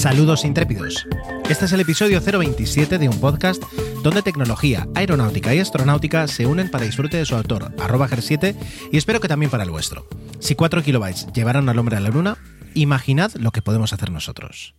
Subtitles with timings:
[0.00, 1.06] Saludos intrépidos.
[1.50, 3.62] Este es el episodio 027 de un podcast
[4.02, 8.56] donde tecnología, aeronáutica y astronáutica se unen para disfrute de su autor, arroba 7
[8.90, 10.08] y espero que también para el vuestro.
[10.38, 12.38] Si 4 kilobytes llevaron al hombre a la luna,
[12.72, 14.74] imaginad lo que podemos hacer nosotros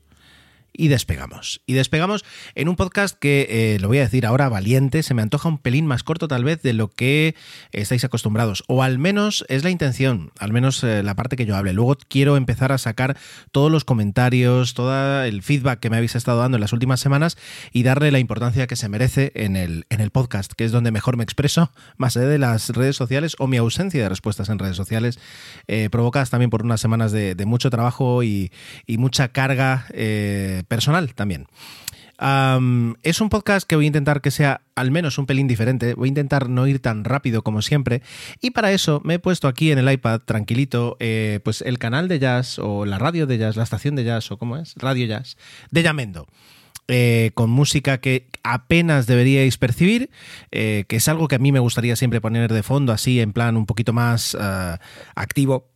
[0.73, 1.61] y despegamos.
[1.65, 2.23] Y despegamos
[2.55, 5.57] en un podcast que, eh, lo voy a decir ahora, valiente, se me antoja un
[5.57, 7.35] pelín más corto tal vez de lo que
[7.71, 11.55] estáis acostumbrados, o al menos es la intención, al menos eh, la parte que yo
[11.55, 11.73] hable.
[11.73, 13.17] Luego quiero empezar a sacar
[13.51, 17.37] todos los comentarios, todo el feedback que me habéis estado dando en las últimas semanas
[17.71, 20.91] y darle la importancia que se merece en el, en el podcast, que es donde
[20.91, 24.59] mejor me expreso, más allá de las redes sociales o mi ausencia de respuestas en
[24.59, 25.19] redes sociales,
[25.67, 28.51] eh, provocadas también por unas semanas de, mucho trabajo y,
[28.87, 29.87] mucha carga
[30.67, 31.47] personal también.
[33.03, 35.93] es un podcast que voy a intentar que sea al menos un pelín diferente.
[35.93, 38.01] Voy a intentar no ir tan rápido como siempre.
[38.41, 42.07] Y para eso me he puesto aquí en el iPad, tranquilito, eh, pues el canal
[42.07, 45.05] de jazz o la radio de jazz, la estación de jazz o cómo es, radio
[45.05, 45.37] jazz,
[45.69, 46.27] de Yamendo.
[46.87, 50.09] Eh, con música que apenas deberíais percibir,
[50.51, 53.31] eh, que es algo que a mí me gustaría siempre poner de fondo, así en
[53.31, 54.35] plan un poquito más
[55.15, 55.70] activo,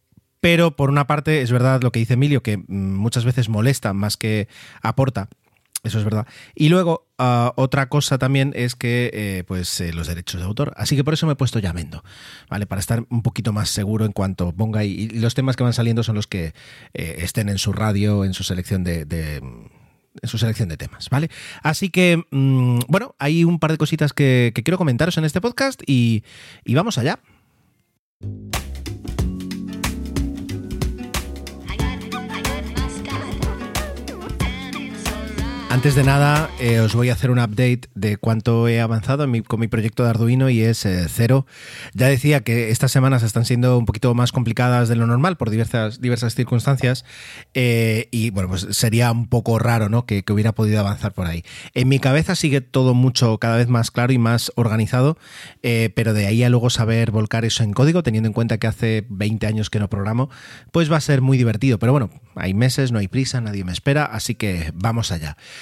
[0.45, 3.93] pero por una parte es verdad lo que dice Emilio, que mm, muchas veces molesta
[3.93, 4.47] más que
[4.83, 5.27] aporta.
[5.83, 6.27] Eso es verdad.
[6.53, 10.71] Y luego, ah, otra cosa también es que, eh, pues, eh, los derechos de autor.
[10.77, 12.03] Así que por eso me he puesto llamendo,
[12.47, 12.67] ¿vale?
[12.67, 14.83] Para estar un poquito más seguro en cuanto ponga.
[14.83, 16.53] Y, los temas que van saliendo son los que
[16.93, 19.41] eh, estén en su radio, en su selección de,
[20.25, 21.31] su selección de temas, ¿vale?
[21.63, 25.81] Así que, mm, bueno, hay un par de cositas que, quiero comentaros en este podcast
[25.87, 26.21] y
[26.67, 27.19] vamos allá.
[35.75, 39.59] Antes de nada, eh, os voy a hacer un update de cuánto he avanzado con
[39.59, 41.45] mi proyecto de Arduino y es eh, cero.
[41.93, 45.49] Ya decía que estas semanas están siendo un poquito más complicadas de lo normal por
[45.49, 47.03] diversas, diversas circunstancias
[47.55, 50.05] eh, y bueno, pues sería un poco raro ¿no?
[50.05, 51.43] Que, hubiera podido avanzar por ahí.
[51.73, 55.17] En mi cabeza sigue todo mucho, cada vez más claro y más organizado,
[55.61, 59.05] pero de ahí a luego saber volcar eso en código, teniendo en cuenta que hace
[59.09, 60.29] 20 años que no programo,
[60.71, 61.79] pues va a ser muy divertido.
[61.79, 65.35] Pero bueno, hay meses, no hay prisa, nadie me espera, así que vamos allá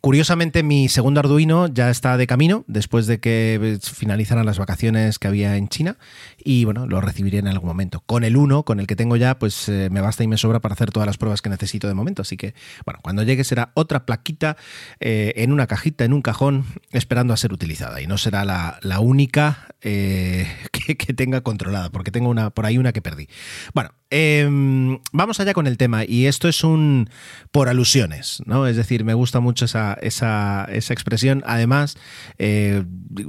[0.00, 5.28] curiosamente, mi segundo Arduino ya está de camino después de que finalizaran las vacaciones que
[5.28, 5.96] había en China
[6.42, 8.02] y bueno, lo recibiré en algún momento.
[8.06, 10.60] Con el uno, con el que tengo ya, pues eh, me basta y me sobra
[10.60, 12.22] para hacer todas las pruebas que necesito de momento.
[12.22, 12.54] Así que
[12.84, 14.56] bueno, cuando llegue será otra plaquita
[14.98, 19.00] eh, en una cajita, en un cajón, esperando a ser utilizada y no será la,
[19.00, 23.28] única eh, que, que, tenga controlada, porque tengo una por ahí una que perdí.
[23.74, 27.10] Bueno, Em, vamos allá con el tema, y esto es un
[27.50, 28.68] por alusiones, ¿no?
[28.68, 31.42] Es decir, me gusta mucho esa, esa, expresión.
[31.46, 31.96] Además,
[32.38, 32.84] eh,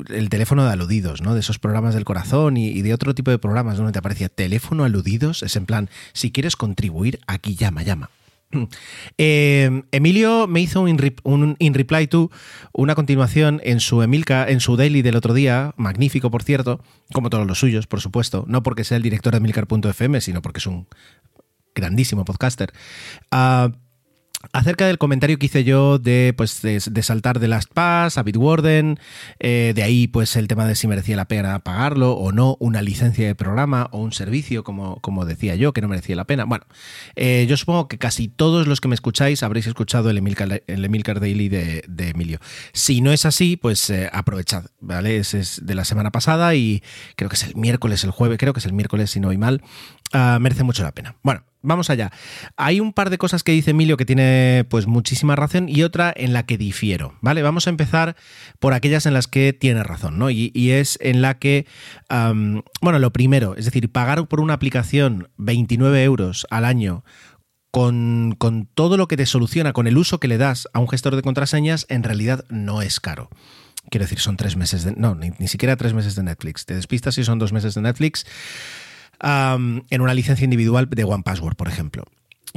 [0.09, 1.33] el teléfono de aludidos, ¿no?
[1.33, 4.83] De esos programas del corazón y, de otro tipo de programas donde te aparecía teléfono
[4.83, 8.09] aludidos, es en plan, si quieres contribuir, aquí llama, llama.
[9.17, 12.31] Eh, Emilio me hizo un, in reply to,
[12.73, 16.81] una continuación en su Emilca, en su daily del otro día, magnífico por cierto,
[17.13, 20.59] como todos los suyos, por supuesto, no porque sea el director de Emilcar.fm, sino porque
[20.59, 20.87] es un
[21.75, 22.73] grandísimo podcaster.
[23.31, 23.71] Ah,
[24.53, 28.99] acerca del comentario que hice yo de, pues, de, saltar de Last Pass a Bitwarden,
[29.39, 32.81] eh, de ahí pues el tema de si merecía la pena pagarlo o no, una
[32.81, 36.45] licencia de programa o un servicio, como, como decía yo, que no merecía la pena.
[36.45, 36.65] Bueno,
[37.15, 40.85] eh, yo supongo que casi todos los que me escucháis habréis escuchado el Emilcar, el
[40.85, 42.39] Emilcar Daily de, Emilio.
[42.73, 45.17] Si no es así, pues eh, aprovechad, ¿vale?
[45.17, 46.83] Ese es de la semana pasada y
[47.15, 49.37] creo que es el miércoles, el jueves, creo que es el miércoles, si no voy
[49.37, 49.61] mal.
[50.13, 51.15] Ah, merece mucho la pena.
[51.23, 52.11] Bueno, vamos allá.
[52.55, 56.13] Hay un par de cosas que dice Emilio que tiene pues muchísima razón y otra
[56.15, 57.41] en la que difiero, ¿vale?
[57.41, 58.15] Vamos a empezar
[58.59, 60.29] por aquellas en las que tiene razón, ¿no?
[60.29, 61.67] Y, es en la que,
[62.09, 67.03] bueno, lo primero, es decir, pagar por una aplicación 29 euros al año
[67.71, 68.37] con,
[68.73, 71.21] todo lo que te soluciona, con el uso que le das a un gestor de
[71.21, 73.29] contraseñas, en realidad no es caro.
[73.89, 74.93] Quiero decir, son tres meses de...
[74.93, 76.65] No, ni, ni siquiera tres meses de Netflix.
[76.65, 78.25] Te despistas si son dos meses de Netflix
[79.21, 82.05] en una licencia individual de One Password, por ejemplo.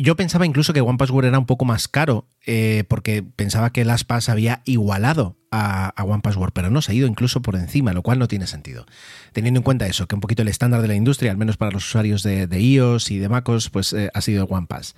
[0.01, 3.85] Yo pensaba incluso que One Password era un poco más caro eh, porque pensaba que
[3.85, 7.93] LastPass había igualado a, a One Password, pero no se ha ido incluso por encima,
[7.93, 8.87] lo cual no tiene sentido.
[9.33, 11.73] Teniendo en cuenta eso, que un poquito el estándar de la industria, al menos para
[11.73, 14.95] los usuarios de, iOS y de MacOS, pues eh, ha sido OnePass.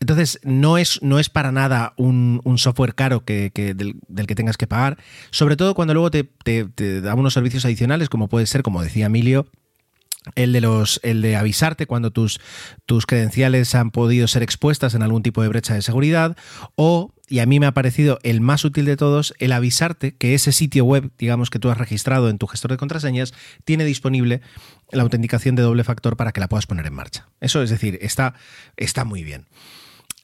[0.00, 4.68] entonces, no es, no es para nada un, software caro que, del, que tengas que
[4.68, 4.96] pagar,
[5.32, 9.06] sobre todo cuando luego te, te da unos servicios adicionales, como puede ser, como decía
[9.06, 9.48] Emilio,
[10.34, 12.40] el de los el de avisarte cuando tus,
[12.86, 16.36] tus credenciales han podido ser expuestas en algún tipo de brecha de seguridad
[16.76, 20.34] o y a mí me ha parecido el más útil de todos el avisarte que
[20.34, 23.32] ese sitio web, digamos que tú has registrado en tu gestor de contraseñas,
[23.64, 24.40] tiene disponible
[24.90, 27.28] la autenticación de doble factor para que la puedas poner en marcha.
[27.40, 28.34] Eso es decir, está,
[28.76, 29.46] está muy bien.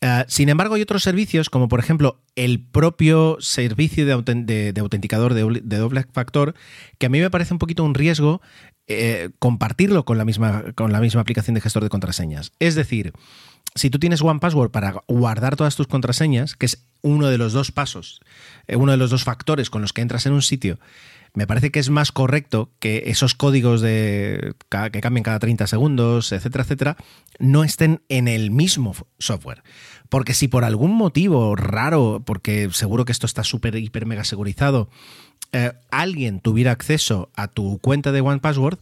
[0.06, 5.43] Eh, sin embargo, hay otros servicios, como por ejemplo el propio servicio de, autenticador de,
[5.79, 6.55] doble factor,
[6.99, 8.41] que a mí me parece un poquito un riesgo
[8.87, 12.53] eh, compartirlo con la, misma, con la misma aplicación de gestor de contraseñas.
[12.61, 13.14] Es decir,
[13.75, 17.53] si tú tienes One Password para guardar todas tus contraseñas, que es uno de los
[17.53, 18.20] dos pasos,
[18.69, 20.79] eh, uno de los dos factores con los que entras en un sitio,
[21.36, 24.54] me parece que es más correcto que esos códigos de,
[24.90, 26.96] que cambien cada 30 segundos, etcétera, etcétera,
[27.38, 29.62] no estén en el mismo software.
[30.08, 34.88] Porque si por algún motivo raro, porque seguro que esto está súper, hiper, mega segurizado,
[35.52, 38.78] eh, alguien tuviera acceso a tu cuenta de One Password,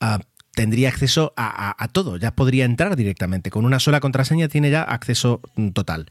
[0.00, 0.20] ah,
[0.54, 3.50] tendría acceso a, todo, ya podría entrar directamente.
[3.50, 6.10] Con una sola contraseña tiene ya acceso mm, total.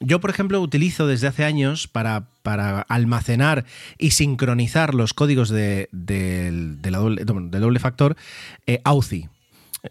[0.00, 3.66] Yo, por ejemplo, utilizo desde hace años para, para almacenar
[3.98, 8.16] y sincronizar los códigos de, doble, doble, factor
[8.66, 8.80] eh.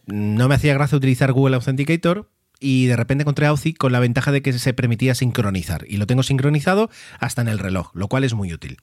[0.07, 2.27] No me hacía gracia utilizar Google Authenticator,
[2.59, 5.85] y de repente encontré Authy con la ventaja de que se permitía sincronizar.
[5.87, 6.89] Y lo tengo sincronizado
[7.19, 8.77] hasta en el reloj, lo cual es muy útil.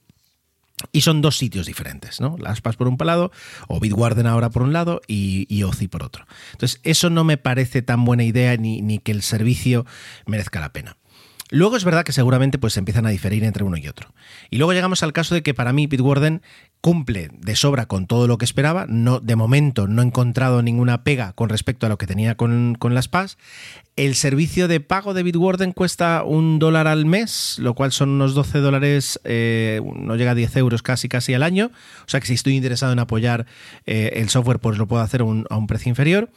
[0.91, 2.37] Y son dos sitios diferentes, ¿no?
[2.37, 3.31] LastPass por un lado,
[3.67, 6.25] o Bitwarden ahora por un lado y, y por otro.
[6.51, 9.85] Entonces, eso no me parece tan buena idea ni, ni que el servicio
[10.25, 10.97] merezca la pena.
[11.49, 14.13] Luego es verdad que seguramente pues empiezan a diferir entre uno y otro.
[14.49, 16.41] Y luego llegamos al caso de que para mí Bitwarden
[16.81, 18.85] cumple de sobra con todo lo que esperaba.
[18.87, 22.77] No, de momento no he encontrado ninguna pega con respecto a lo que tenía con,
[22.89, 23.37] las PAS.
[23.95, 28.35] El servicio de pago de Bitwarden cuesta un dólar al mes, lo cual son unos
[28.35, 31.71] 12 dólares, eh, no llega a 10 euros casi casi al año.
[32.01, 33.45] O sea que si estoy interesado en apoyar
[33.85, 36.29] eh, el software, pues lo puedo hacer a un precio inferior.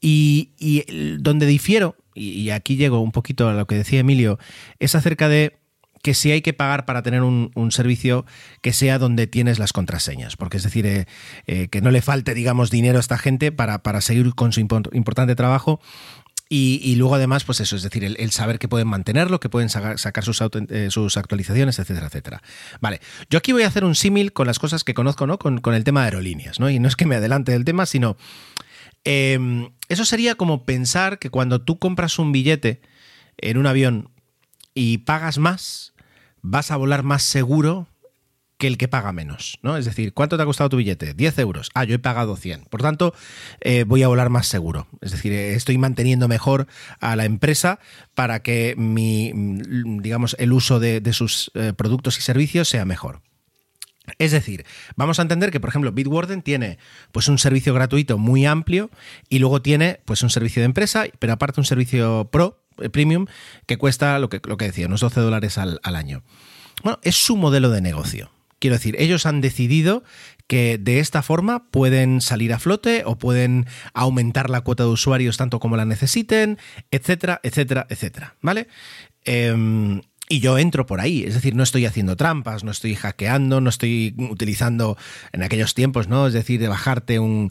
[0.00, 4.38] Y, donde difiero, y, aquí llego un poquito a lo que decía Emilio,
[4.78, 5.58] es acerca de
[6.02, 8.24] que si hay que pagar para tener un, servicio
[8.62, 11.06] que sea donde tienes las contraseñas, porque es decir, eh,
[11.46, 14.60] eh, que no le falte, digamos, dinero a esta gente para, para seguir con su
[14.60, 15.80] importante trabajo
[16.48, 19.98] y, luego además, pues eso, es decir, el, saber que pueden mantenerlo, que pueden sacar,
[20.22, 22.42] sus, eh, sus, actualizaciones, etcétera, etcétera.
[22.80, 25.40] Vale, yo aquí voy a hacer un símil con las cosas que conozco, ¿no?
[25.40, 26.70] Con, con, el tema de aerolíneas, ¿no?
[26.70, 28.16] Y no es que me adelante del tema, sino
[29.08, 32.80] Em, eso sería como pensar que cuando tú compras un billete
[33.38, 34.10] en un avión
[34.74, 35.94] y pagas más,
[36.42, 37.88] vas a volar más seguro
[38.58, 39.76] que el que paga menos, ¿no?
[39.76, 41.12] Es decir, ¿cuánto te ha costado tu billete?
[41.12, 41.70] 10 euros.
[41.74, 42.64] Ah, yo he pagado 100.
[42.64, 43.14] Por tanto,
[43.60, 44.86] eh, voy a volar más seguro.
[45.02, 46.66] Es decir, estoy manteniendo mejor
[47.00, 47.78] a la empresa
[48.14, 49.32] para que mi,
[50.00, 53.20] digamos, el uso de, sus eh, productos y servicios sea mejor.
[54.18, 54.64] Es decir,
[54.96, 56.78] vamos a entender que, por ejemplo, Bitwarden tiene
[57.12, 58.90] pues, un servicio gratuito muy amplio
[59.28, 63.26] y luego tiene pues, un servicio de empresa, pero aparte un servicio pro, eh, premium,
[63.66, 66.22] que cuesta lo que, lo que decía, unos 12 dólares al, año.
[66.82, 68.30] Bueno, es su modelo de negocio.
[68.58, 70.02] Quiero decir, ellos han decidido
[70.46, 75.36] que de esta forma pueden salir a flote o pueden aumentar la cuota de usuarios
[75.36, 76.58] tanto como la necesiten,
[76.90, 78.36] etcétera, etcétera, etcétera.
[78.40, 78.68] ¿Vale?
[79.24, 83.60] Em, y yo entro por ahí, es decir, no estoy haciendo trampas, no estoy hackeando,
[83.60, 84.96] no estoy utilizando
[85.32, 86.26] en aquellos tiempos, ¿no?
[86.26, 87.50] Es decir, de bajarte un,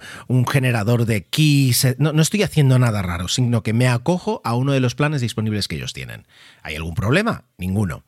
[0.51, 4.55] generador de keys, eh, no, no, estoy haciendo nada raro, sino que me acojo a
[4.55, 6.27] uno de los planes disponibles que ellos tienen.
[6.63, 7.46] ¿Hay algún problema?
[7.58, 8.03] Ninguno.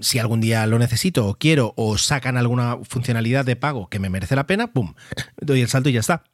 [0.00, 4.08] si algún día lo necesito o quiero o sacan alguna funcionalidad de pago que me
[4.08, 4.94] merece la pena, ¡pum!
[5.36, 6.24] Doy el salto y ya está.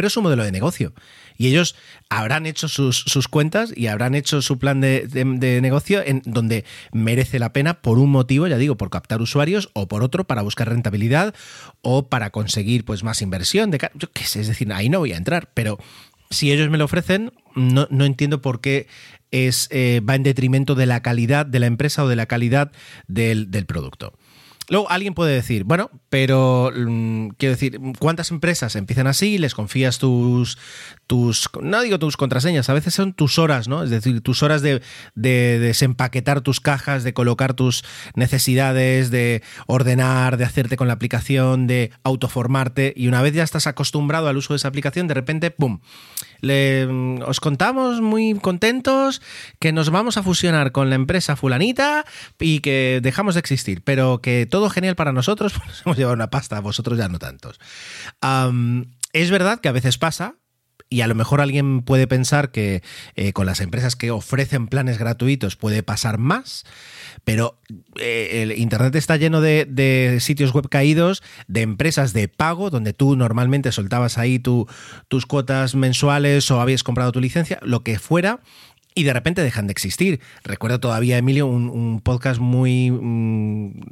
[0.00, 0.94] Pero es un modelo de negocio.
[1.36, 1.76] Y ellos
[2.08, 7.52] habrán hecho sus, cuentas y habrán hecho su plan de, negocio en donde merece la
[7.52, 11.34] pena por un motivo, ya digo, por captar usuarios o por otro para buscar rentabilidad
[11.82, 13.70] o para conseguir pues más inversión.
[13.70, 15.78] De, yo qué sé, es decir, ahí no voy a entrar, pero
[16.30, 18.86] si ellos me lo ofrecen, no, entiendo por qué
[19.30, 22.72] es, eh, va en detrimento de la calidad de la empresa o de la calidad
[23.06, 24.14] del producto.
[24.70, 29.36] Luego alguien puede decir, bueno, pero mm, quiero decir, ¿cuántas empresas empiezan así?
[29.36, 30.58] Les confías tus,
[31.08, 33.82] tus, no digo tus contraseñas, a veces son tus horas, ¿no?
[33.82, 34.80] Es decir, tus horas de,
[35.16, 37.82] de desempaquetar tus cajas, de colocar tus
[38.14, 43.66] necesidades, de ordenar, de hacerte con la aplicación, de autoformarte, y una vez ya estás
[43.66, 45.80] acostumbrado al uso de esa aplicación, de repente, ¡pum!
[46.42, 49.22] Mm, os contamos muy contentos
[49.58, 52.04] que nos vamos a fusionar con la empresa fulanita
[52.38, 56.30] y que dejamos de existir, pero que todo genial para nosotros, pues hemos llevado una
[56.30, 57.60] pasta, vosotros ya no tantos.
[59.12, 60.34] es verdad que a veces pasa,
[60.90, 62.82] y a lo mejor alguien puede pensar que
[63.14, 66.64] eh, con las empresas que ofrecen planes gratuitos puede pasar más,
[67.24, 67.60] pero
[68.00, 73.14] eh, el Internet está lleno de, sitios web caídos, de empresas de pago, donde tú
[73.14, 78.40] normalmente soltabas ahí tus cuotas mensuales o habías comprado tu licencia, lo que fuera
[78.94, 80.20] y de repente dejan de existir.
[80.42, 83.82] Recuerdo todavía, Emilio, un, podcast muy, mm,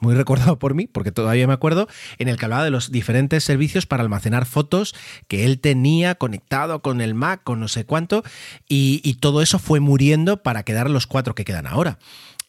[0.00, 3.44] muy recordado por mí, porque todavía me acuerdo, en el que hablaba de los diferentes
[3.44, 4.94] servicios para almacenar fotos
[5.28, 8.24] que él tenía conectado con el Mac, con no sé cuánto,
[8.68, 11.98] y, todo eso fue muriendo para quedar los cuatro que quedan ahora.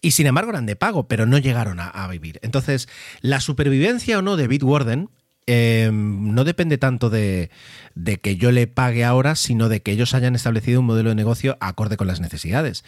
[0.02, 2.40] Y sin embargo eran de pago, pero no llegaron a, a, vivir.
[2.44, 2.88] Entonces,
[3.22, 5.10] la supervivencia o no de Bitwarden
[5.51, 7.50] Em, no depende tanto de,
[8.22, 11.58] que yo le pague ahora, sino de que ellos hayan establecido un modelo de negocio
[11.60, 12.84] acorde con las necesidades.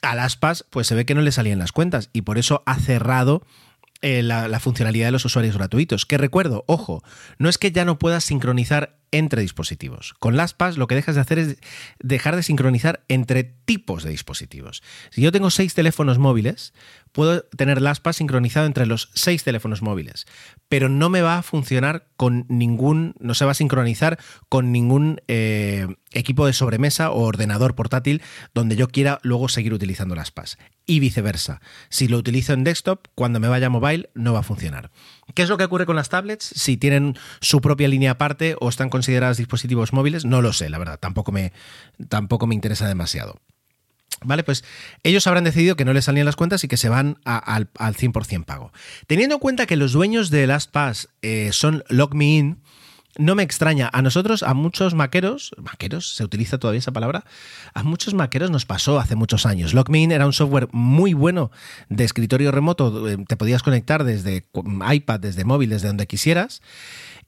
[0.00, 2.62] A las PAS, pues se ve que no le salían las cuentas y por eso
[2.64, 3.44] ha cerrado
[4.02, 6.06] eh, la, la, funcionalidad de los usuarios gratuitos.
[6.06, 7.02] Que recuerdo, ojo,
[7.38, 10.14] no es que ya no puedas sincronizar entre dispositivos.
[10.18, 11.56] Con LastPass lo que dejas de hacer es
[11.98, 14.82] dejar de sincronizar entre tipos de dispositivos.
[15.10, 16.72] Si yo tengo seis teléfonos móviles,
[17.12, 20.26] puedo tener LastPass sincronizado entre los seis teléfonos móviles,
[20.68, 25.20] pero no me va a funcionar con ningún, no se va a sincronizar con ningún
[25.28, 28.22] eh, equipo de sobremesa o ordenador portátil
[28.54, 30.58] donde yo quiera luego seguir utilizando LastPass.
[30.86, 31.60] Y viceversa.
[31.88, 34.90] Si lo utilizo en desktop, cuando me vaya a mobile no va a funcionar.
[35.34, 36.52] ¿Qué es lo que ocurre con las tablets?
[36.56, 40.78] Si tienen su propia línea aparte o están consideradas dispositivos móviles, no lo sé, la
[40.78, 41.52] verdad, tampoco me,
[42.08, 43.40] tampoco me interesa demasiado.
[44.22, 44.64] Vale, pues
[45.02, 48.44] ellos habrán decidido que no les salían las cuentas y que se van al, 100%
[48.44, 48.72] pago.
[49.06, 52.58] Teniendo en cuenta que los dueños de LastPass eh, son LogMeIn,
[53.18, 53.90] no me extraña.
[53.92, 57.24] A nosotros, a muchos maqueros, maqueros, se utiliza todavía esa palabra,
[57.74, 59.74] a muchos maqueros nos pasó hace muchos años.
[59.74, 61.50] LogMeIn era un software muy bueno
[61.88, 64.46] de escritorio remoto, eh, te podías conectar desde
[64.92, 66.62] iPad, desde móvil, desde donde quisieras.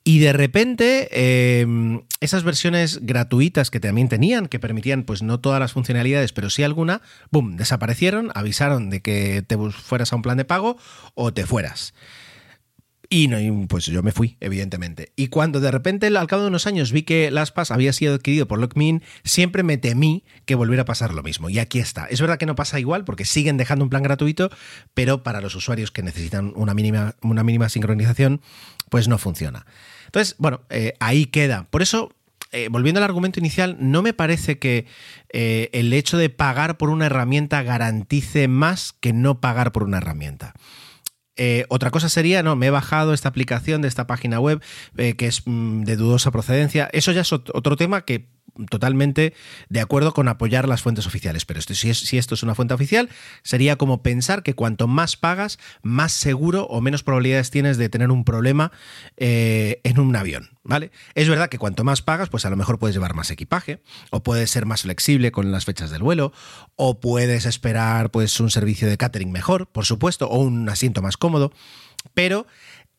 [0.05, 5.61] Y de repente, em, esas versiones gratuitas que también tenían, que permitían, pues no todas
[5.61, 10.39] las funcionalidades, pero sí alguna, boom, desaparecieron, avisaron de que te fueras a un plan
[10.39, 10.77] de pago
[11.15, 11.95] o te fueras.
[13.15, 13.37] Y no,
[13.69, 15.13] pues yo me fui, evidentemente.
[15.17, 18.49] Y cuando de repente, al cabo de unos años, vi que LastPass había sido adquirido
[18.49, 21.51] por LockMeIn, siempre me temí que volviera a pasar lo mismo.
[21.51, 22.07] Y aquí está.
[22.07, 24.51] Es verdad que no pasa igual porque siguen dejando un plan gratuito,
[24.95, 28.41] pero para los usuarios que necesitan una mínima, una mínima sincronización,
[28.89, 29.67] pues no funciona.
[30.13, 31.67] Entonces, bueno, eh, ahí queda.
[31.71, 32.11] Por eso
[32.53, 34.85] eh, volviendo al argumento inicial, no me parece que
[35.33, 39.97] eh, el hecho de pagar por una herramienta garantice más que no pagar por una
[39.97, 40.55] herramienta.
[41.71, 44.63] Otra cosa sería, no, me he bajado esta aplicación de esta página web
[44.95, 46.89] que es mm, de dudosa procedencia.
[46.93, 48.29] Eso ya es otro tema que
[48.69, 49.35] totalmente
[49.69, 51.45] de acuerdo con apoyar las fuentes oficiales.
[51.45, 53.09] Pero si, esto es una fuente oficial,
[53.43, 58.11] sería como pensar que cuanto más pagas, más seguro o menos probabilidades tienes de tener
[58.11, 58.73] un problema
[59.17, 60.51] eh, en un avión.
[60.65, 60.93] ¿Vale?
[61.17, 64.23] Es verdad que cuanto más pagas, pues a lo mejor puedes llevar más equipaje, o
[64.23, 66.33] puedes ser más flexible con las fechas del vuelo,
[66.77, 71.17] o puedes esperar pues un servicio de catering mejor, por supuesto, o un asiento más
[71.17, 71.53] cómodo,
[72.15, 72.47] pero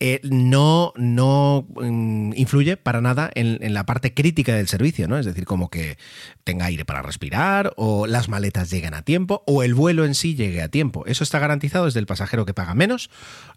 [0.05, 5.17] eh, no, no mm, influye para nada en, la parte crítica del servicio, ¿no?
[5.17, 5.98] Es decir, como que
[6.43, 10.36] tenga aire para respirar, o las maletas lleguen a tiempo, o el vuelo en sí
[10.36, 11.05] llegue a tiempo.
[11.05, 13.10] Eso está garantizado desde el pasajero que paga menos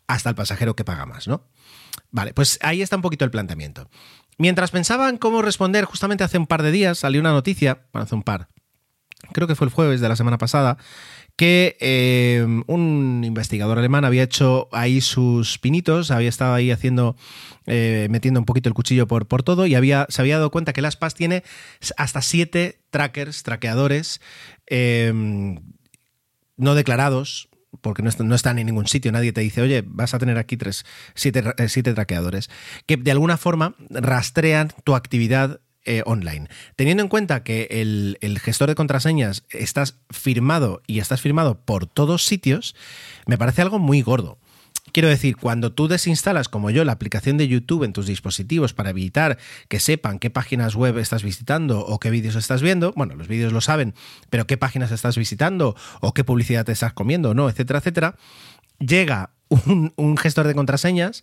[0.07, 1.49] hasta el pasajero que paga más, ¿no?
[2.13, 3.91] Vale, pues ahí está un poquito el planteamiento.
[4.39, 8.15] Mientras pensaban cómo responder, justamente hace un par de días salió una noticia, bueno, hace
[8.15, 8.47] un par,
[9.33, 10.79] creo que fue el jueves de la semana pasada,
[11.37, 17.17] que eh, un investigador alemán había hecho ahí sus pinitos, había estado ahí haciendo,
[17.67, 20.73] eh, metiendo un poquito el cuchillo por, por todo y había, se había dado cuenta
[20.73, 21.45] que las PAS tiene
[21.99, 24.21] hasta siete trackers, traqueadores
[24.67, 25.13] eh,
[26.57, 27.49] no declarados,
[27.81, 30.85] porque no, están en ningún sitio, nadie te dice, oye, vas a tener aquí tres,
[31.15, 32.51] siete, siete traqueadores,
[32.87, 36.49] que de alguna forma rastrean tu actividad eh, online.
[36.75, 42.27] Teniendo en cuenta que el, gestor de contraseñas estás firmado y estás firmado por todos
[42.27, 42.75] sitios,
[43.27, 44.39] me parece algo muy gordo.
[44.93, 48.91] Quiero decir, cuando tú desinstalas, como yo, la aplicación de YouTube en tus dispositivos para
[48.91, 49.39] evitar
[49.69, 53.53] que sepan qué páginas web estás visitando o qué vídeos estás viendo, bueno, los vídeos
[53.53, 53.95] lo saben,
[54.31, 58.17] pero qué páginas estás visitando o qué publicidad te estás comiendo, no, etcétera, etcétera,
[58.79, 61.23] llega un, gestor de contraseñas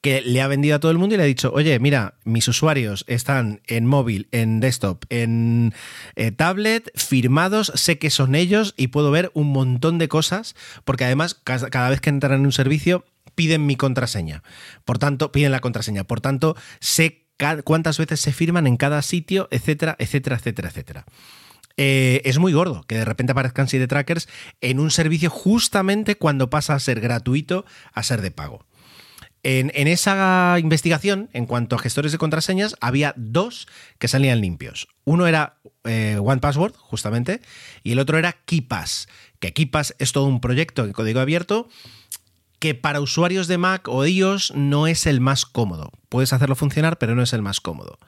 [0.00, 2.48] que le ha vendido a todo el mundo y le ha dicho, oye, mira, mis
[2.48, 5.74] usuarios están en móvil, en desktop, en
[6.16, 11.04] eh, tablet, firmados, sé que son ellos y puedo ver un montón de cosas, porque
[11.04, 14.42] además cada vez que entran en un servicio piden mi contraseña.
[14.84, 16.04] Por tanto, piden la contraseña.
[16.04, 17.26] Por tanto, sé
[17.64, 21.04] cuántas veces se firman en cada sitio, etcétera, etcétera, etcétera, etcétera.
[21.76, 24.28] Eh, es muy gordo que de repente aparezcan de trackers
[24.60, 28.66] en un servicio justamente cuando pasa a ser gratuito a ser de pago.
[29.42, 34.88] En, esa investigación, en cuanto a gestores de contraseñas, había dos que salían limpios.
[35.04, 37.40] Uno era eh, OnePassword, justamente,
[37.82, 39.08] y el otro era KeePass,
[39.38, 41.68] que KeePass es todo un proyecto en código abierto
[42.58, 45.90] que para usuarios de Mac o iOS no es el más cómodo.
[46.10, 47.98] Puedes hacerlo funcionar, pero no es el más cómodo.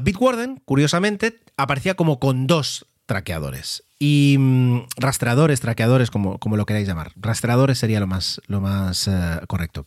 [0.00, 3.84] Bitwarden, curiosamente, aparecía como con dos traqueadores.
[3.98, 7.12] Y mm, rastreadores, traqueadores, como, como, lo queráis llamar.
[7.16, 9.86] Rastreadores sería lo más, lo más eh, correcto.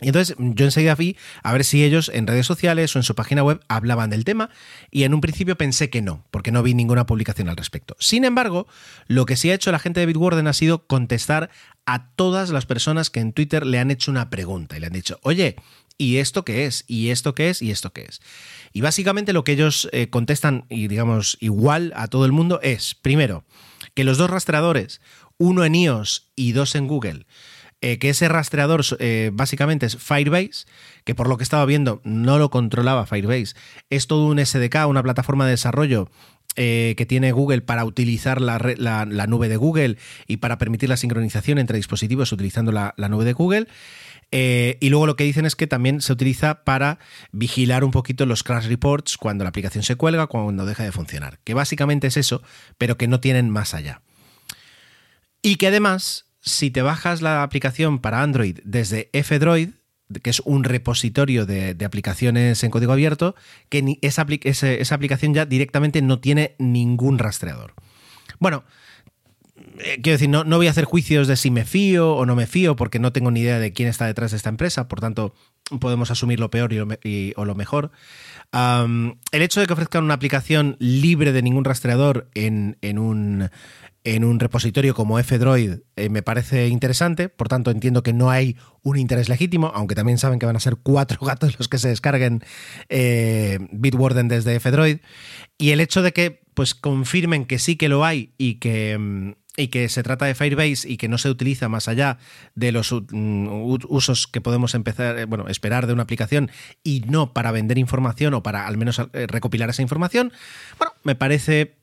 [0.00, 3.16] Y entonces yo enseguida fui a ver si ellos en redes sociales o en su
[3.16, 4.48] página web hablaban del tema
[4.92, 7.96] y en un principio pensé que no, porque no vi ninguna publicación al respecto.
[7.98, 8.68] Sin embargo,
[9.08, 11.50] lo que sí ha hecho la gente de Bitwarden ha sido contestar
[11.84, 14.92] a todas las personas que en Twitter le han hecho una pregunta y le han
[14.92, 15.56] dicho, oye,
[15.96, 16.84] ¿y esto qué es?
[16.86, 17.60] ¿Y esto qué es?
[17.60, 18.20] ¿Y esto qué es?
[18.72, 22.94] Y básicamente lo que ellos eh, contestan, y digamos igual a todo el mundo, es,
[22.94, 23.44] primero,
[23.94, 25.00] que los dos rastreadores,
[25.38, 27.26] uno en iOS y dos en Google,
[27.80, 30.66] eh, que ese rastreador eh, básicamente es Firebase,
[31.04, 33.54] que por lo que estaba viendo no lo controlaba Firebase.
[33.88, 36.10] Es todo un SDK, una plataforma de desarrollo
[36.56, 38.58] que tiene Google para utilizar la,
[39.28, 39.96] nube de Google
[40.26, 43.68] y para permitir la sincronización entre dispositivos utilizando la, nube de Google.
[44.30, 46.98] Y luego lo que dicen es que también se utiliza para
[47.32, 51.38] vigilar un poquito los crash reports cuando la aplicación se cuelga, cuando deja de funcionar.
[51.44, 52.42] Que básicamente es eso,
[52.76, 54.02] pero que no tienen más allá.
[55.40, 59.70] Y que además si te bajas la aplicación para Android desde F-Droid,
[60.22, 63.34] que es un repositorio de, aplicaciones en código abierto,
[63.68, 67.74] que esa, aplicación ya directamente no tiene ningún rastreador.
[68.38, 68.64] Bueno,
[69.78, 72.46] eh, quiero decir, no, voy a hacer juicios de si me fío o no me
[72.46, 75.34] fío, porque no tengo ni idea de quién está detrás de esta empresa, por tanto,
[75.80, 77.90] podemos asumir lo peor y o lo mejor.
[78.52, 83.50] el hecho de que ofrezcan una aplicación libre de ningún rastreador en, en un
[84.04, 88.56] en un repositorio como F-Droid eh, me parece interesante, por tanto entiendo que no hay
[88.82, 91.88] un interés legítimo, aunque también saben que van a ser cuatro gatos los que se
[91.88, 92.42] descarguen
[92.88, 94.98] eh, Bitwarden desde F-Droid,
[95.58, 99.32] y el hecho de que pues confirmen que sí que lo hay y que, mm,
[99.58, 102.18] y que se trata de Firebase y que no se utiliza más allá
[102.54, 103.48] de los mm,
[103.88, 106.50] usos que podemos empezar, eh, bueno, esperar de una aplicación
[106.82, 110.32] y no para vender información o para al menos recopilar esa información,
[110.78, 111.76] bueno, me parece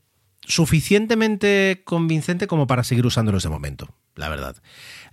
[0.48, 4.56] suficientemente convincente como para seguir usándolos de momento, la verdad.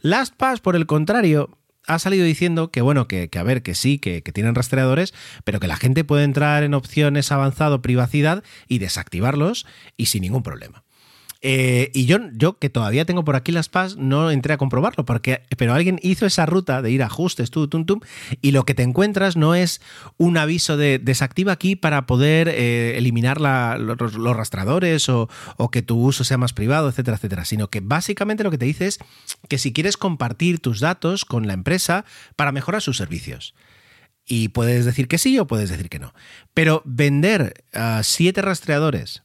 [0.00, 4.20] LastPass, por el contrario, ha salido diciendo que, bueno, que, a ver, que sí, que,
[4.22, 10.06] tienen rastreadores, pero que la gente puede entrar en opciones avanzado privacidad y desactivarlos y
[10.06, 10.84] sin ningún problema.
[11.44, 15.04] Eh, y yo, yo, que todavía tengo por aquí las PAS, no entré a comprobarlo,
[15.04, 18.00] porque, pero alguien hizo esa ruta de ir a ajustes, tú, tum, tum,
[18.40, 19.80] y lo que te encuentras no es
[20.18, 25.28] un aviso de desactiva aquí para poder eh, eliminar los, rastradores o,
[25.72, 28.86] que tu uso sea más privado, etcétera, etcétera, sino que básicamente lo que te dice
[28.86, 28.98] es
[29.48, 32.04] que si quieres compartir tus datos con la empresa
[32.36, 33.54] para mejorar sus servicios.
[34.24, 36.14] Y puedes decir que sí o puedes decir que no.
[36.54, 39.21] Pero vender a siete rastreadores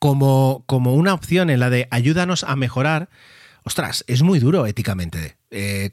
[0.00, 3.10] como, como una opción en la de ayúdanos a mejorar,
[3.62, 5.36] ostras, es muy duro éticamente.
[5.52, 5.90] Eh,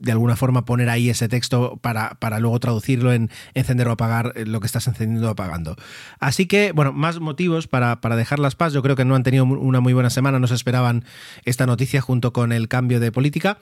[0.00, 4.32] de alguna forma poner ahí ese texto para, para, luego traducirlo en encender o apagar
[4.34, 5.76] eh, lo que estás encendiendo o apagando.
[6.18, 8.72] Así que, bueno, más motivos para, para dejar las paz.
[8.72, 11.04] Yo creo que no han tenido una muy buena semana, no se esperaban
[11.44, 13.58] esta noticia junto con el cambio de política,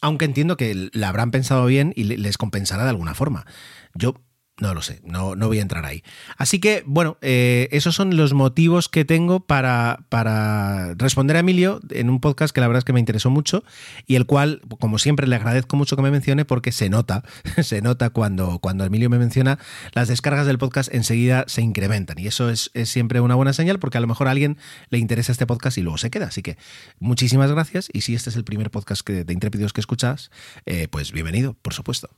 [0.00, 3.46] aunque entiendo que la habrán pensado bien y les compensará de alguna forma.
[3.94, 4.14] Yo
[4.58, 6.02] no lo sé, no, no voy a entrar ahí.
[6.38, 11.80] Así que, bueno, eh, esos son los motivos que tengo para, para, responder a Emilio
[11.90, 13.64] en un podcast que la verdad es que me interesó mucho
[14.06, 17.22] y el cual, como siempre, le agradezco mucho que me mencione porque se nota,
[17.62, 19.58] se nota cuando, cuando Emilio me menciona,
[19.92, 23.98] las descargas del podcast enseguida se incrementan y eso es, siempre una buena señal porque
[23.98, 24.56] a lo mejor a alguien
[24.88, 26.28] le interesa este podcast y luego se queda.
[26.28, 26.56] Así que
[26.98, 30.30] muchísimas gracias y si este es el primer podcast de Intrépidos que escuchas,
[30.64, 32.08] eh, pues bienvenido, por supuesto.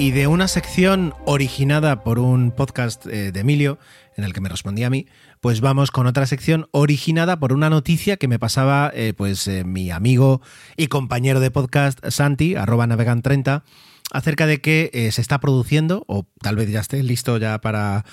[0.00, 3.80] Y de una sección originada por un podcast eh, de Emilio,
[4.16, 5.08] en el que me respondía a mí,
[5.40, 9.64] pues vamos con otra sección originada por una noticia que me pasaba eh, pues eh,
[9.64, 10.40] mi amigo
[10.76, 13.64] y compañero de podcast Santi, arroba navegan30,
[14.12, 18.04] acerca de que se está produciendo, o tal vez ya esté listo ya para,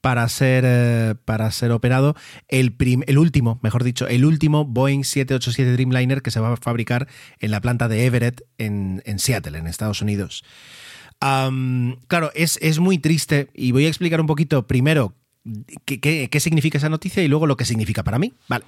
[0.00, 2.16] para ser, para ser operado
[2.48, 2.74] el,
[3.06, 7.06] el, último, mejor dicho, el último Boeing 787 Dreamliner que se va a fabricar
[7.38, 10.42] en la planta de Everett en, en Seattle, en Estados Unidos
[12.08, 15.14] claro, es, muy triste y voy a explicar un poquito primero
[15.84, 18.32] qué, significa esa noticia y luego lo que significa para mí.
[18.48, 18.64] Vale.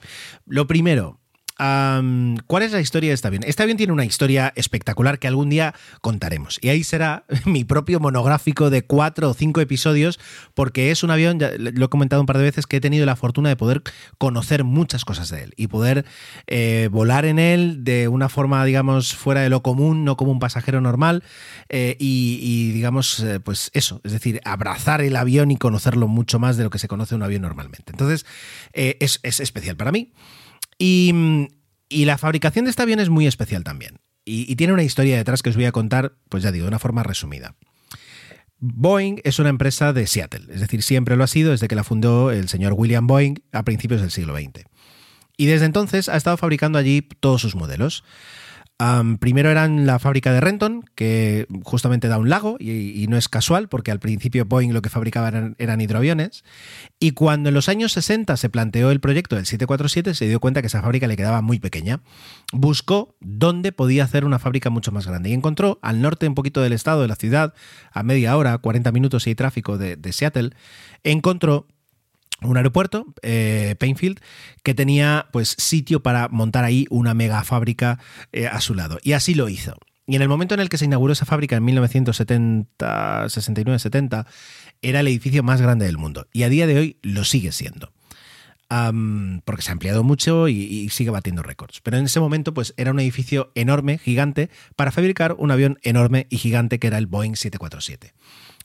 [0.46, 1.20] Lo primero,
[1.58, 3.42] ¿Cuál es la historia de este avión?
[3.46, 6.58] Este avión tiene una historia espectacular que algún día contaremos.
[6.60, 10.20] Y ahí será mi propio monográfico de cuatro o cinco episodios,
[10.54, 13.06] porque es un avión, ya lo he comentado un par de veces, que he tenido
[13.06, 13.82] la fortuna de poder
[14.18, 16.04] conocer muchas cosas de él y poder
[16.46, 20.38] eh, volar en él de una forma, digamos, fuera de lo común, no como un
[20.38, 21.24] pasajero normal.
[21.70, 26.56] Eh, y, digamos, eh, pues eso, es decir, abrazar el avión y conocerlo mucho más
[26.56, 27.92] de lo que se conoce un avión normalmente.
[27.92, 28.26] Entonces,
[28.72, 30.12] es, es especial para mí.
[30.78, 31.48] Y,
[31.90, 34.00] la fabricación de este avión es muy especial también.
[34.24, 36.78] Y, tiene una historia detrás que os voy a contar, pues ya digo, de una
[36.78, 37.54] forma resumida.
[38.58, 41.84] Boeing es una empresa de Seattle, es decir, siempre lo ha sido desde que la
[41.84, 44.64] fundó el señor William Boeing a principios del siglo XX.
[45.36, 48.02] Y desde entonces ha estado fabricando allí todos sus modelos
[49.20, 53.68] primero eran la fábrica de Renton, que justamente da un lago, y, no es casual,
[53.68, 56.44] porque al principio Boeing lo que fabricaba eran, hidroaviones.
[57.00, 60.60] Y cuando en los años 60 se planteó el proyecto del 747, se dio cuenta
[60.60, 62.00] que esa fábrica le quedaba muy pequeña.
[62.52, 66.60] Buscó dónde podía hacer una fábrica mucho más grande y encontró al norte un poquito
[66.60, 67.54] del estado, de la ciudad,
[67.92, 70.50] a media hora, 40 minutos hay tráfico de Seattle,
[71.02, 71.66] encontró
[72.42, 74.20] un aeropuerto, eh, Painfield,
[74.62, 77.98] que tenía pues sitio para montar ahí una mega fábrica
[78.32, 78.98] eh, a su lado.
[79.02, 79.76] Y así lo hizo.
[80.06, 84.26] Y en el momento en el que se inauguró esa fábrica en 1970, 69, 70,
[84.82, 86.28] era el edificio más grande del mundo.
[86.32, 87.92] Y a día de hoy lo sigue siendo.
[89.44, 91.80] porque se ha ampliado mucho y, y, sigue batiendo récords.
[91.82, 96.26] Pero en ese momento, pues era un edificio enorme, gigante, para fabricar un avión enorme
[96.30, 98.12] y gigante que era el Boeing 747.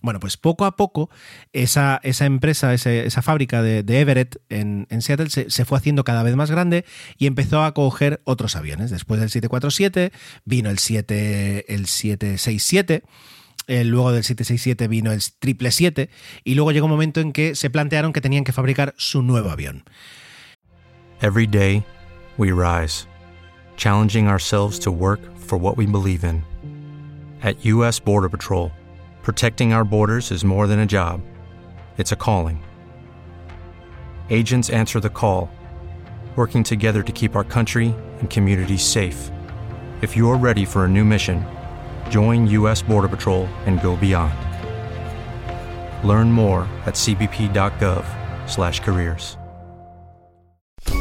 [0.02, 1.10] Bueno, pues poco a poco
[1.54, 6.50] esa, esa empresa, esa fábrica de, Everett en, Seattle se, fue haciendo cada vez más
[6.50, 6.86] grande
[7.18, 8.90] y empezó a coger otros aviones.
[8.90, 10.12] Después del 747
[10.44, 13.04] vino el, 7, el 767.
[13.68, 16.10] Eh, luego del 767 vino el 777
[16.44, 19.52] y luego llegó un momento en que se plantearon que tenían que fabricar su nuevo
[19.52, 19.84] avión.
[21.22, 21.84] Every day
[22.38, 23.06] we rise,
[23.78, 26.44] challenging ourselves to work for what we believe in.
[27.44, 28.72] At US Border Patrol
[29.24, 31.22] Protecting our borders is more than a job,
[31.98, 32.64] it's a calling.
[34.32, 35.52] Agents answer the call,
[36.36, 39.30] working together to keep our country and communities safe.
[40.02, 41.46] If you're ready for a new mission,
[42.10, 42.82] join U.S.
[42.82, 44.34] Border Patrol and go beyond.
[46.04, 49.38] Learn more at cbp.gov/careers.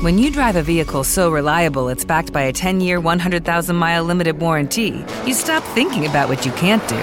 [0.02, 5.06] When you drive a vehicle so reliable it's backed by a 10-year, 100,000-mile limited warranty,
[5.24, 7.02] you stop thinking about what you can't do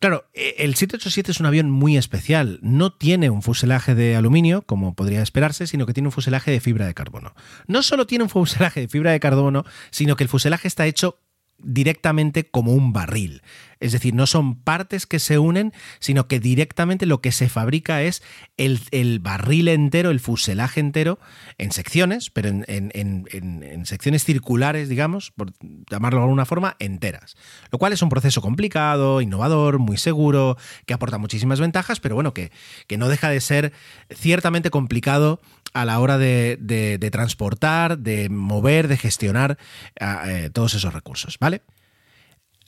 [0.00, 2.58] Claro, e, el 787 es un avión muy especial.
[2.62, 6.60] No tiene un fuselaje de aluminio, como podría esperarse, sino que tiene un fuselaje de
[6.60, 7.34] fibra de carbono.
[7.66, 11.18] No solo tiene un fuselaje de fibra de carbono, sino que el fuselaje está hecho
[11.62, 13.42] directamente como un barril.
[13.80, 18.02] Es decir, no son partes que se unen, sino que directamente lo que se fabrica
[18.02, 18.22] es
[18.58, 21.18] el, barril entero, el fuselaje entero,
[21.56, 25.52] en secciones, pero en, secciones circulares, digamos, por
[25.90, 27.36] llamarlo de alguna forma, enteras.
[27.70, 32.34] Lo cual es un proceso complicado, innovador, muy seguro, que aporta muchísimas ventajas, pero bueno,
[32.34, 32.52] que,
[32.86, 33.72] que no deja de ser
[34.10, 35.40] ciertamente complicado
[35.72, 39.58] a la hora de, transportar, de mover, de gestionar
[39.98, 41.62] eh, todos esos recursos, ¿vale?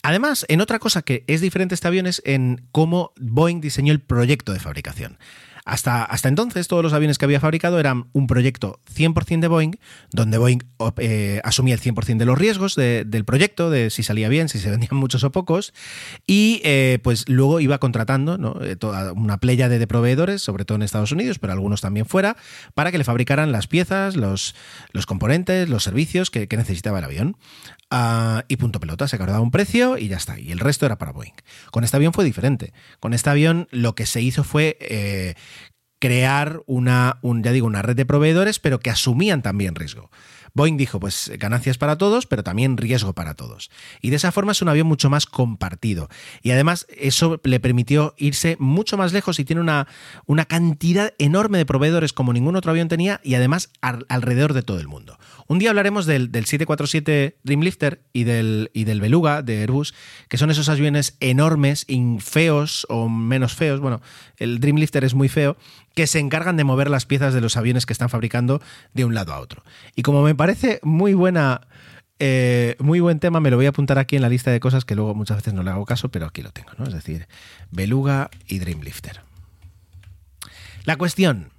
[0.01, 4.01] Además, en otra cosa que es diferente este avión es en cómo Boeing diseñó el
[4.01, 5.17] proyecto de fabricación.
[5.65, 9.71] Hasta, hasta entonces, todos los aviones que había fabricado eran un proyecto 100% de Boeing,
[10.11, 10.59] donde Boeing
[10.97, 14.69] eh, asumía el 100% de los riesgos del proyecto, de si salía bien, si se
[14.69, 15.73] vendían muchos o pocos,
[16.27, 20.81] y eh, pues luego iba contratando eh, toda una playa de, proveedores, sobre todo en
[20.81, 22.35] Estados Unidos, pero algunos también fuera,
[22.73, 24.55] para que le fabricaran las piezas, los,
[24.91, 27.37] los componentes, los servicios que, necesitaba el avión.
[27.95, 30.39] Ah, y punto pelota, se acordaba un precio y ya está.
[30.39, 31.33] Y el resto era para Boeing.
[31.69, 32.73] Con este avión fue diferente.
[32.99, 35.35] Con este avión lo que se hizo fue
[36.03, 40.09] crear una, un, ya digo, una red de proveedores, pero que asumían también riesgo.
[40.55, 43.71] Boeing dijo, pues ganancias para todos, pero también riesgo para todos.
[44.01, 46.09] Y de esa forma es un avión mucho más compartido.
[46.43, 49.87] Y además eso le permitió irse mucho más lejos y tiene una,
[50.27, 54.79] una cantidad enorme de proveedores como ningún otro avión tenía y además alrededor de todo
[54.79, 55.17] el mundo.
[55.47, 59.95] Un día hablaremos del, 747 Dreamlifter y del, y del Beluga de Airbus,
[60.29, 61.87] que son esos aviones enormes,
[62.19, 63.79] feos o menos feos.
[63.79, 64.01] Bueno,
[64.37, 65.57] el Dreamlifter es muy feo,
[65.95, 68.61] que se encargan de mover las piezas de los aviones que están fabricando
[68.93, 69.63] de un lado a otro.
[69.95, 71.67] Y como me parece muy buena
[72.19, 74.85] eh, muy buen tema, me lo voy a apuntar aquí en la lista de cosas
[74.85, 76.85] que luego muchas veces no le hago caso, pero aquí lo tengo, ¿no?
[76.85, 77.27] Es decir,
[77.71, 79.21] Beluga y Dreamlifter.
[80.85, 81.51] La cuestión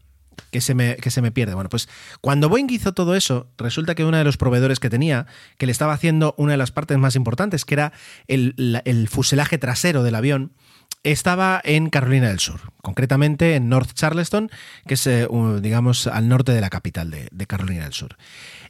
[0.51, 1.55] que se, me, que se me pierde.
[1.55, 1.89] Bueno, pues
[2.21, 5.27] cuando Boeing hizo todo eso, resulta que uno de los proveedores que tenía,
[5.59, 7.93] que le estaba haciendo una de las partes más importantes, que era
[8.29, 10.53] el, el fuselaje trasero del avión,
[11.05, 14.51] estaba en Carolina del Sur, concretamente en North Charleston,
[14.87, 15.29] que es, eh,
[15.61, 18.17] digamos, al norte de la capital de, Carolina del Sur.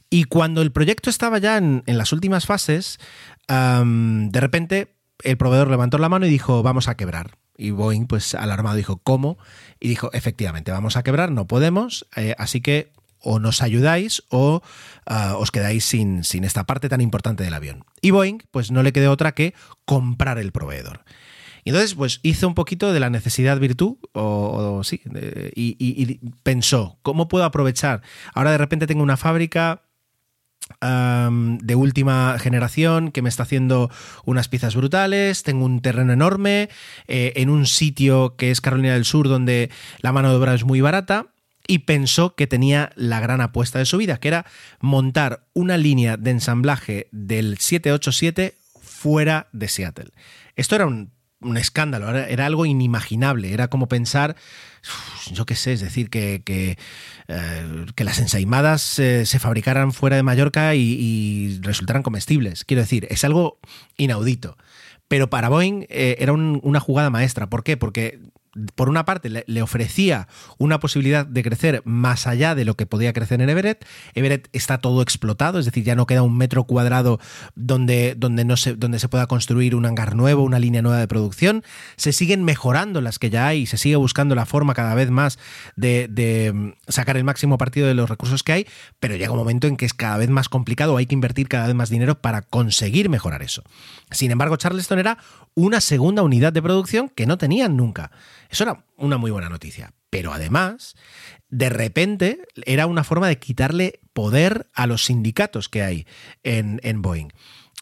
[0.09, 2.99] Y cuando el proyecto estaba ya en, las últimas fases,
[3.47, 7.37] de repente el proveedor levantó la mano y dijo, vamos a quebrar.
[7.57, 9.37] Y Boeing, pues alarmado, dijo, ¿cómo?
[9.79, 14.61] Y dijo, efectivamente, vamos a quebrar, no podemos, eh, así que o nos ayudáis o
[15.05, 17.85] ah, os quedáis sin, sin esta parte tan importante del avión.
[18.01, 21.03] Y Boeing, pues no le quedó otra que comprar el proveedor.
[21.65, 25.01] Y entonces, pues hizo un poquito de la necesidad virtud, o, sí,
[25.55, 28.03] y, pensó, ¿cómo puedo aprovechar?
[28.35, 29.81] Ahora de repente tengo una fábrica
[30.79, 33.89] de última generación que me está haciendo
[34.25, 36.69] unas piezas brutales, tengo un terreno enorme,
[37.07, 40.63] eh, en un sitio que es Carolina del Sur donde la mano de obra es
[40.63, 41.27] muy barata.
[41.67, 44.45] Y pensó que tenía la gran apuesta de su vida, que era
[44.81, 50.11] montar una línea de ensamblaje del 787 fuera de Seattle.
[50.55, 51.14] Esto era un
[51.45, 54.35] un escándalo, era, algo inimaginable, era como pensar,
[55.31, 56.77] yo qué sé, es decir, que, que,
[57.27, 62.65] eh, las ensaimadas eh, se fabricaran fuera de Mallorca y, resultaran comestibles.
[62.65, 63.59] Quiero decir, es algo
[63.97, 64.57] inaudito.
[65.07, 67.47] Pero para Boeing eh, era una jugada maestra.
[67.47, 67.77] ¿Por qué?
[67.77, 68.19] Porque
[68.75, 73.11] por una parte, le, ofrecía una posibilidad de crecer más allá de lo que podía
[73.13, 73.85] crecer en Everett.
[74.13, 77.19] Everett está todo explotado, es decir, ya no queda un metro cuadrado
[77.55, 81.07] donde, donde, no se, donde se pueda construir un hangar nuevo, una línea nueva de
[81.07, 81.63] producción.
[81.97, 85.37] Se siguen mejorando las que ya hay se sigue buscando la forma cada vez más
[85.75, 88.67] de, de mm, sacar el máximo partido de los recursos que hay,
[88.99, 91.67] pero llega un momento en que es cada vez más complicado, hay que invertir cada
[91.67, 93.63] vez más dinero para conseguir mejorar eso.
[94.11, 95.17] Sin embargo, Charleston era
[95.55, 98.11] una segunda unidad de producción que no tenían nunca.
[98.55, 99.91] Eso era una muy buena noticia.
[100.09, 100.95] Pero además,
[101.49, 106.07] de repente, era una forma de quitarle poder a los sindicatos que hay
[106.41, 107.33] en, en Boeing.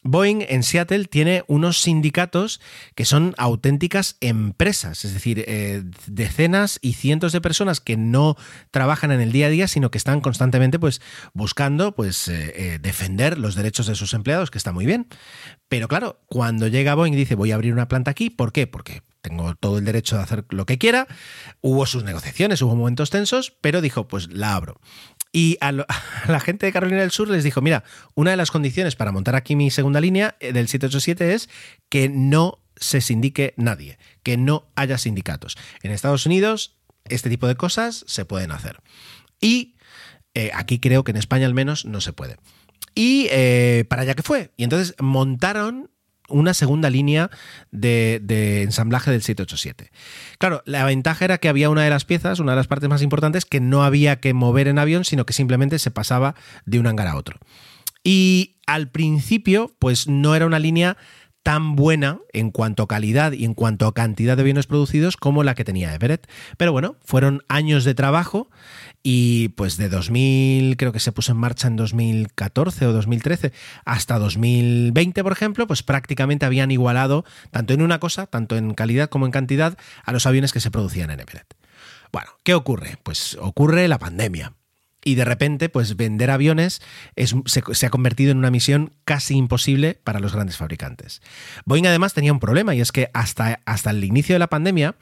[0.01, 2.59] Boeing en Seattle tiene unos sindicatos
[2.95, 8.36] que son auténticas empresas, es decir, eh, decenas y cientos de personas que no
[8.71, 11.01] trabajan en el día a día, sino que están constantemente pues,
[11.36, 15.05] buscando pues, eh, eh, defender los derechos de sus empleados, que está muy bien.
[15.69, 18.65] Pero claro, cuando llega Boeing y dice voy a abrir una planta aquí, ¿por qué?
[18.65, 21.07] Porque tengo todo el derecho de hacer lo que quiera.
[21.62, 24.79] Hubo sus negociaciones, hubo momentos tensos, pero dijo, pues la abro.
[25.31, 25.71] Y a,
[26.27, 27.83] la gente de Carolina del Sur les dijo, mira,
[28.15, 31.49] una de las condiciones para montar aquí mi segunda línea eh, del 787 es
[31.89, 35.57] que no se sindique nadie, que no haya sindicatos.
[35.83, 38.81] En Estados Unidos este tipo de cosas se pueden hacer.
[39.39, 39.75] Y
[40.33, 42.38] eh, aquí creo que en España al menos no se puede.
[42.95, 44.51] Y eh, para allá que fue.
[44.57, 45.89] Y entonces montaron
[46.29, 47.29] una segunda línea
[47.71, 49.91] de, ensamblaje del 787.
[50.38, 53.01] Claro, la ventaja era que había una de las piezas, una de las partes más
[53.01, 56.88] importantes, que no había que mover en avión, sino que simplemente se pasaba de un
[56.88, 57.38] hangar a otro.
[58.03, 60.97] Y al principio, pues no era una línea
[61.43, 65.43] tan buena en cuanto a calidad y en cuanto a cantidad de bienes producidos como
[65.43, 66.27] la que tenía Everett.
[66.58, 68.49] Pero bueno, fueron años de trabajo
[69.03, 73.51] y pues de 2000, creo que se puso en marcha en 2014 o 2013,
[73.84, 79.10] hasta 2020, por ejemplo, pues prácticamente habían igualado, tanto en una cosa, tanto en calidad
[79.10, 81.53] como en cantidad, a los aviones que se producían en Everett.
[82.13, 82.97] Bueno, ¿qué ocurre?
[83.03, 84.53] Pues ocurre la pandemia
[85.03, 86.81] y de repente, pues vender aviones
[87.45, 91.21] se, ha convertido en una misión casi imposible para los grandes fabricantes.
[91.65, 94.95] Boeing además tenía un problema y es que hasta, hasta el inicio de la pandemia,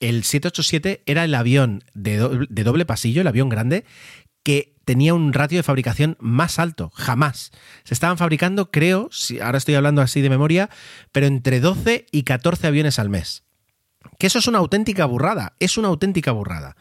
[0.00, 3.84] el 787 era el avión de doble, pasillo, el avión grande,
[4.44, 7.50] que tenía un ratio de fabricación más alto, jamás.
[7.84, 10.70] Se estaban fabricando, creo, si ahora estoy hablando así de memoria,
[11.12, 13.44] pero entre 12 y 14 aviones al mes.
[14.18, 16.76] Que eso es una auténtica burrada, es una auténtica burrada.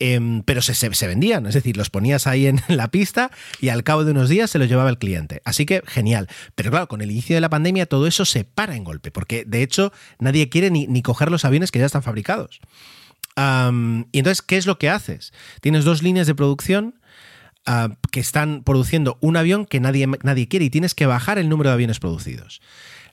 [0.00, 3.30] Em, pero se, vendían, es decir, los ponías ahí en la pista
[3.60, 5.40] y al cabo de unos días se los llevaba el cliente.
[5.44, 6.28] Así que genial.
[6.54, 9.44] Pero claro, con el inicio de la pandemia todo eso se para en golpe, porque
[9.46, 12.60] de hecho nadie quiere ni, coger los aviones que ya están fabricados.
[13.36, 15.32] y entonces, ¿qué es lo que haces?
[15.60, 17.00] Tienes dos líneas de producción
[17.66, 21.48] ah, que están produciendo un avión que nadie, nadie quiere y tienes que bajar el
[21.48, 22.60] número de aviones producidos.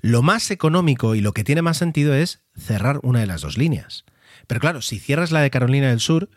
[0.02, 3.58] Lo más económico y lo que tiene más sentido es cerrar una de las dos
[3.58, 4.04] líneas.
[4.48, 6.30] Pero claro, si cierras la de Carolina del Sur,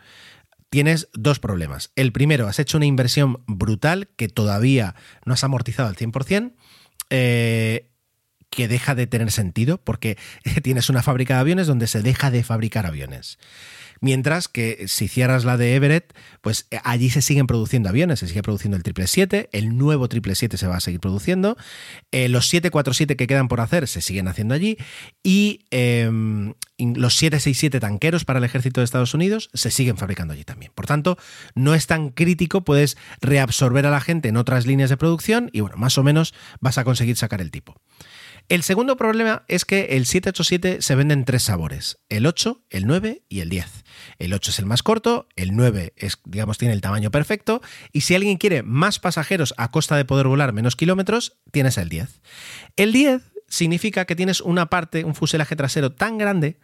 [0.69, 1.91] tienes dos problemas.
[1.95, 6.53] El primero, has hecho una inversión brutal que todavía no has amortizado al 100%.
[7.11, 7.91] Eh,
[8.49, 10.17] que deja de tener sentido porque
[10.63, 13.37] tienes una fábrica de aviones donde se deja de fabricar aviones.
[14.05, 18.27] Mientras que si cierras la de Everett, pues eh, allí se siguen produciendo aviones, se
[18.27, 21.57] sigue produciendo el 777, el nuevo 777 se va a seguir produciendo,
[22.11, 24.77] eh, los 747 que quedan por hacer se siguen haciendo allí
[25.23, 30.43] y em, los 767 tanqueros para el ejército de Estados Unidos se siguen fabricando allí
[30.43, 30.71] también.
[30.75, 31.17] Por tanto,
[31.55, 35.61] no es tan crítico, puedes reabsorber a la gente en otras líneas de producción y
[35.61, 37.73] bueno, más o menos vas a conseguir sacar el tipo.
[38.47, 42.85] El segundo problema es que el 787 se vende en tres sabores, el 8, el
[42.85, 43.84] 9 y el 10.
[44.19, 48.01] El 8 es el más corto, el 9 es, digamos, tiene el tamaño perfecto, y
[48.01, 52.21] si alguien quiere más pasajeros a costa de poder volar menos kilómetros, tienes el 10.
[52.75, 56.57] El 10 significa que tienes una parte, un fuselaje trasero tan grande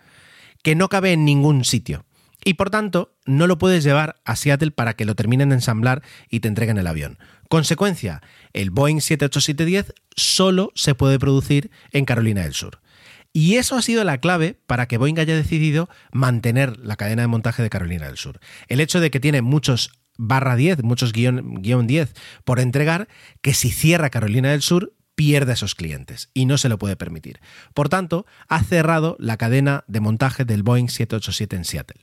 [0.63, 2.05] que no cabe en ningún sitio.
[2.43, 6.01] Y por tanto, no lo puedes llevar a Seattle para que lo terminen de ensamblar
[6.29, 7.19] y te entreguen el avión.
[7.49, 8.21] Consecuencia,
[8.53, 12.80] el Boeing 787-10 solo se puede producir en Carolina del Sur.
[13.33, 17.27] Y eso ha sido la clave para que Boeing haya decidido mantener la cadena de
[17.27, 18.39] montaje de Carolina del Sur.
[18.67, 22.13] El hecho de que tiene muchos barra 10, muchos guion, guion 10
[22.43, 23.07] por entregar,
[23.41, 26.95] que si cierra Carolina del Sur, pierde a esos clientes y no se lo puede
[26.95, 27.39] permitir.
[27.73, 32.01] Por tanto, ha cerrado la cadena de montaje del Boeing 787 en Seattle.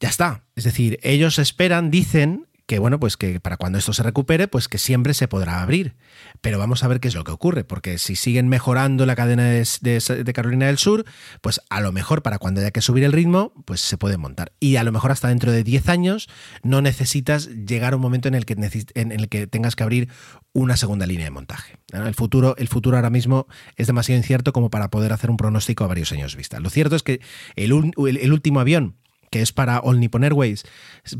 [0.00, 0.44] Ya está.
[0.56, 4.68] Es decir, ellos esperan, dicen que bueno, pues que para cuando esto se recupere, pues
[4.68, 5.96] que siempre se podrá abrir.
[6.40, 9.42] Pero vamos a ver qué es lo que ocurre, porque si siguen mejorando la cadena
[9.42, 11.04] de, Carolina del Sur,
[11.40, 14.52] pues a lo mejor para cuando haya que subir el ritmo, pues se puede montar.
[14.60, 16.28] Y a lo mejor hasta dentro de 10 años
[16.62, 18.52] no necesitas llegar a un momento en el que,
[18.94, 20.08] en el que tengas que abrir
[20.52, 21.76] una segunda línea de montaje.
[21.92, 25.82] El futuro, el futuro ahora mismo es demasiado incierto como para poder hacer un pronóstico
[25.82, 26.60] a varios años vista.
[26.60, 27.20] Lo cierto es que
[27.56, 28.99] el último avión
[29.30, 30.64] que es para All Nippon Airways,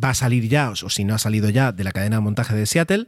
[0.03, 2.55] va a salir ya, o si no ha salido ya, de la cadena de montaje
[2.55, 3.07] de Seattle.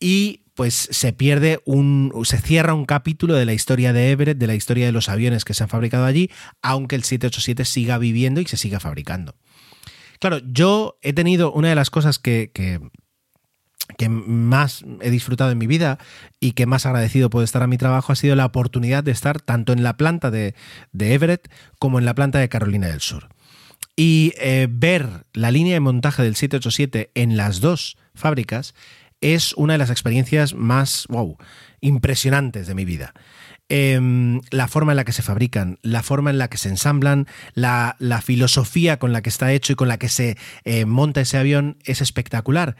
[0.00, 2.12] Y pues se pierde un.
[2.24, 5.44] se cierra un capítulo de la historia de Everett, de la historia de los aviones
[5.44, 6.30] que se han fabricado allí,
[6.62, 9.36] aunque el 787 siga viviendo y se siga fabricando.
[10.18, 12.80] Claro, yo he tenido una de las cosas que, que,
[14.08, 15.98] más he disfrutado en mi vida
[16.40, 19.40] y que más agradecido puedo estar a mi trabajo ha sido la oportunidad de estar
[19.40, 20.54] tanto en la planta de,
[20.92, 23.28] de Everett como en la planta de Carolina del Sur.
[24.00, 28.76] Y eh, ver la línea de montaje del 787 en las dos fábricas
[29.20, 31.36] es una de las experiencias más, wow,
[31.80, 33.12] impresionantes de mi vida.
[33.68, 37.26] Em, la forma en la que se fabrican, la forma en la que se ensamblan,
[37.54, 41.36] la, filosofía con la que está hecho y con la que se eh, monta ese
[41.36, 42.76] avión es espectacular.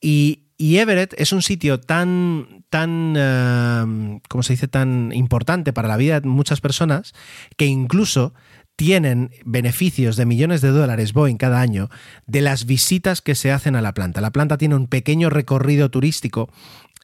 [0.00, 5.98] Y, Everett es un sitio tan, tan, eh, ¿cómo se dice?, tan importante para la
[5.98, 7.12] vida de muchas personas
[7.58, 8.32] que incluso
[8.76, 11.88] tienen beneficios de millones de dólares Boeing cada año
[12.26, 14.20] de las visitas que se hacen a la planta.
[14.20, 16.50] La planta tiene un pequeño recorrido turístico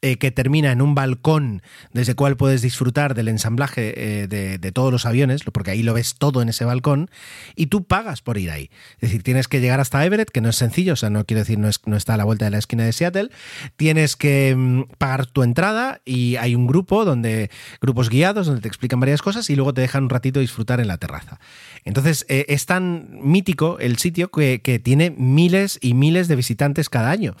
[0.03, 1.61] eh, que termina en un balcón
[1.93, 5.93] desde el cual puedes disfrutar del ensamblaje eh, de, todos los aviones, porque ahí lo
[5.93, 7.11] ves todo en ese balcón,
[7.55, 8.71] y tú pagas por ir ahí.
[8.95, 11.41] Es decir, tienes que llegar hasta Everett, que no es sencillo, o sea, no quiero
[11.41, 13.29] decir, no, no está a la vuelta de la esquina de Seattle,
[13.75, 18.67] tienes que mm, pagar tu entrada y hay un grupo donde, grupos guiados, donde te
[18.67, 21.39] explican varias cosas y luego te dejan un ratito disfrutar en la terraza.
[21.83, 27.11] Entonces, eh, es tan mítico el sitio que, tiene miles y miles de visitantes cada
[27.11, 27.35] año.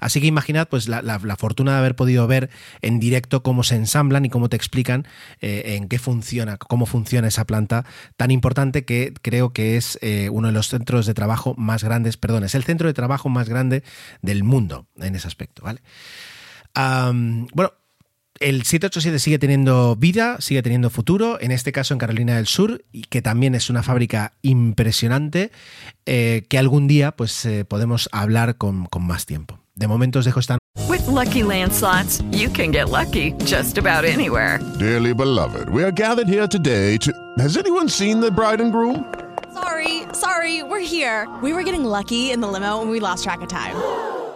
[0.00, 2.50] Así que imaginad pues la, fortuna de haber podido ver
[2.82, 5.06] en directo cómo se ensamblan y cómo te explican
[5.40, 10.28] eh, en qué funciona, cómo funciona esa planta tan importante que creo que es eh,
[10.30, 13.48] uno de los centros de trabajo más grandes, perdón, es el centro de trabajo más
[13.48, 13.82] grande
[14.20, 15.80] del mundo en ese aspecto, ¿vale?
[16.74, 17.72] bueno,
[18.44, 22.84] el 787 sigue teniendo vida, sigue teniendo futuro, en este caso en Carolina del Sur,
[22.92, 25.50] y que también es una fábrica impresionante,
[26.04, 29.58] eh, que algún día pues podemos hablar con, con más tiempo.
[29.74, 30.58] De momento os dejo esta.
[30.88, 34.60] With lucky landslots, you can get lucky just about anywhere.
[34.78, 37.12] Dearly beloved, we are gathered here today to.
[37.38, 39.04] Has anyone seen the bride and groom?
[39.54, 41.28] Sorry, sorry, we're here.
[41.42, 43.74] We were getting lucky in the limo and we lost track of time.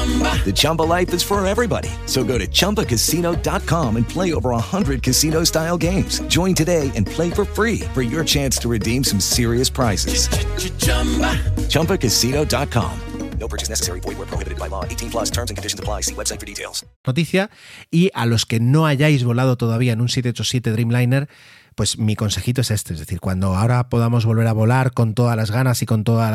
[0.00, 1.90] The Chumba life is for everybody.
[2.06, 6.20] So go to ChumbaCasino.com and play over 100 casino style games.
[6.22, 10.26] Join today and play for free for your chance to redeem some serious prizes.
[10.28, 11.36] Ch-ch-chumba.
[11.68, 13.00] ChumbaCasino.com.
[13.38, 14.00] No purchase necessary.
[14.00, 14.84] Void where prohibited by law.
[14.84, 16.02] 18 plus terms and conditions apply.
[16.02, 16.84] See website for details.
[17.06, 17.50] noticia
[17.90, 21.28] y a los que no hayáis volado todavía en un 787 Dreamliner,
[21.74, 25.36] pues mi consejito es este, es decir, cuando ahora podamos volver a volar con todas
[25.36, 26.30] las ganas y con toda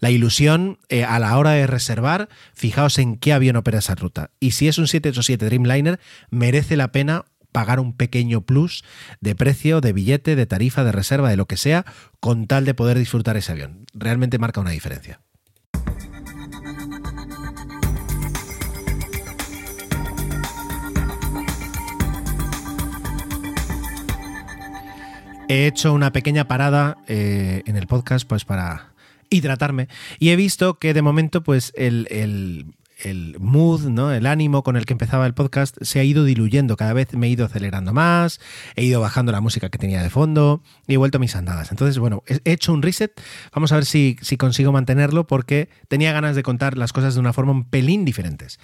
[0.00, 4.30] la, ilusión, eh, a la hora de reservar, fijaos en qué avión opera esa ruta.
[4.40, 6.00] Y si es un 787 Dreamliner,
[6.30, 8.84] merece la pena pagar un pequeño plus
[9.20, 11.84] de precio, de billete, de tarifa, de reserva, de lo que sea,
[12.20, 13.86] con tal de poder disfrutar ese avión.
[13.92, 15.20] Realmente marca una diferencia.
[25.50, 28.92] He hecho una pequeña parada eh, en el podcast pues para
[29.30, 29.88] hidratarme
[30.20, 34.12] y he visto que de momento pues el, el, el mood, ¿no?
[34.12, 36.76] el ánimo con el que empezaba el podcast se ha ido diluyendo.
[36.76, 38.38] Cada vez me he ido acelerando más,
[38.76, 41.72] he ido bajando la música que tenía de fondo y he vuelto a mis andadas.
[41.72, 43.20] Entonces, bueno, he hecho un reset.
[43.52, 47.20] Vamos a ver si, si consigo mantenerlo porque tenía ganas de contar las cosas de
[47.20, 48.60] una forma un pelín diferentes.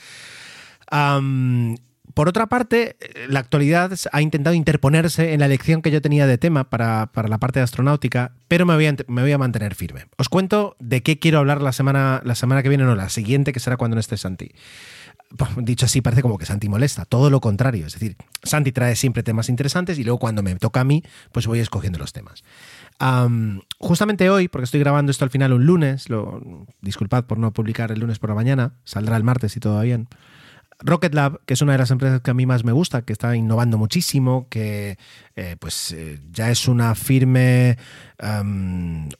[2.16, 2.96] Por otra parte,
[3.28, 7.28] la actualidad ha intentado interponerse en la elección que yo tenía de tema para, para
[7.28, 10.06] la parte de astronáutica, pero me voy, a, me voy a mantener firme.
[10.16, 13.52] Os cuento de qué quiero hablar la semana, la semana que viene, no, la siguiente,
[13.52, 14.52] que será cuando no esté Santi.
[15.58, 17.86] Dicho así, parece como que Santi molesta, todo lo contrario.
[17.86, 21.02] Es decir, Santi trae siempre temas interesantes y luego cuando me toca a mí,
[21.32, 22.44] pues voy escogiendo los temas.
[23.78, 27.92] Justamente hoy, porque estoy grabando esto al final un lunes, lo, disculpad por no publicar
[27.92, 30.08] el lunes por la mañana, saldrá el martes si todo bien.
[30.80, 33.12] Rocket Lab, que es una de las empresas que a mí más me gusta, que
[33.12, 34.98] está innovando muchísimo, que
[35.34, 37.78] eh, pues eh, ya es una firme,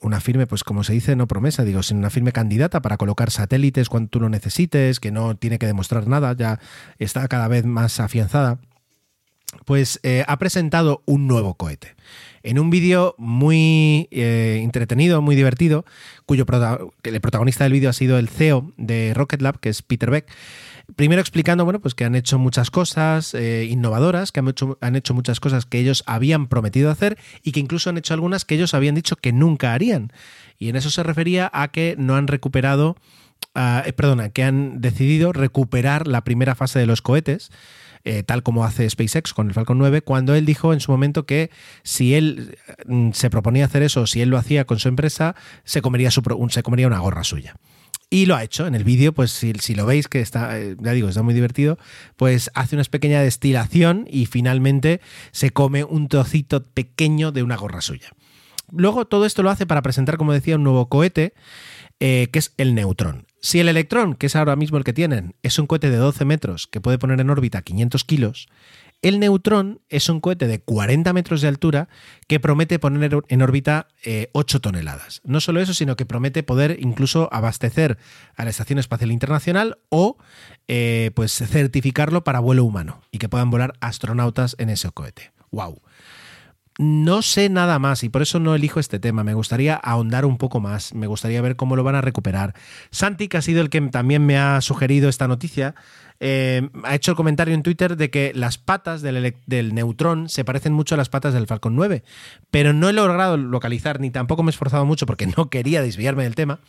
[0.01, 3.31] una firme, pues como se dice, no promesa, digo, sino una firme candidata para colocar
[3.31, 6.61] satélites cuando tú lo necesites, que no tiene que demostrar nada, ya
[6.99, 8.59] está cada vez más afianzada.
[9.65, 11.95] Pues eh, ha presentado un nuevo cohete.
[12.43, 15.85] En un vídeo muy entretenido, muy divertido,
[16.27, 16.45] cuyo
[17.03, 20.29] el protagonista del vídeo ha sido el CEO de Rocket Lab, que es Peter Beck.
[20.95, 25.41] Primero explicando, bueno, pues que han hecho muchas cosas eh, innovadoras, que han hecho, muchas
[25.41, 28.95] cosas que ellos habían prometido hacer y que incluso han hecho algunas que ellos habían
[28.95, 30.13] dicho que nunca harían.
[30.59, 32.97] Y en eso se refería a que no han recuperado,
[33.57, 37.51] uh, perdona, que han decidido recuperar la primera fase de los cohetes.
[38.05, 41.27] Eh, tal como hace SpaceX con el Falcon 9, cuando él dijo en su momento
[41.27, 41.51] que
[41.83, 42.57] si él
[42.87, 45.35] mm, se proponía hacer eso, si él lo hacía con su empresa,
[45.65, 47.57] se comería, su, se comería una gorra suya.
[48.09, 48.67] Y lo ha hecho.
[48.67, 51.35] En el vídeo, pues si, si, lo veis, que está, eh, ya digo, está muy
[51.35, 51.79] divertido,
[52.17, 55.01] pues hace una pequeña destilación y finalmente
[55.33, 58.11] se come un trocito pequeño de una gorra suya.
[58.71, 61.35] Luego todo esto lo hace para presentar, como decía, un nuevo cohete,
[62.01, 63.27] eh, que es el Neutrón.
[63.41, 66.25] Si el Electrón, que es ahora mismo el que tienen, es un cohete de 12
[66.25, 68.49] metros que puede poner en órbita 500 kilos,
[69.03, 71.89] el Neutrón es un cohete de 40 metros de altura
[72.27, 75.21] que promete poner en órbita eh, 8 toneladas.
[75.25, 77.99] No solo eso, sino que promete poder incluso abastecer
[78.35, 80.17] a la Estación Espacial Internacional o
[80.69, 85.33] eh, pues certificarlo para vuelo humano y que puedan volar astronautas en ese cohete.
[85.51, 85.81] ¡Wow!
[86.79, 89.25] No sé nada más y por eso no elijo este tema.
[89.25, 90.95] Me gustaría ahondar un poco más.
[90.95, 92.55] Me gustaría ver cómo lo van a recuperar.
[92.91, 95.75] Santi, que ha sido el que también me ha sugerido esta noticia,
[96.21, 100.73] eh, ha hecho el comentario en Twitter de que las patas del, Neutrón se parecen
[100.73, 102.03] mucho a las patas del Falcon 9,
[102.51, 106.25] pero no he logrado localizar ni tampoco me he esforzado mucho porque no quería desviarme
[106.25, 106.61] del tema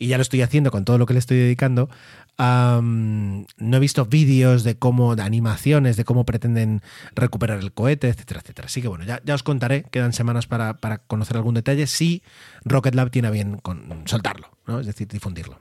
[0.00, 1.90] y ya lo estoy haciendo con todo lo que le estoy dedicando.
[2.38, 6.80] No he visto vídeos de cómo, de animaciones, de cómo pretenden
[7.14, 8.66] recuperar el cohete, etcétera, etcétera.
[8.66, 10.74] Así que bueno, ya, os contaré, quedan semanas para,
[11.06, 12.22] conocer algún detalle, si
[12.64, 14.48] Rocket Lab tiene a bien con soltarlo,
[14.80, 15.60] es decir, difundirlo.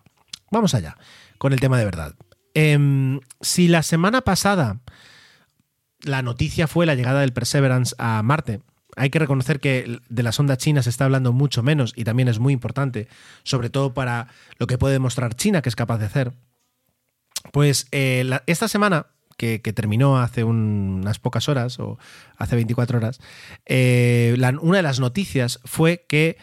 [0.52, 0.96] Vamos allá,
[1.38, 2.16] con el tema de verdad.
[2.54, 4.80] Eh, si la semana pasada
[6.02, 8.62] la noticia fue la llegada del Perseverance a Marte,
[8.96, 12.28] hay que reconocer que de la sonda china se está hablando mucho menos y también
[12.28, 13.08] es muy importante,
[13.44, 14.28] sobre todo para
[14.58, 16.34] lo que puede demostrar China que es capaz de hacer.
[17.54, 21.98] Pues eh, esta semana, que, terminó hace un, unas pocas horas o
[22.38, 23.22] hace 24 horas,
[23.66, 26.38] eh, una de las noticias fue que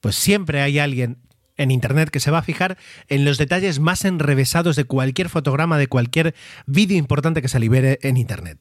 [0.00, 1.18] pues siempre hay alguien
[1.58, 2.78] en Internet que se va a fijar
[3.08, 6.34] en los detalles más enrevesados de cualquier fotograma, de cualquier
[6.66, 8.58] vídeo importante que se libere en Internet.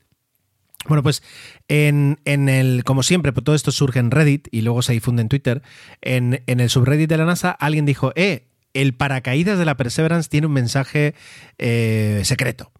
[0.87, 1.23] Bueno, pues
[1.67, 5.21] en, en, el, como siempre, pues todo esto surge en Reddit y luego se difunde
[5.21, 5.61] en Twitter.
[6.01, 10.29] En, en, el subreddit de la NASA, alguien dijo, eh, el paracaídas de la Perseverance
[10.29, 11.15] tiene un mensaje
[11.57, 12.71] eh, secreto.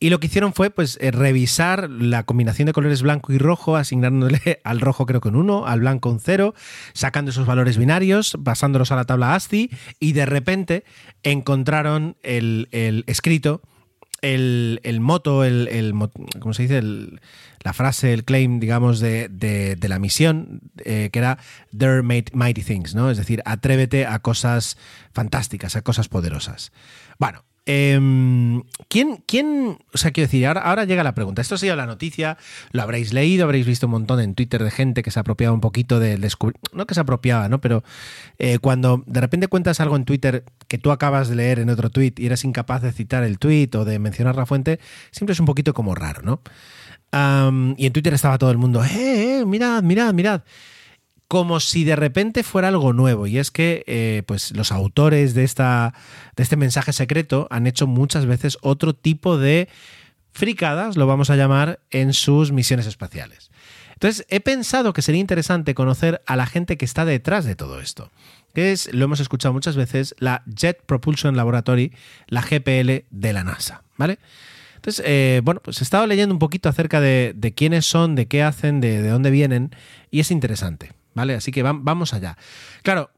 [0.00, 3.76] Y lo que hicieron fue pues eh, revisar la combinación de colores blanco y rojo,
[3.76, 6.54] asignándole al rojo creo que un 1, al blanco un 0,
[6.92, 10.84] sacando esos valores binarios, pasándolos a la tabla ASCII y de repente
[11.24, 12.68] encontraron el,
[13.06, 13.60] escrito
[14.22, 15.94] el, moto, el,
[16.40, 16.78] ¿cómo se dice?
[16.78, 17.20] El,
[17.60, 21.38] la frase, el claim, digamos, de, de, de la misión, eh, que era
[21.76, 23.10] There Mighty Things, ¿no?
[23.10, 24.76] Es decir, atrévete a cosas
[25.12, 26.72] fantásticas, a cosas poderosas.
[27.18, 31.42] Bueno, eh, ¿quién, ¿quién, o sea, quiero decir, ahora, llega la pregunta.
[31.42, 32.38] Esto ha sido la noticia,
[32.72, 35.60] lo habréis leído, habréis visto un montón en Twitter de gente que se apropiaba un
[35.60, 37.60] poquito del descubrimiento, no que se apropiaba, ¿no?
[37.60, 37.84] Pero
[38.38, 41.90] eh, cuando de repente cuentas algo en Twitter que tú acabas de leer en otro
[41.90, 45.40] tweet y eres incapaz de citar el tweet o de mencionar la fuente, siempre es
[45.40, 46.40] un poquito como raro, ¿no?
[47.76, 50.40] Y en Twitter estaba todo el mundo, ¡eh, eh mirad, mirad, mirad!
[51.28, 53.26] Como si de repente fuera algo nuevo.
[53.26, 55.94] Y es que eh, pues los autores de, esta,
[56.36, 59.68] de este mensaje secreto han hecho muchas veces otro tipo de
[60.32, 63.50] fricadas, lo vamos a llamar, en sus misiones espaciales.
[63.92, 67.80] Entonces, he pensado que sería interesante conocer a la gente que está detrás de todo
[67.80, 68.10] esto,
[68.54, 71.92] que es, lo hemos escuchado muchas veces, la Jet Propulsion Laboratory,
[72.28, 74.20] la GPL de la NASA, ¿vale?
[74.76, 78.44] Entonces, eh, bueno, pues he estado leyendo un poquito acerca de, quiénes son, de qué
[78.44, 79.72] hacen, de dónde vienen,
[80.12, 80.92] y es interesante.
[81.18, 81.34] ¿Vale?
[81.34, 82.38] Así que vamos allá.
[82.82, 83.10] Claro,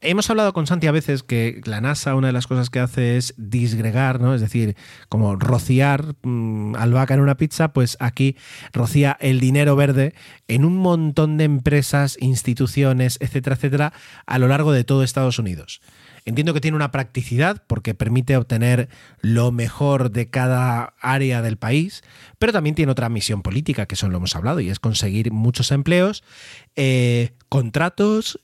[0.00, 3.16] Hemos hablado con Santi a veces que la NASA una de las cosas que hace
[3.16, 4.32] es disgregar, ¿no?
[4.32, 4.76] Es decir,
[5.08, 8.36] como rociar mmm, albahaca en una pizza, pues aquí
[8.72, 10.14] rocía el dinero verde
[10.46, 13.92] en un montón de empresas, instituciones, etcétera, etcétera,
[14.24, 15.80] a lo largo de todo Estados Unidos.
[16.24, 18.88] Entiendo que tiene una practicidad porque permite obtener
[19.20, 22.02] lo mejor de cada área del país,
[22.38, 25.72] pero también tiene otra misión política, que eso lo hemos hablado, y es conseguir muchos
[25.72, 26.24] empleos,
[26.76, 28.40] eh, contratos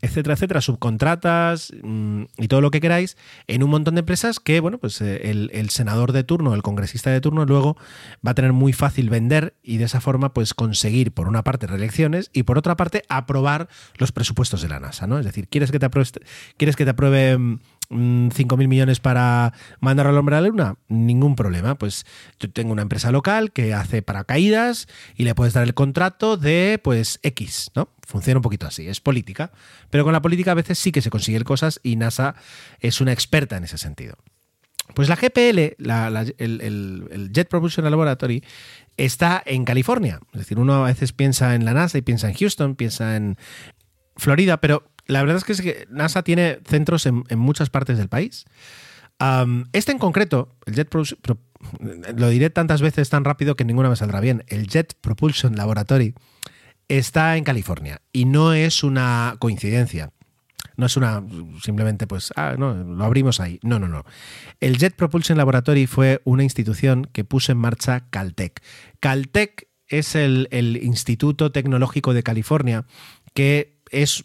[0.00, 3.16] etcétera, etcétera, subcontratas mm, y todo lo que queráis
[3.48, 7.10] en un montón de empresas que, bueno, pues eh, el, senador de turno, el congresista
[7.10, 7.76] de turno, luego
[8.24, 11.66] va a tener muy fácil vender y de esa forma, pues conseguir, por una parte,
[11.66, 15.18] reelecciones y por otra parte, aprobar los presupuestos de la NASA, ¿no?
[15.18, 16.08] Es decir, ¿quieres que te apruebe,
[16.56, 17.58] ¿quieres que te apruebe mm,
[17.90, 21.74] 5.000 millones para mandar al hombre a la luna, ningún problema.
[21.74, 22.06] Pues
[22.38, 26.80] yo tengo una empresa local que hace paracaídas y le puedes dar el contrato de
[26.82, 27.88] pues X, ¿no?
[28.06, 29.52] Funciona un poquito así, es política.
[29.90, 32.36] Pero con la política a veces sí que se consiguen cosas y NASA
[32.80, 34.16] es una experta en ese sentido.
[34.94, 38.42] Pues la GPL, la, el, el, Jet Propulsion Laboratory,
[38.96, 40.20] está en California.
[40.32, 43.36] Es decir, uno a veces piensa en la NASA y piensa en Houston, piensa en
[44.16, 47.98] Florida, pero la verdad es que, es que NASA tiene centros en, en, muchas partes
[47.98, 48.46] del país.
[49.72, 50.88] Este en concreto, el Jet
[52.16, 54.44] lo diré tantas veces tan rápido que ninguna me saldrá bien.
[54.48, 56.14] El Jet Propulsion Laboratory
[56.88, 60.12] está en California y no es una coincidencia.
[60.76, 61.22] No es una
[61.62, 63.60] simplemente pues, ah, no, lo abrimos ahí.
[63.62, 64.04] No, no, no.
[64.60, 68.62] El Jet Propulsion Laboratory fue una institución que puso en marcha Caltech.
[69.00, 72.86] Caltech es el, el Instituto Tecnológico de California
[73.34, 74.24] que es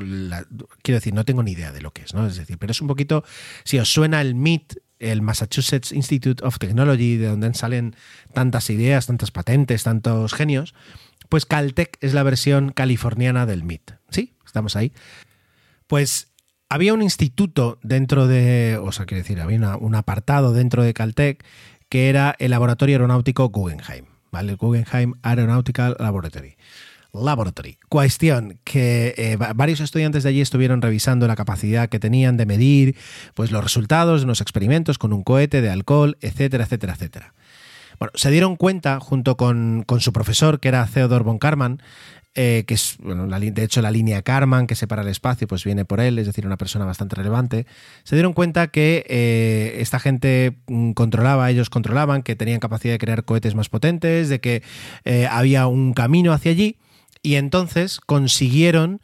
[0.00, 2.26] quiero decir, no tengo ni idea de lo que es, ¿no?
[2.26, 3.24] Es decir, pero es un poquito,
[3.64, 7.96] si os suena el MIT, el Massachusetts Institute of Technology, de donde salen
[8.32, 10.74] tantas ideas, tantas patentes, tantos genios,
[11.28, 13.92] pues Caltech es la versión californiana del MIT.
[14.10, 14.34] ¿Sí?
[14.46, 14.92] Estamos ahí.
[15.86, 16.32] Pues
[16.68, 21.44] había un instituto dentro de, o sea, quiero decir, había un apartado dentro de Caltech
[21.88, 24.52] que era el laboratorio aeronáutico Guggenheim, ¿vale?
[24.52, 26.56] El Guggenheim Aeronautical Laboratory.
[27.14, 27.78] Laboratory.
[27.88, 32.96] Cuestión que eh, varios estudiantes de allí estuvieron revisando la capacidad que tenían de medir
[33.34, 37.34] pues, los resultados de unos experimentos con un cohete de alcohol, etcétera, etcétera, etcétera.
[37.98, 41.80] Bueno, se dieron cuenta, junto con, con su profesor, que era Theodor von Karman,
[42.34, 45.84] eh, que es, bueno, de hecho, la línea Karman que separa el espacio, pues viene
[45.84, 47.64] por él, es decir, una persona bastante relevante.
[48.02, 52.98] Se dieron cuenta que eh, esta gente mm, controlaba, ellos controlaban, que tenían capacidad de
[52.98, 54.62] crear cohetes más potentes, de que
[55.30, 56.76] había un camino hacia allí
[57.24, 59.00] y entonces consiguieron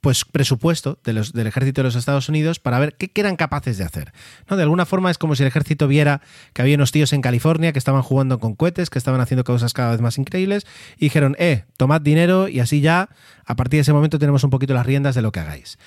[0.00, 3.84] pues presupuesto del ejército de los Estados Unidos para ver qué, qué, eran capaces de
[3.84, 4.12] hacer.
[4.48, 4.56] ¿no?
[4.56, 6.20] De alguna forma es como si el ejército viera
[6.52, 9.72] que había unos tíos en California que estaban jugando con cohetes, que estaban haciendo cosas
[9.72, 10.66] cada vez más increíbles,
[10.96, 13.08] y dijeron, eh, tomad dinero y así ya,
[13.44, 15.78] a partir de ese momento tenemos un poquito las riendas de lo que hagáis.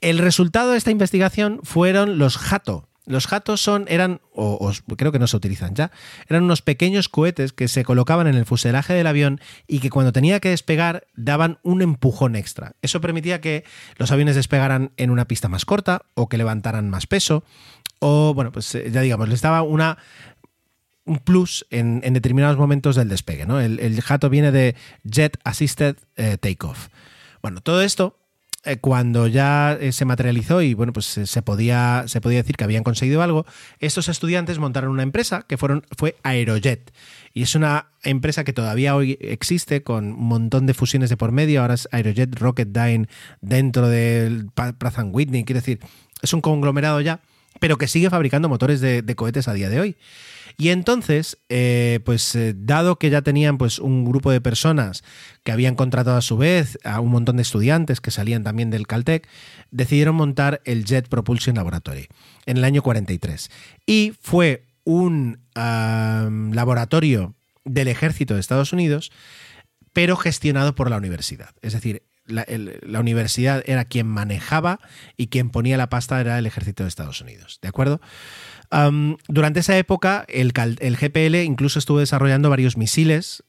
[0.00, 5.18] El resultado de esta investigación fueron los JATO, los jatos son, eran, o, creo que
[5.18, 5.90] no se utilizan ya,
[6.28, 10.12] eran unos pequeños cohetes que se colocaban en el fuselaje del avión y que cuando
[10.12, 12.76] tenía que despegar daban un empujón extra.
[12.82, 13.64] Eso permitía que
[13.96, 17.44] los aviones despegaran en una pista más corta o que levantaran más peso
[17.98, 19.98] o, bueno, pues eh, ya digamos, les daba una
[21.06, 23.44] un plus en, en determinados momentos del despegue.
[23.44, 23.60] ¿no?
[23.60, 24.74] El, el, jato viene de
[25.04, 26.88] Jet Assisted eh, Takeoff.
[27.42, 28.23] Bueno, todo esto
[28.64, 32.64] eh, cuando ya eh, se materializó y bueno, pues se podía, se podía decir que
[32.64, 33.46] habían conseguido algo,
[33.78, 36.92] estos estudiantes montaron una empresa que fueron, fue Aerojet.
[37.32, 41.32] Y es una empresa que todavía hoy existe con un montón de fusiones de por
[41.32, 41.62] medio.
[41.62, 43.08] Ahora es Aerojet Rocketdyne
[43.40, 45.44] dentro del Pratt Whitney.
[45.44, 45.80] Quiero decir,
[46.22, 47.20] es un conglomerado ya
[47.60, 49.96] pero que sigue fabricando motores de, cohetes a día de hoy.
[50.56, 55.02] Y entonces, eh, pues eh, dado que ya tenían pues un grupo de personas
[55.42, 58.86] que habían contratado a su vez a un montón de estudiantes que salían también del
[58.86, 59.26] Caltech,
[59.72, 62.06] decidieron montar el Jet Propulsion Laboratory
[62.46, 63.50] en el año 43.
[63.84, 67.34] Y fue un laboratorio
[67.64, 69.10] del ejército de Estados Unidos,
[69.92, 71.50] pero gestionado por la universidad.
[71.62, 74.80] Es decir, la, el, la, universidad era quien manejaba
[75.16, 77.58] y quien ponía la pasta era el ejército de Estados Unidos.
[77.62, 78.00] ¿De acuerdo?
[79.28, 83.44] Durante esa época, el, GPL incluso estuvo desarrollando varios misiles.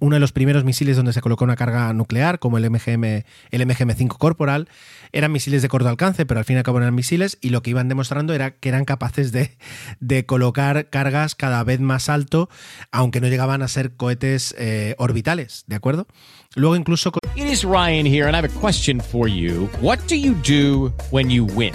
[0.00, 3.04] Uno de los primeros misiles donde se colocó una carga nuclear, como el MGM,
[3.50, 4.68] el MGM-5 Corporal,
[5.12, 7.62] eran misiles de corto alcance, pero al fin y al cabo eran misiles, y lo
[7.62, 9.56] que iban demostrando era que eran capaces de,
[10.00, 12.48] de colocar cargas cada vez más alto,
[12.90, 16.06] aunque no llegaban a ser cohetes eh, orbitales, ¿de acuerdo?
[16.54, 17.12] Luego incluso...
[17.36, 19.68] It is Ryan here, and I have a question for you.
[19.80, 21.74] What do you do when you win?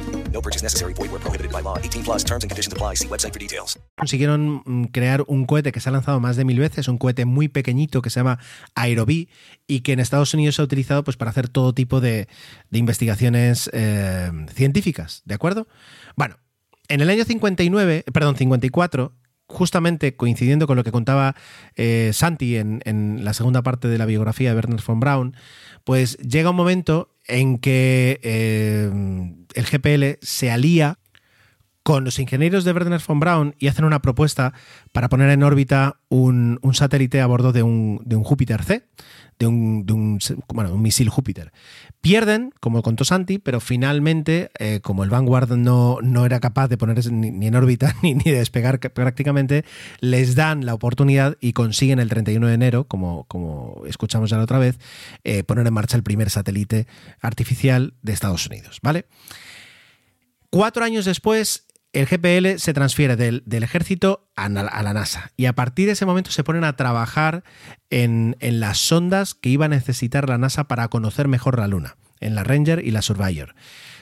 [0.31, 0.93] No purchase necessary.
[0.93, 1.77] Void where prohibited by law.
[1.77, 2.95] 18 plus and conditions apply.
[2.95, 3.77] See website for details.
[3.97, 7.49] Consiguieron crear un cohete que se ha lanzado más de mil veces, un cohete muy
[7.49, 8.39] pequeñito que se llama
[8.75, 9.29] Aerobee
[9.67, 12.27] y que en Estados Unidos se ha utilizado pues, para hacer todo tipo de,
[12.69, 15.21] de investigaciones eh, científicas.
[15.25, 15.67] ¿De acuerdo?
[16.15, 16.37] Bueno,
[16.87, 19.13] en el año 59, perdón, 54,
[19.47, 21.35] justamente coincidiendo con lo que contaba
[21.75, 25.35] eh, Santi en, en, la segunda parte de la biografía de Werner von Braun,
[25.83, 28.91] pues llega un momento en que eh,
[29.53, 30.99] el GPL se alía
[31.83, 34.53] con los ingenieros de Werner von Braun y hacen una propuesta
[34.91, 38.85] para poner en órbita un, un satélite a bordo de un, de un Júpiter C,
[39.39, 40.19] de un, de un,
[40.53, 41.51] bueno, un misil Júpiter.
[42.01, 46.77] Pierden, como contó Santi, pero finalmente, eh, como el Vanguard no, no, era capaz de
[46.77, 49.65] ponerse ni, en órbita ni, ni, de despegar prácticamente,
[49.99, 54.43] les dan la oportunidad y consiguen el 31 de enero, como, como escuchamos ya la
[54.43, 54.79] otra vez,
[55.23, 56.87] eh, poner en marcha el primer satélite
[57.21, 58.79] artificial de Estados Unidos.
[58.81, 59.05] ¿Vale?
[60.49, 65.53] Cuatro años después, el GPL se transfiere del, ejército a, a, la NASA y a
[65.53, 67.43] partir de ese momento se ponen a trabajar
[67.89, 71.97] en, en, las sondas que iba a necesitar la NASA para conocer mejor la Luna,
[72.19, 73.55] en la Ranger y la Surveyor.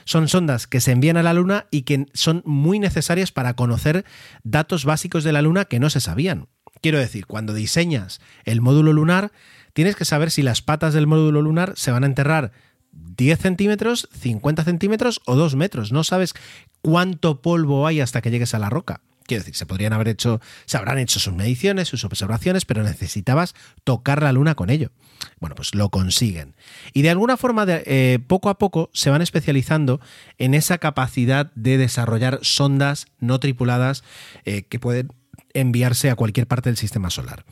[0.04, 4.04] Son sondas que se envían a la Luna y que son muy necesarias para conocer
[4.44, 6.48] datos básicos de la Luna que no se sabían.
[6.80, 9.32] Quiero decir, cuando diseñas el módulo lunar,
[9.72, 12.52] tienes que saber si las patas del módulo lunar se van a enterrar
[12.92, 15.92] 10 centímetros, 50 centímetros o 2 metros.
[15.92, 16.34] No sabes
[16.82, 19.00] cuánto polvo hay hasta que llegues a la roca.
[19.26, 23.54] Quiero decir, se podrían haber hecho, se habrán hecho sus mediciones, sus observaciones, pero necesitabas
[23.84, 24.90] tocar la luna con ello.
[25.38, 26.56] Bueno, pues lo consiguen.
[26.94, 30.00] Y de alguna forma, eh, poco a poco, se van especializando
[30.38, 34.02] en esa capacidad de desarrollar sondas no tripuladas
[34.44, 35.12] eh, que pueden
[35.54, 37.44] enviarse a cualquier parte del sistema solar.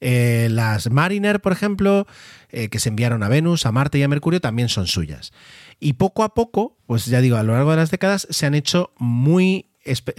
[0.00, 2.06] Eh, las Mariner, por ejemplo,
[2.50, 5.32] eh, que se enviaron a Venus, a Marte y a Mercurio, también son suyas.
[5.80, 8.54] Y poco a poco, pues ya digo, a lo largo de las décadas se han
[8.54, 9.70] hecho muy,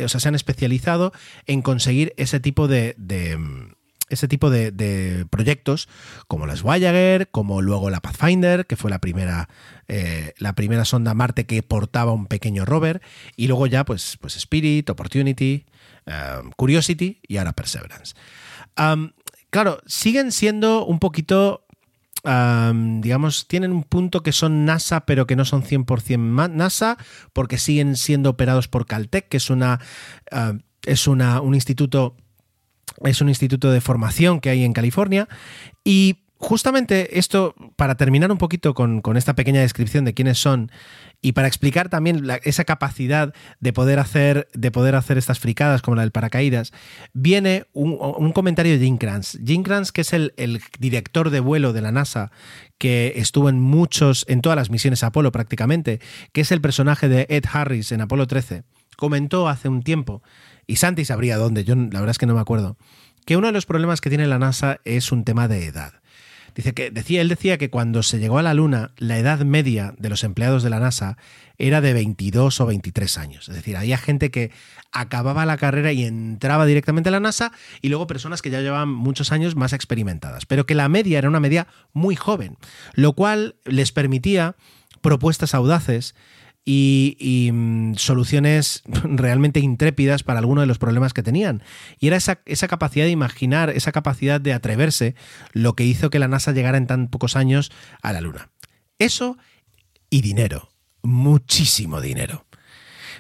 [0.03, 1.11] o sea, se han especializado
[1.45, 2.95] en conseguir ese tipo de,
[4.09, 5.87] ese tipo de, proyectos
[6.27, 9.49] como las Voyager, como luego la Pathfinder, que fue la primera,
[9.87, 13.01] eh, la primera sonda Marte que portaba un pequeño rover,
[13.35, 15.65] y luego ya pues, pues Spirit, Opportunity,
[16.55, 18.15] Curiosity y ahora Perseverance.
[19.49, 21.65] Claro, siguen siendo un poquito
[22.23, 26.97] digamos, tienen un punto que son NASA, pero que no son 100% NASA,
[27.31, 29.79] porque siguen siendo operados por Caltech, que es una,
[30.85, 32.17] es una, un instituto
[33.03, 35.29] es un instituto de formación que hay en California.
[35.83, 40.71] Y justamente esto, para terminar un poquito con, esta pequeña descripción de quiénes son
[41.21, 45.95] y para explicar también esa capacidad de poder, hacer, de poder hacer estas fricadas como
[45.95, 46.71] la del paracaídas,
[47.13, 49.37] viene un, un comentario de Jim Kranz.
[49.45, 52.31] Jim Kranz, que es el, el, director de vuelo de la NASA,
[52.77, 55.99] que estuvo en muchos, en todas las misiones Apolo prácticamente,
[56.31, 58.63] que es el personaje de Ed Harris en Apolo 13,
[58.95, 60.23] comentó hace un tiempo,
[60.67, 62.77] y Santi sabría dónde, yo la verdad es que no me acuerdo,
[63.25, 65.98] que uno de los problemas que tiene la NASA es un tema de edad
[66.55, 69.93] Dice que decía, él decía que cuando se llegó a la Luna, la edad media
[69.97, 71.17] de los empleados de la NASA
[71.57, 73.49] era de 22 o 23 años.
[73.49, 74.51] Es decir, había gente que
[74.91, 78.89] acababa la carrera y entraba directamente a la NASA y luego personas que ya llevaban
[78.89, 80.45] muchos años más experimentadas.
[80.45, 82.57] Pero que la media era una media muy joven,
[82.93, 84.55] lo cual les permitía
[85.01, 86.15] propuestas audaces
[86.71, 91.63] y, mm, soluciones realmente intrépidas para algunos de los problemas que tenían.
[91.99, 95.15] Y era esa, esa, capacidad de imaginar, esa capacidad de atreverse,
[95.51, 97.71] lo que hizo que la NASA llegara en tan pocos años
[98.03, 98.49] a la Luna.
[98.99, 99.37] Eso
[100.11, 100.69] y dinero,
[101.01, 102.45] muchísimo dinero.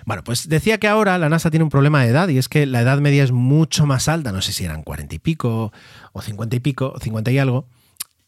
[0.05, 2.65] Bueno, pues decía que ahora la NASA tiene un problema de edad y es que
[2.65, 5.73] la edad media es mucho más alta, no sé si eran cuarenta y pico
[6.13, 7.67] o cincuenta y pico, cincuenta y algo,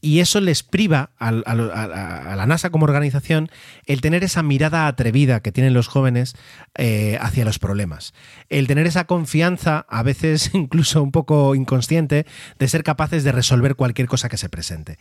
[0.01, 3.49] y eso les priva a, la NASA como organización
[3.85, 6.35] el tener esa mirada atrevida que tienen los jóvenes
[6.75, 8.13] eh, hacia los problemas.
[8.49, 12.25] El tener esa confianza, a veces incluso un poco inconsciente,
[12.57, 14.97] de ser capaces de resolver cualquier cosa que se presente.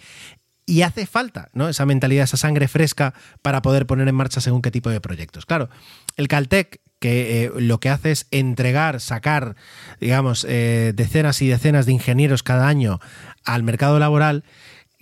[0.66, 1.68] Y hace falta ¿no?
[1.68, 5.46] esa mentalidad, esa sangre fresca para poder poner en marcha según qué tipo de proyectos.
[5.46, 5.68] Claro,
[6.16, 9.56] el Caltech, que eh, lo que hace es entregar, sacar,
[9.98, 13.00] digamos, eh, decenas y decenas de ingenieros cada año
[13.44, 14.44] al mercado laboral,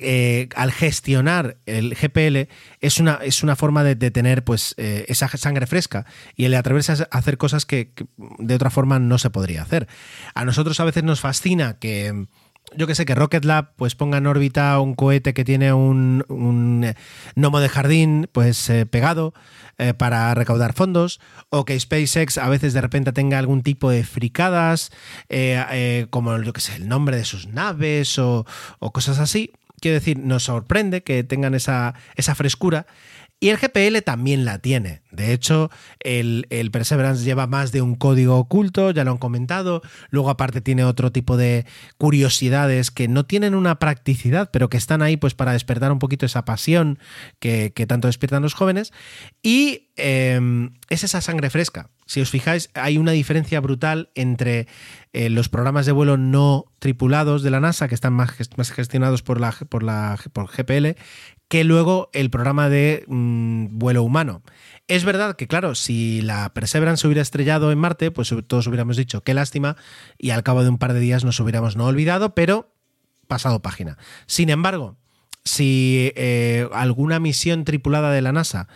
[0.01, 2.49] eh, al gestionar el GPL
[2.81, 6.93] es una, es una forma de, tener pues eh, esa sangre fresca y el atreverse
[6.93, 7.93] a hacer cosas que,
[8.39, 9.89] de otra forma no se podría hacer.
[10.35, 12.27] A nosotros a veces nos fascina que
[12.77, 16.25] yo que sé, que Rocket Lab pues ponga en órbita un cohete que tiene un,
[16.29, 16.95] un
[17.35, 19.35] gnomo de jardín pues eh, pegado
[19.97, 21.21] para recaudar fondos,
[21.51, 24.91] o que SpaceX a veces de repente tenga algún tipo de fricadas,
[26.11, 28.45] como yo que sé, el nombre de sus naves o
[28.93, 29.53] cosas así.
[29.81, 32.87] Quiero decir, nos sorprende que tengan esa, esa frescura.
[33.41, 35.03] Y el GPL también la tiene.
[35.13, 35.71] De hecho,
[36.01, 39.81] el, el, Perseverance lleva más de un código oculto, ya lo han comentado.
[40.11, 41.65] Luego, aparte, tiene otro tipo de
[41.99, 46.27] curiosidades que no tienen una practicidad, pero que están ahí pues para despertar un poquito
[46.27, 46.99] esa pasión
[47.39, 48.93] que, tanto despiertan los jóvenes.
[49.41, 51.91] Y em, es esa sangre fresca.
[52.07, 54.67] Si os fijáis, hay una diferencia brutal entre
[55.13, 58.31] eh, los programas de vuelo no tripulados de la NASA, que están más,
[58.71, 60.99] gestionados por la, por la por GPL,
[61.49, 64.43] que luego el programa de mm, vuelo humano.
[64.87, 69.23] Es verdad que, claro, si la Perseverance hubiera estrellado en Marte, pues todos hubiéramos dicho
[69.23, 69.77] qué lástima
[70.19, 72.73] y al cabo de un par de días nos hubiéramos no olvidado, pero
[73.27, 73.99] pasado página.
[74.27, 74.97] Sin embargo,
[75.45, 78.69] si eh, alguna misión tripulada de la NASA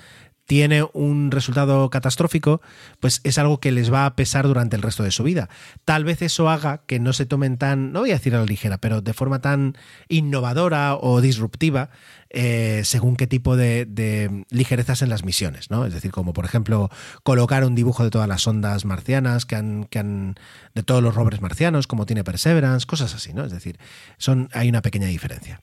[0.46, 2.60] tiene un resultado catastrófico,
[3.00, 5.48] pues es algo que les va a pesar durante el resto de su vida.
[5.84, 8.44] Tal vez eso haga que no se tomen tan, no voy a decir a la
[8.44, 9.76] ligera, pero de forma tan
[10.08, 11.90] innovadora o disruptiva,
[12.30, 15.86] eh, según qué tipo de, ligerezas en las misiones, ¿no?
[15.86, 16.90] Es decir, como por ejemplo
[17.22, 20.34] colocar un dibujo de todas las ondas marcianas que han, que han
[20.74, 23.44] de todos los rovers marcianos, como tiene Perseverance, cosas así, ¿no?
[23.44, 23.78] Es decir,
[24.18, 25.60] son, hay una pequeña diferencia.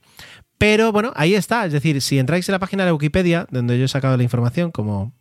[0.60, 1.64] Pero bueno, ahí está.
[1.64, 4.70] Es decir, si entráis en la página de Wikipedia, donde yo he sacado la información,
[4.70, 5.14] como,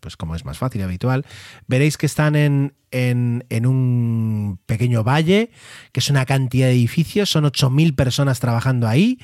[0.00, 1.24] pues como es más fácil y habitual,
[1.68, 5.52] veréis que están en, en, un pequeño valle,
[5.92, 9.20] que es una cantidad de edificios, son 8.000 personas trabajando ahí,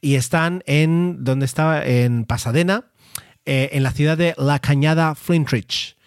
[0.00, 1.84] y están en, ¿dónde estaba?
[1.84, 2.86] En Pasadena,
[3.44, 5.98] eh, en la ciudad de La Cañada Flintridge.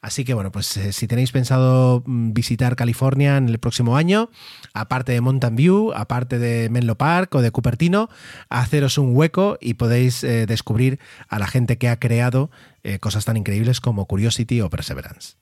[0.00, 4.30] Así que bueno, pues eh, si tenéis pensado mm, visitar California en el próximo año,
[4.72, 8.08] aparte de Mountain View, aparte de Menlo Park o de Cupertino,
[8.48, 12.50] haceros un hueco y podéis eh, descubrir a la gente que ha creado
[12.84, 15.36] eh, cosas tan increíbles como Curiosity o Perseverance.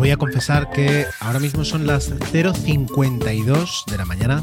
[0.00, 4.42] Voy a confesar que ahora mismo son las 0.52 de la mañana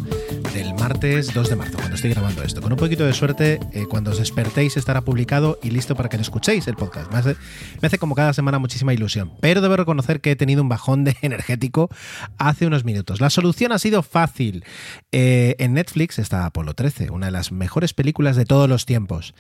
[0.53, 2.61] del martes 2 de marzo, cuando estoy grabando esto.
[2.61, 6.17] Con un poquito de suerte, eh, cuando os despertéis estará publicado y listo para que
[6.17, 7.11] lo escuchéis el podcast.
[7.11, 11.03] Me hace, como cada semana muchísima ilusión, pero debo reconocer que he tenido un bajón
[11.03, 11.89] de energético
[12.37, 13.19] hace unos minutos.
[13.19, 14.63] La solución ha sido fácil.
[15.11, 19.33] Eh, en Netflix está Apolo 13, una de las mejores películas de todos los tiempos.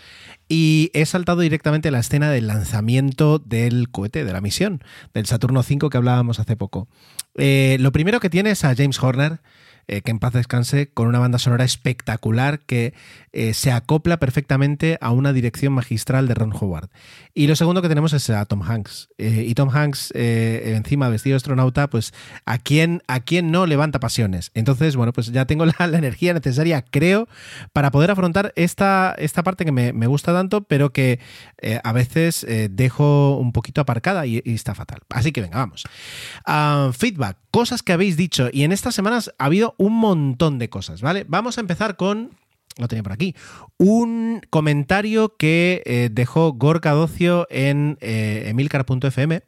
[0.49, 4.81] Y he saltado directamente a la escena del lanzamiento del cohete, de la misión,
[5.13, 6.87] del Saturno 5 que hablábamos hace poco.
[7.35, 9.39] Eh, lo primero que tiene es a James Horner,
[9.87, 12.93] eh, que en paz descanse, con una banda sonora espectacular que
[13.31, 16.89] eh, se acopla perfectamente a una dirección magistral de Ron Howard.
[17.33, 19.09] Y lo segundo que tenemos es a Tom Hanks.
[19.17, 22.13] Eh, y Tom Hanks, encima vestido de astronauta, pues
[22.45, 24.51] a quién, a quién no levanta pasiones.
[24.55, 27.27] Entonces, bueno, pues ya tengo la, energía necesaria, creo,
[27.73, 31.19] para poder afrontar esta, esta parte que me, gusta tanto, pero que
[31.83, 34.99] a veces dejo un poquito aparcada y, está fatal.
[35.09, 35.85] Así que venga, vamos.
[36.45, 38.49] Ah, feedback, cosas que habéis dicho.
[38.51, 41.25] Y en estas semanas ha habido un montón de cosas, ¿vale?
[41.27, 42.31] Vamos a empezar con
[42.77, 43.35] lo tenía por aquí.
[43.77, 49.41] Un comentario que eh, dejó Gorka Docio en eh, emilcar.fm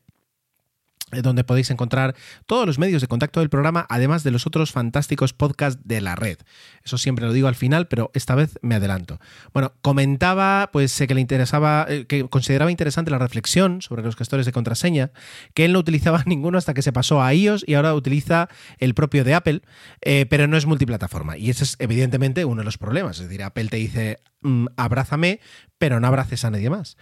[1.11, 5.33] donde podéis encontrar todos los medios de contacto del programa, además de los otros fantásticos
[5.33, 6.37] podcasts de la red.
[6.83, 9.19] Eso siempre lo digo al final, pero esta vez me adelanto.
[9.53, 14.45] Bueno, comentaba pues que le interesaba, eh, que consideraba interesante la reflexión sobre los gestores
[14.45, 15.11] de contraseña,
[15.53, 18.93] que él no utilizaba ninguno hasta que se pasó a iOS y ahora utiliza el
[18.93, 19.61] propio de Apple,
[20.01, 21.37] eh, pero no es multiplataforma.
[21.37, 23.19] Y ese es evidentemente uno de los problemas.
[23.19, 25.39] Es decir, Apple te dice, mm, abrázame,
[25.77, 26.97] pero no abraces a nadie más.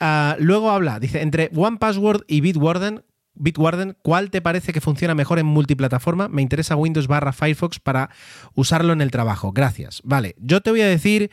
[0.00, 3.04] Ah, luego habla, dice, entre One Password y Bitwarden,
[3.36, 6.28] Bitwarden, ¿cuál te parece que funciona mejor en multiplataforma?
[6.28, 8.10] Me interesa Windows barra Firefox para
[8.54, 9.52] usarlo en el trabajo.
[9.52, 10.00] Gracias.
[10.04, 11.30] Vale, yo te voy a decir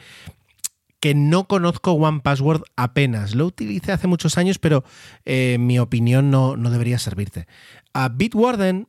[0.99, 3.35] que no conozco One Password apenas.
[3.35, 4.85] Lo utilicé hace muchos años, pero
[5.25, 7.45] eh, mi opinión no, no, debería servirte.
[7.93, 8.87] A Bitwarden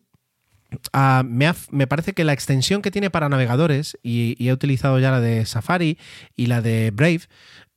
[1.25, 5.21] me, me, parece que la extensión que tiene para navegadores, y, he utilizado ya la
[5.21, 5.99] de Safari
[6.37, 7.23] y la de Brave,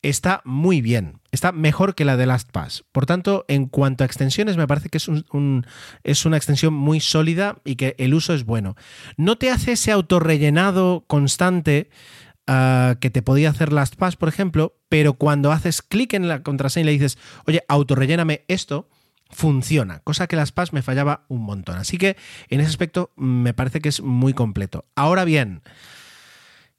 [0.09, 1.19] está muy bien.
[1.31, 2.85] Está mejor que la de LastPass.
[2.91, 5.65] Por tanto, en cuanto a extensiones, me parece que es, un,
[6.03, 8.75] es una extensión muy sólida y que el uso es bueno.
[9.17, 11.89] No te hace ese autorrellenado constante
[12.47, 16.83] uh, que te podía hacer LastPass, por ejemplo, pero cuando haces clic en la contraseña
[16.83, 18.89] y le dices, oye, autorrelléname esto,
[19.29, 21.77] funciona, cosa que las PAS me fallaba un montón.
[21.77, 22.17] Así que
[22.49, 24.85] en ese aspecto me parece que es muy completo.
[24.95, 25.61] Ahora bien,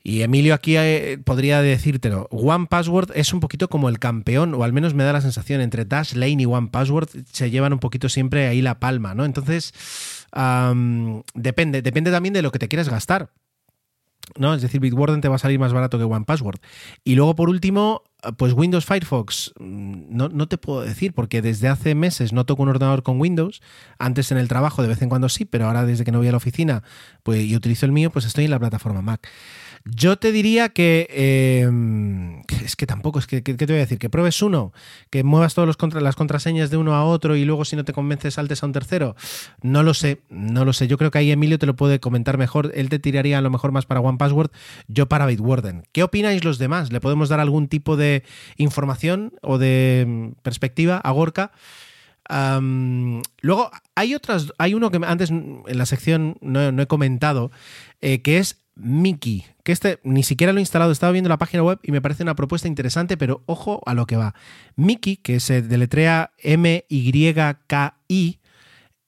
[0.03, 4.65] y Emilio aquí eh, podría decírtelo, One Password es un poquito como el campeón, o
[4.65, 8.09] al menos me da la sensación, entre Dashlane y One Password se llevan un poquito
[8.09, 9.25] siempre ahí la palma, ¿no?
[9.25, 9.75] Entonces,
[10.35, 13.31] um, depende, depende también de lo que te quieras gastar.
[14.37, 14.55] ¿no?
[14.55, 16.61] Es decir, Bitwarden te va a salir más barato que One Password.
[17.05, 18.03] Y luego, por último,
[18.37, 22.69] pues Windows Firefox, no, no, te puedo decir, porque desde hace meses no toco un
[22.69, 23.63] ordenador con Windows.
[23.99, 26.29] Antes en el trabajo de vez en cuando sí, pero ahora desde que no voy
[26.29, 26.83] a la oficina
[27.23, 29.29] pues, y utilizo el mío, pues estoy en la plataforma Mac.
[29.85, 31.07] Yo te diría que.
[31.11, 31.69] Eh,
[32.65, 33.99] es que tampoco, es que, ¿qué te voy a decir?
[33.99, 34.73] Que pruebes uno,
[35.11, 37.93] que muevas todas contra, las contraseñas de uno a otro y luego, si no te
[37.93, 39.17] convences, saltes a un tercero.
[39.63, 40.89] No lo sé, no lo sé.
[40.89, 42.73] Yo creo que ahí Emilio te lo puede comentar mejor.
[42.75, 44.51] Él te tiraría a lo mejor más para One Password,
[44.87, 45.85] yo para Bitwarden.
[45.93, 46.93] ¿Qué opináis los demás?
[46.93, 48.25] ¿Le podemos dar algún tipo de
[48.57, 51.53] información o de mm, perspectiva a Gorka?
[53.41, 57.51] Luego hay otras, hay uno que antes en la sección no, no he comentado,
[58.01, 61.63] eh, que es Mickey, que este ni siquiera lo he instalado, estaba viendo la página
[61.63, 64.35] web y me parece una propuesta interesante, pero ojo a lo que va.
[64.77, 68.39] Mickey, que se deletrea M-Y-K-I,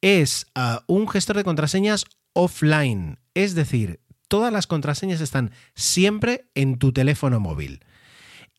[0.02, 6.78] es uh, un gestor de contraseñas offline, es decir, todas las contraseñas están siempre en
[6.78, 7.80] tu teléfono móvil.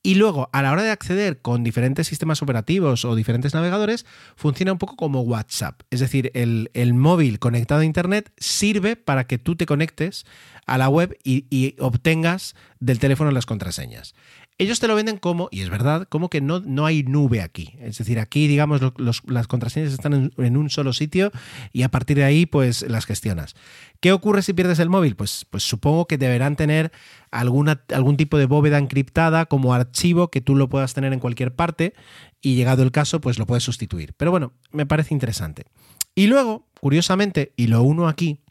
[0.04, 4.72] Y luego, a la hora de acceder con diferentes sistemas operativos o diferentes navegadores, funciona
[4.72, 5.82] un poco como WhatsApp.
[5.92, 10.26] Es decir, el, el móvil conectado a Internet sirve para que tú te conectes
[10.66, 14.16] a la web y, y obtengas del teléfono las contraseñas.
[14.62, 17.74] Ellos te lo venden como, y es verdad, como que no, no hay nube aquí.
[17.80, 18.80] Es decir, aquí, digamos,
[19.26, 21.32] las contraseñas están en, en, un solo sitio
[21.74, 23.56] y a partir de ahí, pues las gestionas.
[24.02, 25.16] ¿Qué ocurre si pierdes el móvil?
[25.16, 26.92] Pues, pues supongo que deberán tener
[27.32, 31.56] alguna, algún tipo de bóveda encriptada como archivo que tú lo puedas tener en cualquier
[31.56, 31.96] parte
[32.40, 34.14] y llegado el caso, pues lo puedes sustituir.
[34.16, 35.66] Pero bueno, me parece interesante.
[36.14, 38.42] Y luego, curiosamente, y lo uno aquí,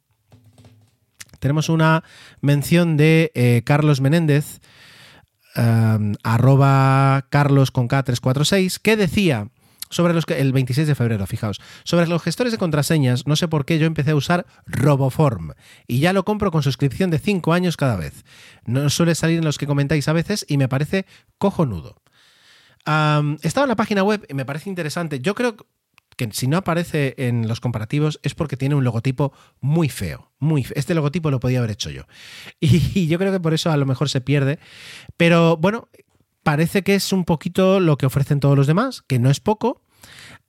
[1.39, 2.03] tenemos una
[2.41, 4.61] mención de eh, Carlos Menéndez,
[5.57, 9.49] um, arroba carlos con K346, que decía
[9.91, 13.49] sobre los que el 26 de febrero, fijaos, sobre los gestores de contraseñas, no sé
[13.49, 15.53] por qué yo empecé a usar Roboform
[15.87, 18.25] y ya lo compro con suscripción de 5 años cada vez.
[18.65, 21.07] No suele salir en los que comentáis a veces y me parece
[21.39, 22.01] cojonudo.
[23.43, 25.21] Estaba en la página web y me parece interesante.
[25.21, 25.57] Yo creo
[26.21, 30.31] que si no aparece en los comparativos es porque tiene un logotipo muy feo.
[30.39, 30.67] Muy.
[30.75, 32.03] Este logotipo lo podía haber hecho yo.
[32.61, 34.59] Y, yo creo que por eso a lo mejor se pierde.
[35.17, 35.89] Pero bueno,
[36.43, 39.81] parece que es un poquito lo que ofrecen todos los demás, que no es poco.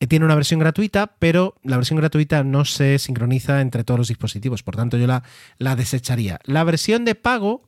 [0.10, 4.64] Tiene una versión gratuita, pero la versión gratuita no se sincroniza entre todos los dispositivos,
[4.64, 5.24] por tanto yo la,
[5.58, 6.40] la desecharía.
[6.44, 7.64] La versión de pago,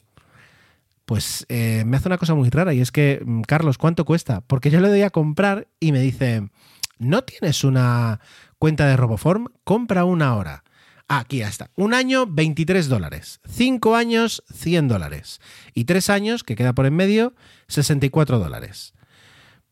[1.06, 4.42] pues eh, me hace una cosa muy rara y es que, mm, Carlos, ¿cuánto cuesta?
[4.42, 6.50] Porque yo le doy a comprar y me dice,
[6.98, 8.20] ¿no tienes una
[8.60, 9.48] cuenta de Roboform?
[9.64, 10.64] Compra una ahora.
[11.08, 11.70] Aquí ya está.
[11.76, 13.40] Un año, 23 dólares.
[13.48, 15.42] Cinco años, 100 dólares.
[15.74, 17.34] Y tres años, que queda por en medio,
[17.68, 18.94] 64 dólares.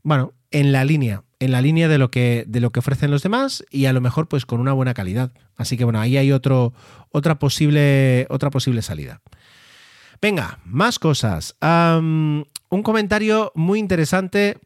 [0.04, 3.24] Bueno, en la línea, en la línea de lo que, de lo que ofrecen los
[3.24, 5.32] demás y a lo mejor pues con una buena calidad.
[5.56, 6.74] Así que bueno, ahí hay otro,
[7.10, 9.22] otra, posible, otra posible salida.
[10.22, 11.56] Venga, más cosas.
[11.62, 14.60] Un comentario muy interesante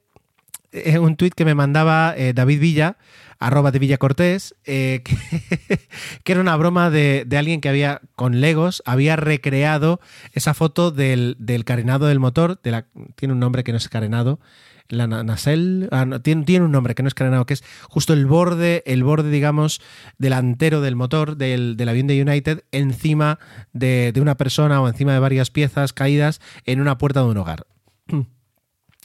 [0.76, 2.98] eh, un tuit que me mandaba eh, David Villa,
[3.40, 5.04] arroba de Villa Cortés, eh,
[6.24, 10.00] que, era una broma de, alguien que había, con Legos, había recreado
[10.34, 14.40] esa foto del, del carenado del motor, tiene un nombre que no es carenado,
[14.88, 18.26] la nacelle, ah, tiene, tiene, un nombre que no es carenado, que es justo el
[18.26, 19.82] borde, el borde, digamos,
[20.18, 23.40] delantero del motor del, del avión de United encima
[23.74, 27.66] de, una persona o encima de varias piezas caídas en una puerta de un hogar.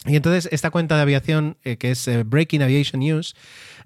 [0.07, 3.37] Y entonces esta cuenta de aviación, eh, que es eh, Breaking Aviation News,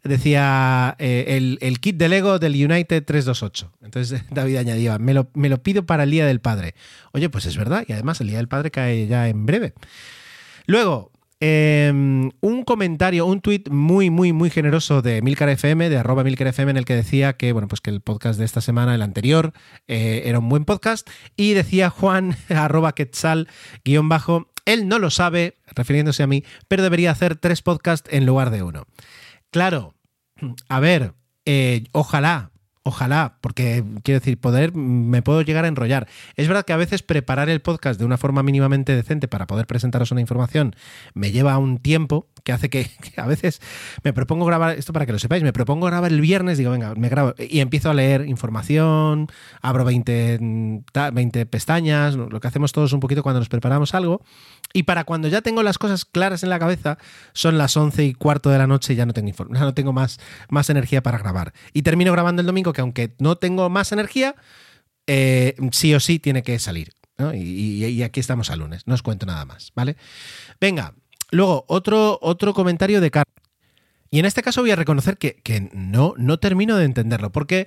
[0.04, 3.72] decía eh, el, el, kit de Lego del United 328.
[3.82, 6.74] Entonces David añadía, me lo, me lo pido para el Día del Padre.
[7.12, 9.74] Oye, pues es verdad, y además el Día del Padre cae ya en breve.
[10.66, 11.10] Luego,
[11.40, 16.46] eh, un comentario, un tuit muy, muy, muy generoso de Milcar FM, de arroba Milcar
[16.46, 19.02] FM, en el que decía que, bueno, pues que el podcast de esta semana, el
[19.02, 19.52] anterior,
[19.88, 21.10] era un buen podcast.
[21.36, 23.48] Y decía Juan, arroba Quetzal,
[23.84, 28.26] guion bajo, él no lo sabe, refiriéndose a mí, pero debería hacer tres podcasts en
[28.26, 28.86] lugar de uno.
[29.50, 29.94] Claro,
[30.68, 32.50] a ver, eh, ojalá,
[32.86, 36.06] Ojalá, porque quiero decir, poder, me puedo llegar a enrollar.
[36.36, 39.66] Es verdad que a veces preparar el podcast de una forma mínimamente decente para poder
[39.66, 40.76] presentaros una información
[41.14, 43.60] me lleva un tiempo que hace que, a veces
[44.02, 46.94] me propongo grabar, esto para que lo sepáis, me propongo grabar el viernes, digo, venga,
[46.94, 49.28] me grabo y empiezo a leer información,
[49.62, 54.22] abro 20, 20 pestañas, lo que hacemos todos un poquito cuando nos preparamos algo,
[54.74, 56.98] y para cuando ya tengo las cosas claras en la cabeza,
[57.32, 59.94] son las 11 y cuarto de la noche y ya no tengo, ya no tengo
[59.94, 60.20] más,
[60.50, 61.54] más energía para grabar.
[61.72, 64.34] Y termino grabando el domingo, que aunque no tengo más energía,
[65.06, 66.92] eh, sí o sí tiene que salir.
[67.32, 69.96] Y, aquí estamos a lunes, no os cuento nada más, ¿vale?
[70.60, 70.94] Venga,
[71.34, 73.34] Luego, otro, otro comentario de Carlos.
[74.10, 77.66] Y en este caso voy a reconocer que, que no, no termino de entenderlo, porque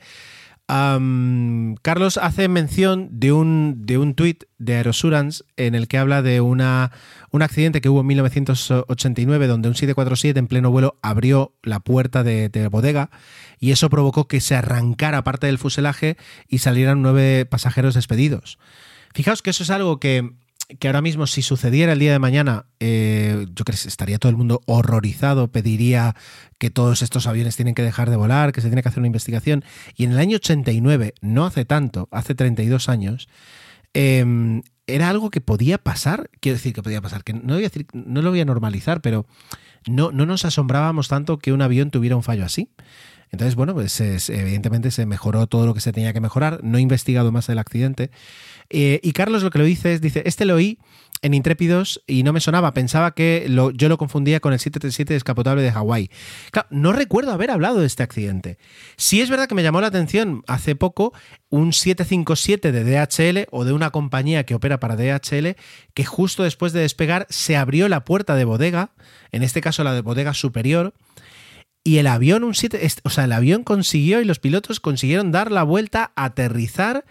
[0.67, 6.41] Carlos hace mención de un, de un tuit de Aerosurance en el que habla de
[6.41, 12.23] un accidente que hubo en 1989 donde un 747 en pleno vuelo abrió la puerta
[12.23, 13.11] de, de bodega
[13.59, 16.17] y eso provocó que se arrancara parte del fuselaje
[16.49, 18.59] y salieran nueve pasajeros despedidos.
[19.13, 20.33] Fijaos que eso es algo que
[20.79, 24.29] que ahora mismo si sucediera el día de mañana, eh, yo creo que estaría todo
[24.29, 26.15] el mundo horrorizado, pediría
[26.57, 29.07] que todos estos aviones tienen que dejar de volar, que se tiene que hacer una
[29.07, 29.63] investigación.
[29.95, 33.29] Y en el año 89, no hace tanto, hace 32 años,
[33.93, 37.69] eh, era algo que podía pasar, quiero decir que podía pasar, que no, voy a
[37.69, 39.25] decir, no lo voy a normalizar, pero
[39.85, 42.69] no, no nos asombrábamos tanto que un avión tuviera un fallo así.
[43.31, 46.63] Entonces, bueno, pues es, evidentemente se mejoró todo lo que se tenía que mejorar.
[46.63, 48.11] No he investigado más el accidente.
[48.69, 50.79] Eh, y Carlos lo que lo dice es, dice, este lo oí
[51.21, 55.61] en Intrépidos y no me sonaba, pensaba que yo lo confundía con el 737 descapotable
[55.61, 56.09] de Hawái.
[56.51, 58.57] Claro, no recuerdo haber hablado de este accidente.
[58.97, 61.13] Sí es verdad que me llamó la atención hace poco
[61.49, 65.55] un 757 de DHL o de una compañía que opera para DHL
[65.93, 68.91] que justo después de despegar se abrió la puerta de bodega,
[69.31, 70.93] en este caso la de bodega superior,
[71.87, 75.53] y el avión, un 7, o sea, el avión consiguió y los pilotos consiguieron dar
[75.53, 77.05] la vuelta, aterrizar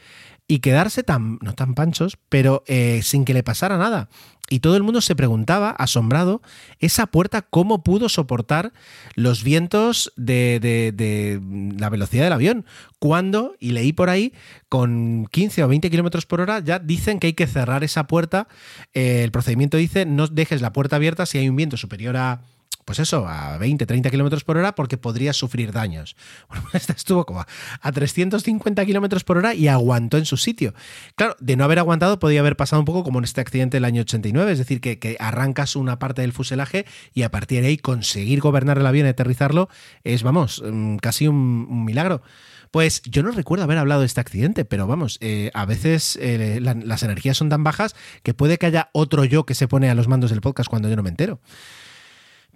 [0.49, 4.11] y quedarse tan, no tan panchos, pero eh, sin que le pasara nada.
[4.51, 6.43] Y todo el mundo se preguntaba, asombrado,
[6.79, 8.75] esa puerta cómo pudo soportar
[9.15, 11.41] los vientos de, de, de
[11.79, 12.67] la velocidad del avión.
[12.99, 14.35] Cuando, y leí por ahí,
[14.69, 18.47] con 15 o 20 kilómetros por hora, ya dicen que hay que cerrar esa puerta.
[18.93, 22.43] Eh, el procedimiento dice, no dejes la puerta abierta si hay un viento superior a
[22.87, 26.17] pues eso, a 20, 30 kilómetros por hora porque podría sufrir daños.
[26.49, 27.45] Bueno, esta estuvo como
[27.81, 30.73] a 350 kilómetros por hora y aguantó en su sitio.
[31.17, 33.85] Claro, de no haber aguantado podía haber pasado un poco como en este accidente del
[33.85, 37.69] año 89, es decir, que, que arrancas una parte del fuselaje y a partir de
[37.69, 39.69] ahí conseguir gobernar el avión y aterrizarlo
[40.05, 42.23] es, vamos, mm, casi un, milagro.
[42.71, 46.61] Pues yo no recuerdo haber hablado de este accidente, pero vamos, eh, a veces eh,
[46.61, 49.91] la, las energías son tan bajas que puede que haya otro yo que se pone
[49.91, 51.41] a los mandos del podcast cuando yo no me entero.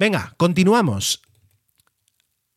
[0.01, 1.21] Venga, continuamos.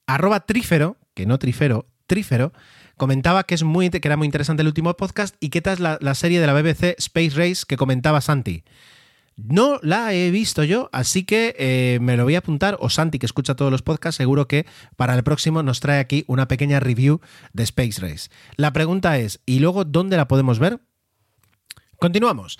[0.07, 2.53] Arroba Trífero, que no Trifero, Trífero,
[2.95, 5.97] comentaba que, es muy, que era muy interesante el último podcast y qué tal la,
[5.99, 8.63] la serie de la BBC Space Race que comentaba Santi.
[9.35, 12.77] No la he visto yo, así que eh, me lo voy a apuntar.
[12.79, 14.65] O Santi, que escucha todos los podcasts, seguro que
[14.95, 17.19] para el próximo nos trae aquí una pequeña review
[17.51, 18.29] de Space Race.
[18.55, 20.79] La pregunta es, ¿y luego dónde la podemos ver?
[21.99, 22.57] Continuamos.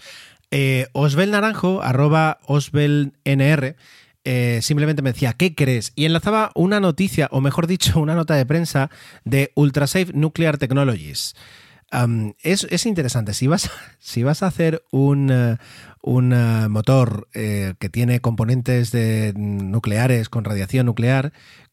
[0.51, 3.77] Eh, Osbel Naranjo, arroba OsbelNR,
[4.25, 5.91] eh, simplemente me decía, ¿qué crees?
[5.95, 8.89] Y enlazaba una noticia, o mejor dicho, una nota de prensa
[9.23, 11.35] de Ultrasafe Nuclear Technologies.
[12.41, 13.35] Es, es, interesante.
[13.35, 13.69] Si vas,
[13.99, 15.57] si vas a hacer un, uh,
[16.05, 21.31] un uh, motor eh, que tiene componentes de nucleares con radiación nuclear,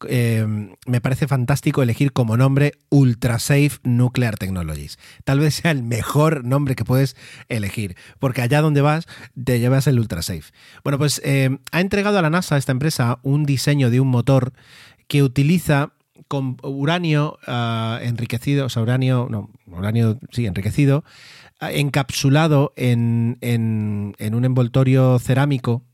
[0.09, 0.47] eh,
[0.87, 5.01] me parece fantástico elegir como nombre Ultra Safe Nuclear Technologies.
[5.25, 7.17] Tal vez sea el mejor nombre que puedes
[7.49, 9.09] elegir, porque allá donde vas
[9.43, 10.53] te llevas el Ultra Safe.
[10.85, 14.53] Bueno, pues eh, ha entregado a la NASA, esta empresa, un diseño de un motor
[15.09, 15.93] que utiliza
[16.29, 21.03] con uranio uh, enriquecido, o sea, uranio, no, uranio, sí, enriquecido,
[21.61, 25.85] encapsulado en, en, en, un envoltorio cerámico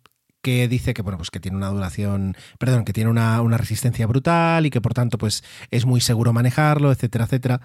[0.42, 4.06] que dice que bueno pues que tiene una duración perdón que tiene una, una, resistencia
[4.06, 5.42] brutal y que por tanto pues
[5.72, 7.60] es muy seguro manejarlo etcétera etcétera.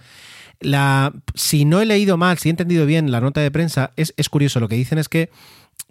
[0.60, 4.14] La si no he leído mal si he entendido bien la nota de prensa es,
[4.18, 4.60] es curioso.
[4.60, 5.30] Lo que dicen es que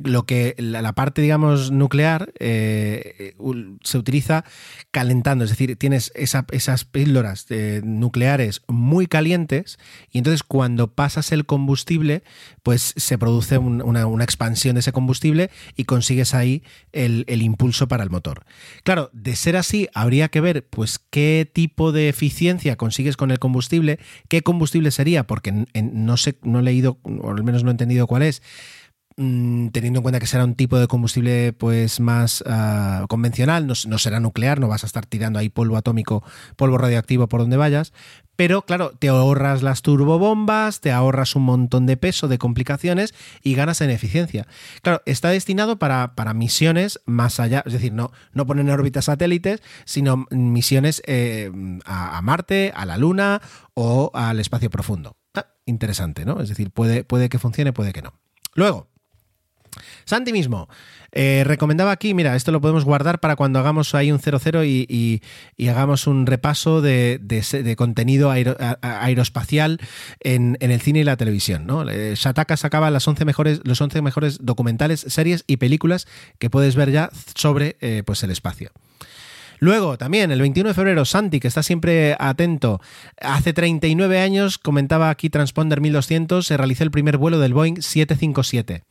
[0.02, 3.34] lo que la, la, parte, digamos, nuclear eh,
[3.82, 4.44] se utiliza
[4.90, 9.78] calentando, es decir, tienes esa, esas píldoras eh, nucleares muy calientes
[10.10, 12.22] y entonces cuando pasas el combustible,
[12.62, 16.62] pues se produce un, una, una, expansión de ese combustible y consigues ahí
[16.92, 18.44] el, el, impulso para el motor.
[18.84, 23.38] Claro, de ser así, habría que ver pues qué tipo de eficiencia consigues con el
[23.38, 27.70] combustible, qué combustible sería, porque en, no sé, no he leído, o al menos no
[27.70, 28.42] he entendido cuál es
[29.20, 34.18] teniendo en cuenta que será un tipo de combustible pues más uh, convencional, no, será
[34.18, 36.24] nuclear, no vas a estar tirando ahí polvo atómico,
[36.56, 37.92] polvo radioactivo por donde vayas,
[38.36, 43.54] pero claro, te ahorras las turbobombas, te ahorras un montón de peso, de complicaciones y
[43.54, 44.46] ganas en eficiencia.
[44.80, 49.02] Claro, está destinado para, para misiones más allá, es decir, no, no poner en órbita
[49.02, 51.52] satélites, sino misiones eh,
[51.84, 53.42] a, a Marte, a la Luna
[53.74, 55.18] o al espacio profundo.
[55.34, 56.40] Ah, interesante, ¿no?
[56.40, 58.14] Es decir, puede, puede que funcione, puede que no.
[58.54, 58.88] Luego,
[60.04, 60.68] Santi mismo
[61.12, 65.22] eh, recomendaba aquí, mira, esto lo podemos guardar para cuando hagamos ahí un 00 y,
[65.68, 69.80] hagamos un repaso de, contenido aero, aeroespacial
[70.20, 71.66] en, en, el cine y la televisión.
[71.66, 71.88] ¿no?
[71.88, 76.06] Eh, Shataka sacaba las 11 mejores, los 11 mejores documentales, series y películas
[76.38, 78.70] que puedes ver ya sobre eh, pues el espacio.
[79.58, 82.80] Luego, también, el 21 de febrero, Santi, que está siempre atento,
[83.20, 88.84] hace 39 años, comentaba aquí Transponder 1200, se realizó el primer vuelo del Boeing 757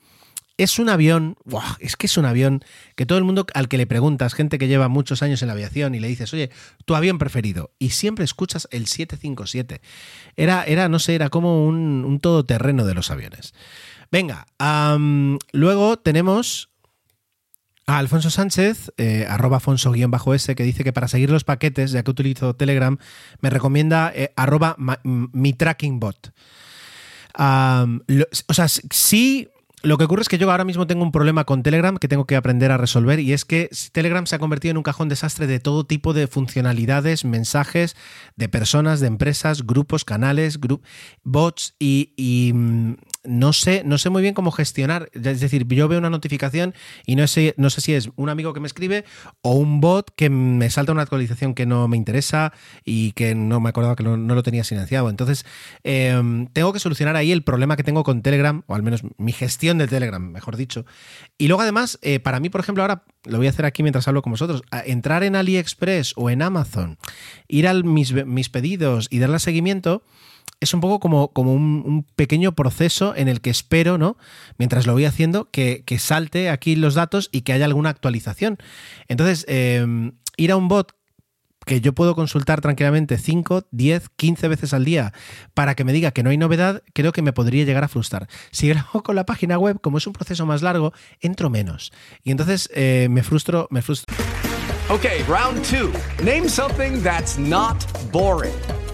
[0.59, 1.37] es un avión,
[1.79, 2.63] es que es un avión
[2.97, 5.53] que todo el mundo al que le preguntas, gente que lleva muchos años en la
[5.53, 6.51] aviación y le dices, oye,
[6.83, 9.79] tu avión preferido, y siempre escuchas el 757.
[10.35, 13.53] Era, era no sé, era como un, un todoterreno de los aviones.
[14.11, 14.47] Venga,
[15.53, 16.69] luego tenemos
[17.87, 22.11] a Alfonso Sánchez, eh, arroba Afonso-S, que dice que para seguir los paquetes, ya que
[22.11, 22.97] utilizo Telegram,
[23.39, 26.33] me recomienda eh, arroba mi tracking bot.
[27.37, 29.47] O sea, sí
[29.81, 32.25] lo que ocurre es que yo ahora mismo tengo un problema con Telegram que tengo
[32.25, 35.47] que aprender a resolver y es que Telegram se ha convertido en un cajón desastre
[35.47, 37.95] de todo tipo de funcionalidades, mensajes
[38.35, 40.59] de personas, de empresas, grupos, canales,
[41.23, 42.53] bots y, y
[43.23, 45.09] no sé, no sé muy bien cómo gestionar.
[45.13, 46.73] Es decir, yo veo una notificación
[47.05, 49.05] y no sé, no sé si es un amigo que me escribe
[49.41, 52.53] o un bot que me salta una actualización que no me interesa
[52.85, 55.09] y que no me acordaba que no, no lo tenía silenciado.
[55.09, 55.45] Entonces,
[55.83, 56.19] eh,
[56.53, 59.77] tengo que solucionar ahí el problema que tengo con Telegram, o al menos mi gestión
[59.77, 60.85] de Telegram, mejor dicho.
[61.37, 64.07] Y luego, además, eh, para mí, por ejemplo, ahora lo voy a hacer aquí mientras
[64.07, 66.97] hablo con vosotros, entrar en AliExpress o en Amazon,
[67.47, 70.03] ir a mis, mis pedidos y darle seguimiento
[70.59, 74.17] es un poco como, como un, pequeño proceso en el que espero, ¿no?
[74.57, 78.57] Mientras lo voy haciendo, que, que salte aquí los datos y que haya alguna actualización.
[79.07, 80.93] Entonces, eh, ir a un bot
[81.65, 85.13] que yo puedo consultar tranquilamente 5, 10, 15 veces al día
[85.53, 88.27] para que me diga que no hay novedad, creo que me podría llegar a frustrar.
[88.51, 91.91] Si grabo con la página web, como es un proceso más largo, entro menos.
[92.23, 93.81] Y entonces eh, me frustro, me.
[94.89, 96.25] Ok, round 2.
[96.25, 97.77] Name something that's not
[98.11, 98.78] boring.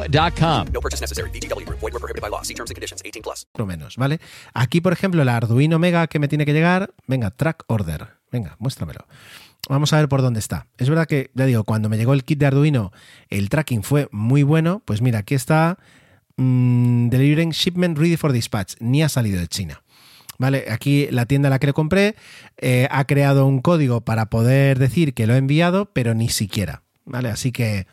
[0.00, 0.72] ChumbaCasino.com.
[0.72, 1.30] No purchase necessary.
[1.30, 1.68] BGW.
[1.68, 2.42] Void were prohibited by law.
[2.42, 3.02] See terms and conditions.
[3.04, 3.46] 18 plus.
[3.58, 4.20] Menos, ¿vale?
[4.54, 6.94] Aquí, por ejemplo, el Arduino Mega que me tiene que llegar.
[7.06, 8.08] Venga, track order.
[8.30, 9.06] Venga, muéstramelo.
[9.68, 10.66] vamos a ver por dónde está.
[10.78, 12.92] Es verdad que, ya digo, cuando me llegó el kit de Arduino,
[13.28, 14.82] el tracking fue muy bueno.
[14.84, 15.78] Pues mira, aquí está
[16.36, 18.74] mm, Delivering Shipment Ready for Dispatch.
[18.80, 19.82] Ni ha salido de China.
[20.38, 20.64] ¿Vale?
[20.70, 22.16] Aquí la tienda a la que lo compré
[22.56, 26.82] eh, ha creado un código para poder decir que lo he enviado, pero ni siquiera.
[27.04, 27.28] ¿Vale?
[27.28, 27.86] Así que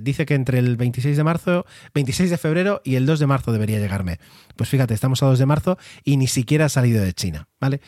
[0.00, 3.52] dice que entre el 26 de marzo, 26 de febrero y el 2 de marzo
[3.52, 4.18] debería llegarme.
[4.56, 7.80] Pues fíjate, estamos a 2 de marzo y ni siquiera ha salido de China, ¿vale?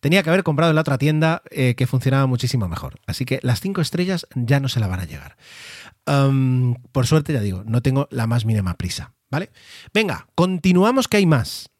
[0.00, 3.00] Tenía que haber comprado en la otra tienda eh, que funcionaba muchísimo mejor.
[3.06, 5.36] Así que las 5 estrellas ya no se la van a llegar.
[6.92, 9.50] por suerte, ya digo, no tengo la más mínima prisa, ¿vale?
[9.92, 11.72] Venga, continuamos que hay más.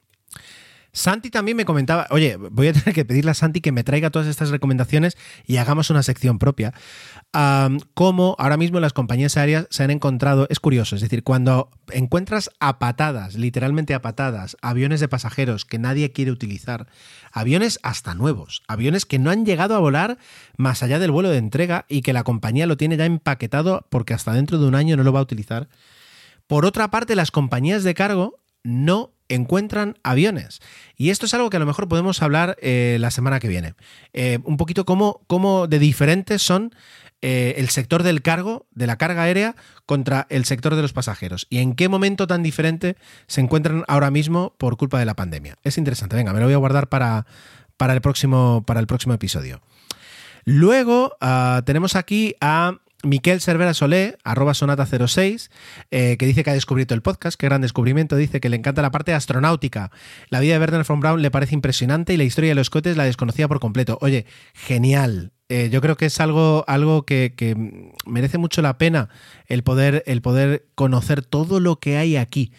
[0.93, 4.11] Santi también me comentaba, oye, voy a tener que pedirle a Santi que me traiga
[4.11, 6.75] todas estas recomendaciones y hagamos una sección propia.
[7.33, 12.51] Como ahora mismo las compañías aéreas se han encontrado, es curioso, es decir, cuando encuentras
[12.61, 16.89] a patadas, literalmente a patadas, aviones de pasajeros que nadie quiere utilizar,
[17.33, 20.19] aviones hasta nuevos, aviones que no han llegado a volar
[20.59, 24.13] más allá del vuelo de entrega y que la compañía lo tiene ya empaquetado porque
[24.13, 25.69] hasta dentro de un año no lo va a utilizar.
[26.47, 30.61] Por otra parte, las compañías de cargo no encuentran aviones.
[30.97, 33.75] Y esto es algo que a lo mejor podemos hablar eh, la semana que viene.
[34.13, 36.75] Eh, un poquito cómo, cómo, de diferentes son
[37.23, 39.55] eh, el sector del cargo, de la carga aérea,
[39.86, 41.47] contra el sector de los pasajeros.
[41.51, 42.97] Y en qué momento tan diferente
[43.28, 45.57] se encuentran ahora mismo por culpa de la pandemia.
[45.62, 46.16] Es interesante.
[46.16, 47.27] Venga, me lo voy a guardar para,
[47.77, 49.61] para, el, próximo, para el próximo episodio.
[50.44, 55.51] Luego ah, tenemos aquí a Miquel Cervera Solé, arroba sonata06,
[55.91, 58.83] eh, que dice que ha descubierto el podcast, qué gran descubrimiento, dice que le encanta
[58.83, 59.91] la parte astronáutica.
[60.29, 62.97] La vida de Werner von Braun le parece impresionante y la historia de los cohetes
[62.97, 63.99] la desconocía por completo.
[64.01, 65.33] Oye, genial.
[65.49, 67.55] Eh, yo creo que es algo, algo que, que,
[68.07, 69.11] merece mucho la pena
[69.49, 72.53] el poder, el poder conocer todo lo que hay aquí.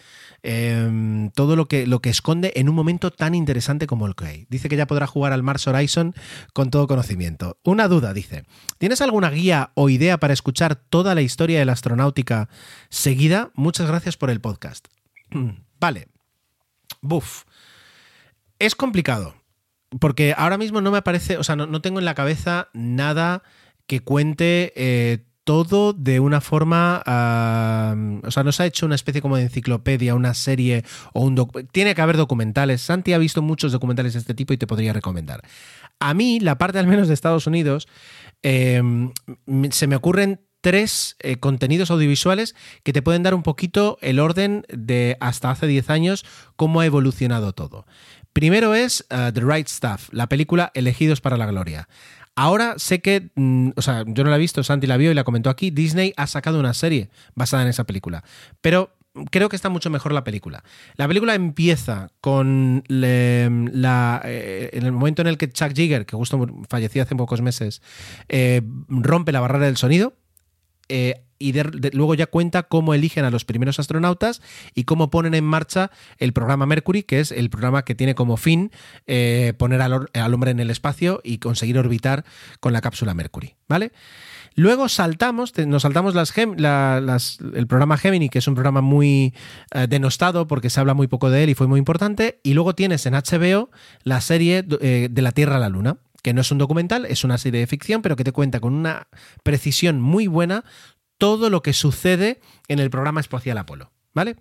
[0.46, 4.26] Em, todo lo que, lo que esconde en un momento tan interesante como el que
[4.26, 4.46] hay.
[4.50, 6.14] Dice que ya podrá jugar al Mars Horizon
[6.52, 7.56] con todo conocimiento.
[7.64, 8.44] Una duda, dice.
[8.76, 12.50] ¿Tienes alguna guía o idea para escuchar toda la historia de la astronáutica
[12.90, 13.52] seguida?
[13.54, 14.88] Muchas gracias por el podcast.
[15.80, 16.08] vale.
[17.00, 17.44] Buf.
[18.58, 19.34] Es complicado.
[19.98, 23.42] Porque ahora mismo no me parece, o sea, no, tengo en la cabeza nada
[23.86, 27.02] que cuente eh, todo de una forma,
[28.24, 31.34] o sea, no se ha hecho una especie como de enciclopedia, una serie o un
[31.70, 32.80] tiene que haber documentales.
[32.80, 35.42] Santi ha visto muchos documentales de este tipo y te podría recomendar.
[36.00, 37.86] A mí, la parte al menos de Estados Unidos,
[38.42, 39.12] em,
[39.70, 44.64] se me ocurren tres eh, contenidos audiovisuales que te pueden dar un poquito el orden
[44.70, 46.24] de hasta hace 10 años
[46.56, 47.86] cómo ha evolucionado todo.
[48.32, 51.88] Primero es uh, The Right Stuff, la película Elegidos para la Gloria.
[52.36, 55.14] Ahora sé que, mm, o sea, yo no la he visto, Santi la vio y
[55.14, 58.24] la comentó aquí, Disney ha sacado una serie basada en esa película.
[58.60, 58.90] Pero
[59.30, 60.64] creo que está mucho mejor la película.
[60.96, 66.16] La película empieza con la, eh, en el momento en el que Chuck Jigger, que
[66.16, 67.82] justo falleció hace pocos meses,
[68.28, 70.14] eh, rompe la barrera del sonido.
[70.88, 71.52] Eh, y
[71.92, 74.40] luego ya cuenta cómo eligen a los primeros astronautas
[74.74, 78.36] y cómo ponen en marcha el programa Mercury, que es el programa que tiene como
[78.36, 78.70] fin
[79.06, 82.24] eh, poner al, hombre en el espacio y conseguir orbitar
[82.60, 83.92] con la cápsula Mercury, ¿vale?
[84.54, 89.34] Luego saltamos, nos saltamos las, el programa Gemini, que es un programa muy
[89.72, 92.40] eh, denostado porque se habla muy poco de él y fue muy importante.
[92.44, 93.70] Y luego tienes en HBO
[94.04, 97.36] la serie de la Tierra a la Luna, que no es un documental, es una
[97.36, 99.08] serie de ficción, pero que te cuenta con una
[99.42, 100.64] precisión muy buena
[101.18, 104.36] todo lo que sucede en el programa espacial Apolo, ¿vale?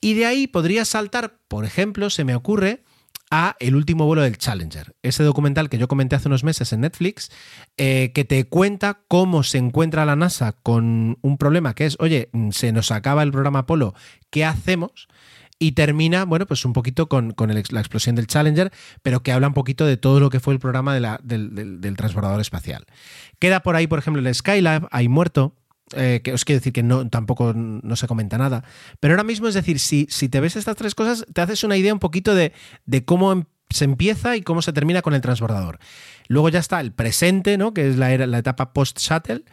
[0.00, 2.82] Y de ahí podría saltar, por ejemplo, se me ocurre
[3.30, 6.80] a El último vuelo del Challenger, ese documental que yo comenté hace unos meses en
[6.80, 7.30] Netflix,
[7.76, 12.30] eh, que te cuenta cómo se encuentra la NASA con un problema que es, oye,
[12.52, 13.94] se nos acaba el programa Apolo,
[14.30, 15.08] ¿qué hacemos?
[15.58, 18.72] Y termina, bueno, pues un poquito con, la explosión del Challenger,
[19.02, 22.84] pero que habla un poquito de todo lo que fue el programa del, transbordador espacial.
[23.38, 25.56] Queda por ahí, por ejemplo, el Skylab, hay muerto,
[25.94, 28.64] eh, que os quiero decir que tampoco no se comenta nada.
[29.00, 31.78] Pero ahora mismo, es decir, si, si te ves estas tres cosas, te haces una
[31.78, 32.52] idea un poquito de,
[33.06, 35.78] cómo em, se empieza y cómo se termina con el transbordador.
[36.28, 37.72] Luego ya está el presente, ¿no?
[37.72, 39.44] Que es la, la etapa post-shuttle.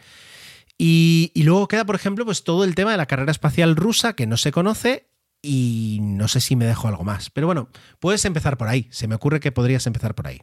[0.76, 4.14] Y, y, luego queda, por ejemplo, pues todo el tema de la carrera espacial rusa
[4.14, 5.13] que no se conoce
[5.44, 7.30] y no sé si me dejo algo más.
[7.30, 7.68] Pero bueno,
[8.00, 8.88] puedes empezar por ahí.
[8.90, 10.42] Se me ocurre que podrías empezar por ahí.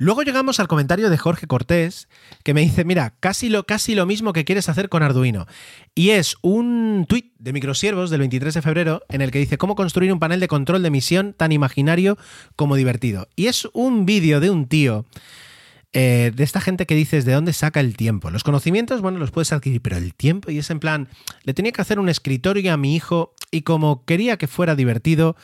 [0.00, 2.08] Luego llegamos al comentario de Jorge Cortés,
[2.44, 5.48] que me dice, mira, casi lo, casi lo mismo que quieres hacer con Arduino.
[5.96, 9.74] Y es un tuit de Microsiervos del 23 de febrero en el que dice cómo
[9.74, 12.16] construir un panel de control de emisión tan imaginario
[12.54, 13.28] como divertido.
[13.34, 15.04] Y es un vídeo de un tío
[15.92, 18.30] eh, de esta gente que dices, ¿de dónde saca el tiempo?
[18.30, 21.08] Los conocimientos, bueno, los puedes adquirir, pero el tiempo, y es en plan,
[21.44, 25.34] le tenía que hacer un escritorio a mi hijo y como quería que fuera divertido,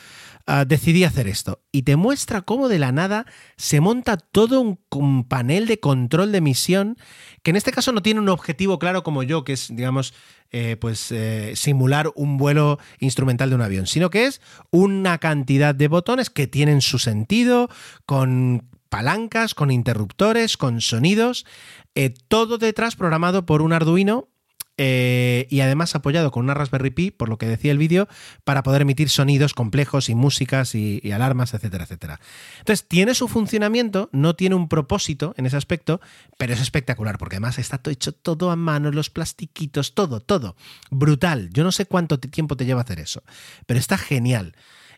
[0.46, 1.62] uh, decidí hacer esto.
[1.72, 3.24] Y te muestra cómo de la nada
[3.56, 6.98] se monta todo un, un, panel de control de misión,
[7.42, 10.12] que en este caso no tiene un objetivo claro como yo, que es, digamos,
[10.56, 14.40] eh, pues eh, simular un vuelo instrumental de un avión, sino que es
[14.70, 17.68] una cantidad de botones que tienen su sentido,
[18.06, 21.46] con palancas, con interruptores, con sonidos,
[21.96, 24.28] eh, todo detrás programado por un Arduino
[24.76, 28.06] eh, y además apoyado con una Raspberry Pi, por lo que decía el vídeo,
[28.44, 32.20] para poder emitir sonidos complejos y músicas y, y, alarmas, etcétera, etcétera.
[32.60, 36.00] Entonces, tiene su funcionamiento, no tiene un propósito en ese aspecto,
[36.38, 40.54] pero es espectacular, porque además está hecho todo a mano, los plastiquitos, todo, todo.
[40.92, 41.50] Brutal.
[41.52, 43.24] Yo no sé cuánto tiempo te lleva hacer eso,
[43.66, 44.54] pero está genial.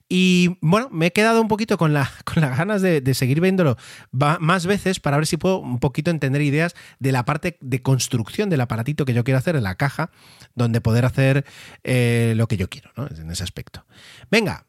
[0.08, 3.76] Y bueno, me he quedado un poquito con, la, con las ganas de, seguir viéndolo
[4.12, 8.50] más veces para ver si puedo un poquito entender ideas de la parte de construcción
[8.50, 10.10] del aparatito que yo quiero hacer en la caja,
[10.54, 11.44] donde poder hacer
[11.82, 13.08] eh, lo que yo quiero, ¿no?
[13.08, 13.84] En ese aspecto.
[14.30, 14.66] Venga,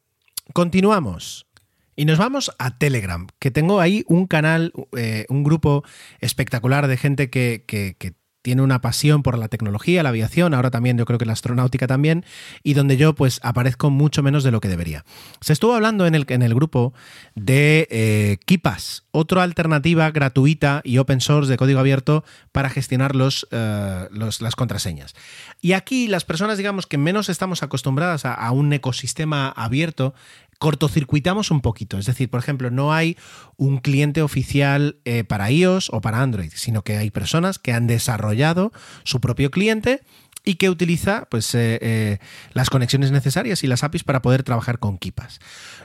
[0.54, 1.46] continuamos.
[1.96, 5.84] Y nos vamos a Telegram, que tengo ahí un canal, eh, un grupo
[6.20, 8.14] espectacular de gente que, que
[8.48, 11.86] tiene una pasión por la tecnología, la aviación, ahora también yo creo que la astronáutica
[11.86, 12.24] también,
[12.64, 15.04] y donde yo pues aparezco mucho menos de lo que debería.
[15.42, 16.94] Se estuvo hablando en el, en el grupo
[17.36, 23.46] de eh, Kipas, otra alternativa gratuita y open source de código abierto para gestionar los,
[24.12, 25.14] los, las contraseñas.
[25.60, 30.14] Y aquí las personas, digamos, que menos estamos acostumbradas a un ecosistema abierto,
[30.60, 31.98] cortocircuitamos un poquito.
[31.98, 33.18] Es decir, por ejemplo, no hay
[33.58, 37.88] un cliente oficial eh, para iOS o para Android, sino que hay personas que han
[37.88, 38.72] desarrollado
[39.04, 40.02] su propio cliente
[40.48, 42.18] y que utiliza pues, eh, eh,
[42.54, 45.40] las conexiones necesarias y las APIs para poder trabajar con Kipas.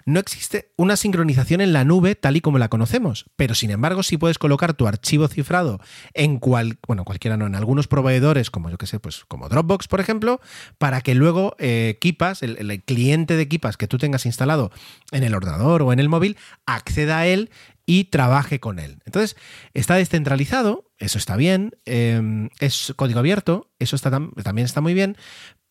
[0.07, 4.05] No existe una sincronización en la nube tal y como la conocemos, pero sin embargo
[4.05, 5.81] sí puedes colocar tu archivo cifrado
[6.15, 9.89] en cual, bueno, cualquiera no, en algunos proveedores como yo que sé, pues como Dropbox,
[9.89, 10.41] por ejemplo,
[10.79, 14.71] para que luego eh, Kipas, el, el cliente de Kipas que tú tengas instalado
[15.11, 16.37] en el ordenador o en el móvil,
[16.67, 17.51] acceda a él
[17.93, 19.03] y trabaje con él.
[19.05, 19.37] Entonces,
[19.75, 25.19] está descentralizado, eso está bien, eh, es código abierto, eso está también está muy bien,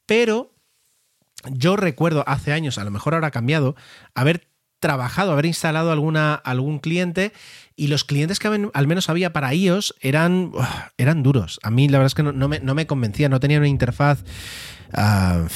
[0.06, 0.54] pero
[1.50, 3.76] yo recuerdo hace años, a lo mejor ahora ha cambiado,
[4.14, 4.48] haber
[4.80, 7.34] trabajado, haber instalado alguna, algún cliente
[7.76, 10.52] y los clientes que al menos había para iOS eran,
[11.00, 11.60] eran duros.
[11.64, 14.24] A mí la verdad es que no, me, no me, convencía, no tenía una interfaz
[14.94, 15.48] uh,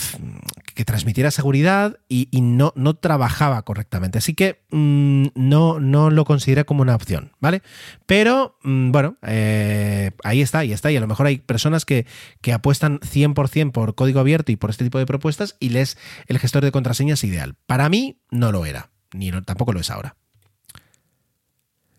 [0.76, 4.18] que transmitiera seguridad y, no, no trabajaba correctamente.
[4.18, 7.64] Así que mmm, no, no lo consideré como una opción, ¿vale?
[8.06, 10.92] Pero mmm, bueno, eh, ahí está, ahí está.
[10.92, 12.06] Y a lo mejor hay personas que,
[12.42, 15.98] que apuestan 100% por código abierto y por este tipo de propuestas y les
[16.28, 17.56] el gestor de contraseñas ideal.
[17.66, 20.18] Para mí no lo era, ni tampoco lo es ahora.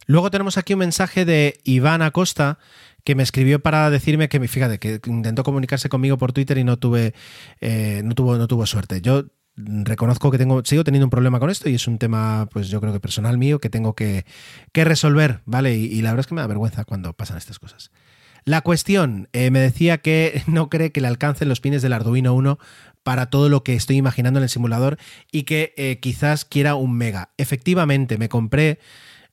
[0.06, 2.58] Luego tenemos aquí un mensaje de Iván Acosta
[3.06, 6.76] que me escribió para decirme que, fíjate, que intentó comunicarse conmigo por Twitter y no
[6.76, 7.14] tuve,
[7.60, 9.00] eh, no tuvo, no tuvo suerte.
[9.00, 12.68] Yo reconozco que tengo, sigo teniendo un problema con esto y es un tema, pues
[12.68, 14.26] yo creo que personal mío que tengo que,
[14.72, 15.76] que resolver, ¿vale?
[15.76, 17.92] Y, la verdad es que me da vergüenza cuando pasan estas cosas.
[18.44, 22.34] La cuestión, eh, me decía que no cree que le alcancen los pines del Arduino
[22.34, 22.58] 1
[23.04, 24.98] para todo lo que estoy imaginando en el simulador
[25.30, 27.30] y que eh, quizás quiera un mega.
[27.36, 28.80] Efectivamente, me compré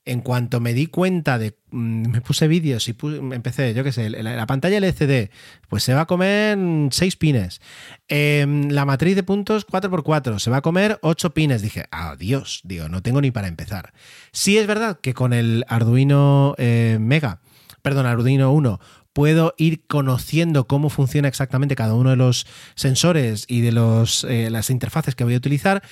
[0.06, 1.56] en cuanto me di cuenta de.
[1.70, 5.30] mm, Me puse vídeos y puse, empecé, yo qué sé, la, la, pantalla LCD,
[5.68, 6.58] pues se va a comer
[6.90, 7.60] 6 pines.
[8.08, 11.62] Eh, la matriz de puntos 4x4, se va a comer 8 pines.
[11.62, 13.92] Dije, adiós, digo, no tengo ni para empezar.
[14.32, 17.40] Sí es verdad que con el Arduino eh, Mega,
[17.82, 18.80] perdón, Arduino 1,
[19.14, 24.50] puedo ir conociendo cómo funciona exactamente cada uno de los sensores y de los, eh,
[24.50, 25.82] las interfaces que voy a utilizar,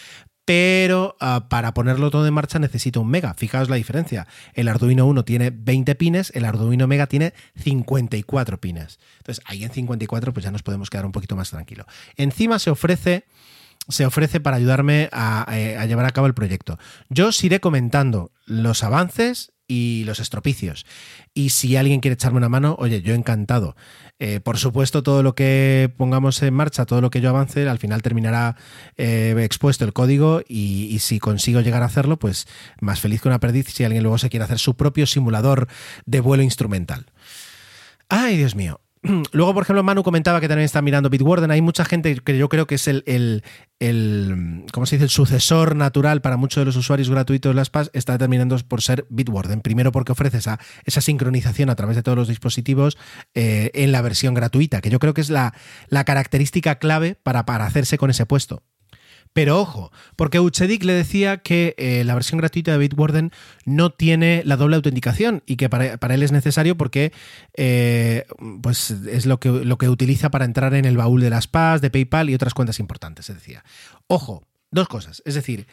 [0.44, 3.34] pero uh, para ponerlo todo en marcha necesito un mega.
[3.34, 4.26] Fijaos la diferencia.
[4.54, 8.98] El Arduino 1 tiene 20 pines, el Arduino Mega tiene 54 pines.
[9.18, 11.86] Entonces, ahí en 54 pues ya nos podemos quedar un poquito más tranquilo.
[12.16, 13.24] Encima se ofrece
[13.88, 16.78] se ofrece para ayudarme a, a, llevar a cabo el proyecto.
[17.08, 20.86] Yo os iré comentando los avances y los estropicios.
[21.34, 23.74] Y si alguien quiere echarme una mano, oye, yo encantado.
[24.24, 27.80] Eh, por supuesto, todo lo que pongamos en marcha, todo lo que yo avance, al
[27.80, 28.54] final terminará
[28.96, 32.46] eh, expuesto el código y, y, si consigo llegar a hacerlo, pues
[32.80, 35.66] más feliz que una perdiz si alguien luego se quiere hacer su propio simulador
[36.06, 37.06] de vuelo instrumental.
[38.08, 38.81] Ay, Dios mío.
[39.32, 41.50] Luego, por ejemplo, Manu comentaba que también está mirando Bitwarden.
[41.50, 43.42] Hay mucha gente que yo creo que es el, el,
[43.80, 45.04] el ¿cómo se dice?
[45.04, 48.80] el sucesor natural para muchos de los usuarios gratuitos de las PAS, está terminando por
[48.80, 49.60] ser Bitwarden.
[49.60, 52.96] Primero porque ofrece esa, esa sincronización a través de todos los dispositivos
[53.34, 55.52] eh, en la versión gratuita, que yo creo que es la,
[55.88, 58.62] la característica clave para, para hacerse con ese puesto.
[59.32, 63.32] Pero ojo, porque Uchedik le decía que eh, la versión gratuita de Bitwarden
[63.64, 67.12] no tiene la doble autenticación y que para, él es necesario porque
[67.54, 68.26] eh,
[68.62, 71.80] pues es lo que, lo que utiliza para entrar en el baúl de las PAS,
[71.80, 73.64] de PayPal y otras cuentas importantes, se decía.
[74.06, 75.22] Ojo, dos cosas.
[75.24, 75.66] Es decir,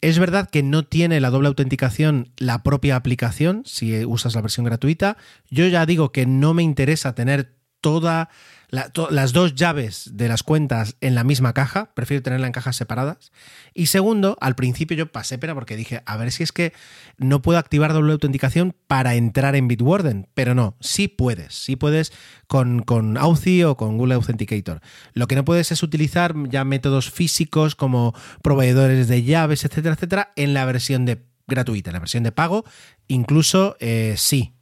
[0.00, 4.64] es verdad que no tiene la doble autenticación la propia aplicación si usas la versión
[4.64, 5.16] gratuita.
[5.50, 8.28] Yo ya digo que no me interesa tener toda
[8.70, 13.32] las dos llaves de las cuentas en la misma caja, prefiero tenerla en cajas separadas.
[13.74, 16.72] Y segundo, al principio yo pasé pena porque dije, a ver si es que
[17.18, 22.12] no puedo activar doble autenticación para entrar en Bitwarden, pero no, sí puedes, sí puedes
[22.46, 24.80] con, con Authy o con Google Authenticator.
[25.14, 30.32] Lo que no puedes es utilizar ya métodos físicos como proveedores de llaves, etcétera, etcétera,
[30.36, 32.64] en la versión de gratuita, en la versión de pago,
[33.08, 34.54] incluso eh, sí,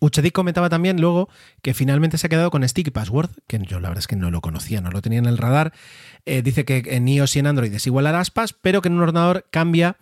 [0.00, 1.28] Uchedik comentaba también luego
[1.62, 4.30] que finalmente se ha quedado con Sticky Password, que yo la verdad es que no
[4.30, 5.72] lo conocía, no lo tenía en el radar.
[6.24, 8.94] Eh, dice que en iOS y en Android es igual a Aspas, pero que en
[8.94, 9.96] un ordenador cambia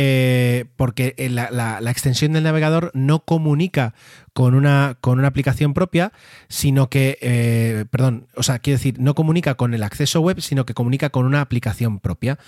[0.00, 3.94] eh, porque la, la, extensión del navegador no comunica
[4.38, 6.12] con una, con una aplicación propia,
[6.48, 10.64] sino que, eh, perdón, o sea, quiere decir, no comunica con el acceso web, sino
[10.64, 12.38] que comunica con una aplicación propia.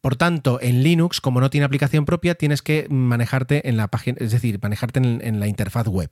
[0.00, 4.18] Por tanto, en Linux, como no tiene aplicación propia, tienes que manejarte en la página,
[4.20, 6.10] es decir, manejarte en, la interfaz web.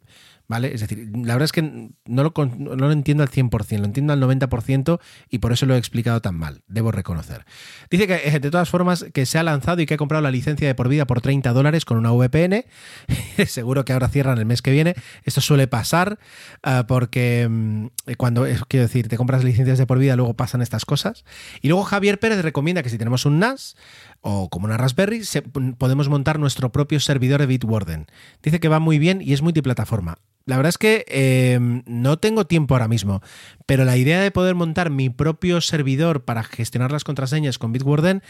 [0.49, 0.73] ¿Vale?
[0.73, 4.13] Es decir, la verdad es que no lo, no lo entiendo al 100%, lo entiendo
[4.13, 7.45] al 90% y por eso lo he explicado tan mal, debo reconocer.
[7.91, 10.31] Dice que, eh, de todas formas, que se ha lanzado y que ha comprado la
[10.31, 12.65] licencia de por vida por 30 dólares con una VPN.
[13.47, 14.95] Seguro que ahora cierran el mes que viene.
[15.27, 16.19] Esto suele pasar
[16.65, 17.87] uh, porque mm,
[18.17, 21.25] cuando, quiero decir, te compras licencias de por vida, luego pasan estas cosas.
[21.61, 23.77] Y luego Javier Pérez recomienda que si tenemos un NAS,
[24.21, 28.07] o como una Raspberry, se, podemos montar nuestro propio servidor de Bitwarden.
[28.43, 30.19] Dice que va muy bien y es multiplataforma.
[30.47, 33.21] La verdad es que eh, no tengo tiempo ahora mismo,
[33.67, 38.23] pero la idea de poder montar mi propio servidor para gestionar las contraseñas con Bitwarden,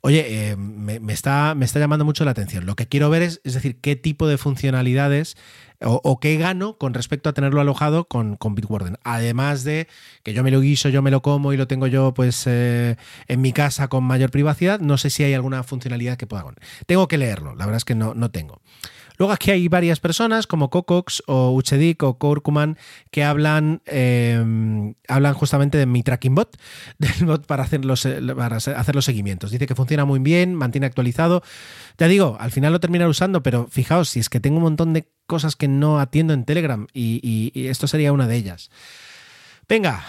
[0.00, 2.64] oye, eh, me, está, me está llamando mucho la atención.
[2.64, 5.36] Lo que quiero ver es, es decir, qué tipo de funcionalidades
[5.80, 8.96] o, qué gano con respecto a tenerlo alojado con, con, Bitwarden.
[9.02, 9.88] Además de
[10.22, 12.96] que yo me lo guiso, yo me lo como y lo tengo yo pues eh,
[13.26, 16.44] en mi casa con mayor privacidad, no sé si hay alguna funcionalidad que pueda.
[16.86, 18.62] Tengo que leerlo, la verdad es que no, no tengo.
[19.16, 22.76] Luego aquí hay varias personas como Cocox o Uchedik o Kurkuman
[23.10, 26.56] que hablan, em, hablan justamente de mi tracking bot,
[26.98, 29.50] del bot para hacer, los, para hacer los seguimientos.
[29.50, 31.42] Dice que funciona muy bien, mantiene actualizado.
[31.98, 34.92] Ya digo, al final lo terminaré usando, pero fijaos, si es que tengo un montón
[34.92, 38.70] de cosas que no atiendo en Telegram y, esto sería una de ellas.
[39.68, 40.04] Venga,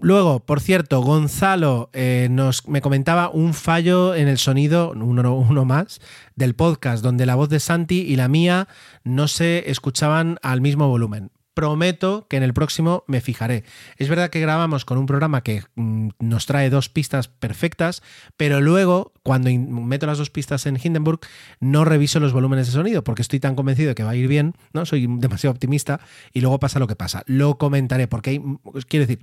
[0.00, 5.64] luego, por cierto, Gonzalo eh, nos, me comentaba un fallo en el sonido, uno, uno,
[5.64, 6.00] más,
[6.36, 8.68] del podcast, donde la voz de Santi y la mía
[9.02, 11.30] no se escuchaban al mismo volumen
[11.60, 13.64] prometo que en el próximo me fijaré.
[13.98, 18.02] Es verdad que grabamos con un programa que mm, nos trae dos pistas perfectas,
[18.38, 21.20] pero luego, cuando meto las dos pistas en Hindenburg,
[21.60, 24.26] no reviso los volúmenes de sonido, porque estoy tan convencido de que va a ir
[24.26, 24.86] bien, ¿no?
[24.86, 26.00] Soy demasiado optimista,
[26.32, 27.24] y luego pasa lo que pasa.
[27.26, 28.42] Lo comentaré, porque hay,
[28.88, 29.20] quiero decir,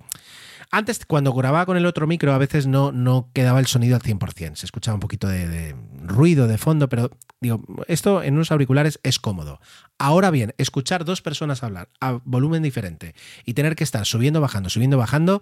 [0.72, 4.02] antes, cuando grababa con el otro micro, a veces no, no quedaba el sonido al
[4.02, 4.56] 100%.
[4.56, 9.20] Se escuchaba un poquito de, ruido de fondo, pero digo, esto en unos auriculares es
[9.20, 9.60] cómodo.
[9.98, 13.16] Ahora bien, escuchar dos personas hablar a volumen diferente
[13.46, 15.42] y tener que estar subiendo, bajando, subiendo, bajando.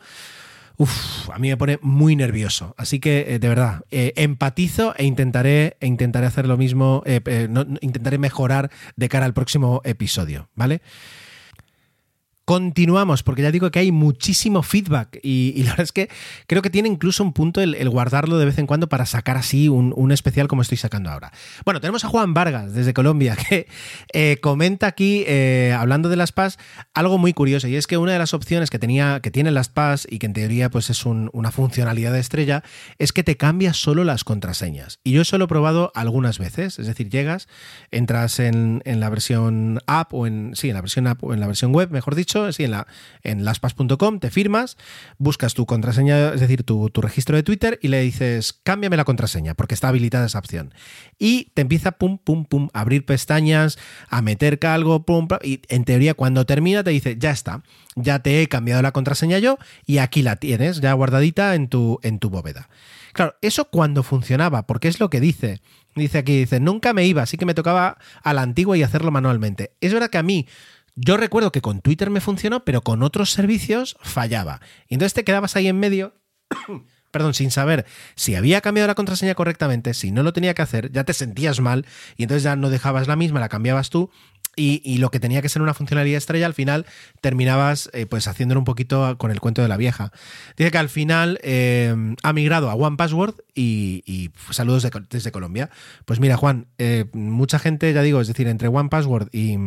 [0.78, 2.76] Uf, a mí me pone muy nervioso.
[2.78, 7.48] Así que, eh, de verdad, eh, empatizo e intentaré, e intentaré hacer lo mismo, eh,
[7.82, 10.82] intentaré mejorar de cara al próximo episodio, ¿vale?
[12.46, 16.10] Continuamos, porque ya digo que hay muchísimo feedback y, la verdad es que
[16.46, 19.68] creo que tiene incluso un punto el, guardarlo de vez en cuando para sacar así
[19.68, 21.32] un, especial como estoy sacando ahora.
[21.66, 23.68] Bueno, tenemos a Juan Vargas desde Colombia que
[24.14, 26.60] eh, comenta aquí, eh, hablando de las PAS,
[26.94, 29.70] algo muy curioso y es que una de las opciones que, tenía, que tienen las
[29.70, 32.64] PAS y que en teoría pues es una funcionalidad de estrella
[33.00, 35.00] es que te cambia solo las contraseñas.
[35.04, 37.48] Y yo eso lo he probado algunas veces, es decir, llegas,
[37.90, 41.48] entras en, la versión app o en, sí, en la versión app o en la
[41.48, 42.88] versión web, mejor dicho, en, la,
[43.24, 44.78] en laspas.com, te firmas,
[45.18, 49.54] buscas tu contraseña, es decir, tu, registro de Twitter y le dices, cámbiame la contraseña,
[49.54, 50.74] porque está habilitada esa opción.
[51.18, 53.78] Y te empieza, pum, pum, pum, a abrir pestañas,
[54.10, 57.64] a meter algo, pum, pum, y en teoría cuando termina te dice, ya está,
[57.96, 62.00] ya te he cambiado la contraseña yo y aquí la tienes, ya guardadita en tu,
[62.04, 62.70] en tu bóveda.
[63.16, 65.62] Claro, eso cuando funcionaba, porque es lo que dice.
[65.96, 69.12] Dice aquí, dice, nunca me iba, así que me tocaba a la antigua y hacerlo
[69.12, 69.72] manualmente.
[69.80, 70.46] Es verdad que a mí
[70.96, 74.62] yo recuerdo que con Twitter me funcionó, pero con otros servicios fallaba.
[74.88, 76.14] Y entonces te quedabas ahí en medio,
[77.12, 77.86] perdón, sin saber
[78.16, 81.60] si había cambiado la contraseña correctamente, si no lo tenía que hacer, ya te sentías
[81.60, 81.86] mal
[82.16, 84.10] y entonces ya no dejabas la misma, la cambiabas tú.
[84.58, 86.86] y, lo que tenía que ser una funcionalidad estrella, al final
[87.20, 90.14] terminabas eh, pues haciéndolo un poquito con el cuento de la vieja.
[90.56, 91.94] Dice que al final eh,
[92.24, 95.70] ha migrado a One Password y, saludos desde Colombia.
[96.06, 99.58] Pues mira, Juan, eh, mucha gente, ya digo, es decir, entre One Password y,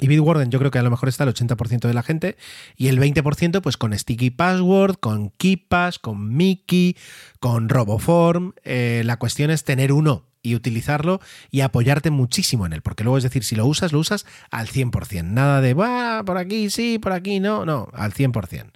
[0.00, 2.36] y Bitwarden yo creo que a lo mejor está el 80% de la gente
[2.76, 6.96] y el 20% pues con Sticky Password, con KeePass, con Mickey,
[7.40, 8.52] con Roboform.
[8.64, 11.20] la cuestión es tener uno y utilizarlo
[11.50, 14.68] y apoyarte muchísimo en él, porque luego es decir, si lo usas, lo usas al
[14.68, 18.70] 100%, nada de, va, por aquí sí, por aquí no, no, al 100%.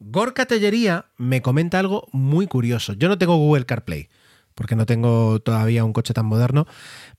[0.00, 2.94] Gorka Tellería me comenta algo muy curioso.
[2.94, 4.08] Yo no tengo Google CarPlay,
[4.54, 6.66] porque no tengo todavía un coche tan moderno,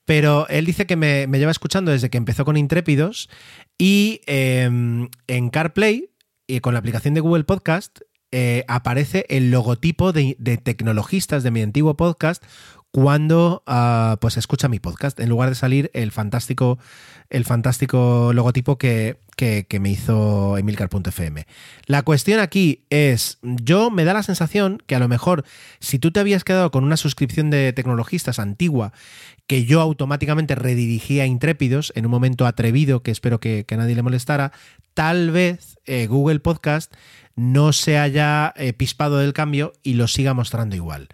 [0.04, 3.28] pero él dice que me, lleva escuchando desde que empezó con Intrépidos
[3.78, 6.10] y em, en CarPlay,
[6.46, 8.00] y con la aplicación de Google Podcast,
[8.36, 12.42] eh, aparece el logotipo de, tecnologistas de mi antiguo podcast
[12.94, 16.78] cuando uh, pues escucha mi podcast, en lugar de salir el fantástico,
[17.28, 21.44] el fantástico logotipo que, que, me hizo Emilcar.fm.
[21.86, 25.44] La cuestión aquí es, yo me da la sensación que a lo mejor
[25.80, 28.92] si tú te habías quedado con una suscripción de tecnologistas antigua
[29.48, 33.96] que yo automáticamente redirigía a Intrépidos en un momento atrevido que espero que, que nadie
[33.96, 34.52] le molestara,
[34.94, 36.94] tal vez eh, Google Podcast
[37.34, 41.08] no se haya eh, pispado del cambio y lo siga mostrando igual.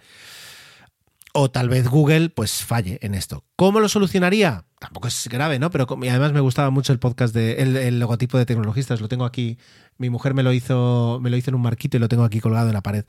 [1.32, 3.44] O tal vez Google pues falle en esto.
[3.56, 4.64] ¿Cómo lo solucionaría?
[4.78, 5.70] Tampoco es grave, ¿no?
[5.70, 9.00] Pero además me gustaba mucho el podcast de el, logotipo de tecnologistas.
[9.00, 9.58] Lo tengo aquí.
[9.98, 12.40] Mi mujer me lo hizo, me lo hizo en un marquito y lo tengo aquí
[12.40, 13.04] colgado en la pared.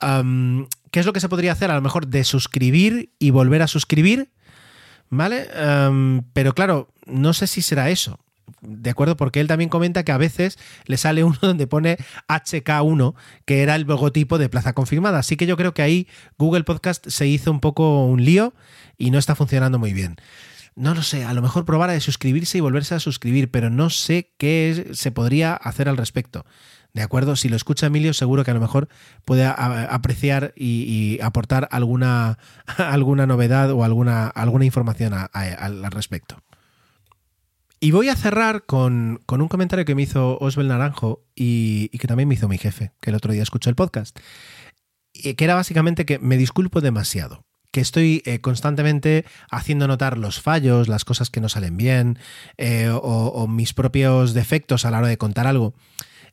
[0.00, 1.70] ¿Qué es lo que se podría hacer?
[1.70, 4.30] A lo mejor de suscribir y volver a suscribir.
[5.12, 5.48] ¿Vale?
[6.32, 8.20] pero claro, no sé si será eso
[8.60, 13.14] de acuerdo, porque él también comenta que a veces le sale uno donde pone HK1,
[13.44, 15.18] que era el logotipo de Plaza Confirmada.
[15.18, 16.08] Así que yo creo que ahí
[16.38, 18.54] Google Podcast se hizo un poco un lío
[18.98, 20.16] y no está funcionando muy bien.
[20.76, 23.90] No lo sé, a lo mejor probar a suscribirse y volverse a suscribir, pero no
[23.90, 26.46] sé qué se podría hacer al respecto.
[26.92, 27.36] ¿De acuerdo?
[27.36, 28.88] Si lo escucha Emilio, seguro que a lo mejor
[29.24, 32.38] puede apreciar y, aportar alguna,
[32.78, 36.42] alguna novedad o alguna, alguna información al respecto.
[37.82, 42.28] Y voy a cerrar con, un comentario que me hizo Oswald Naranjo y, que también
[42.28, 44.18] me hizo mi jefe, que el otro día escuchó el podcast,
[45.14, 50.88] que era básicamente que me disculpo demasiado que estoy eh, constantemente haciendo notar los fallos,
[50.88, 52.18] las cosas que no salen bien
[52.58, 55.74] eh, o, mis propios defectos a la hora de contar algo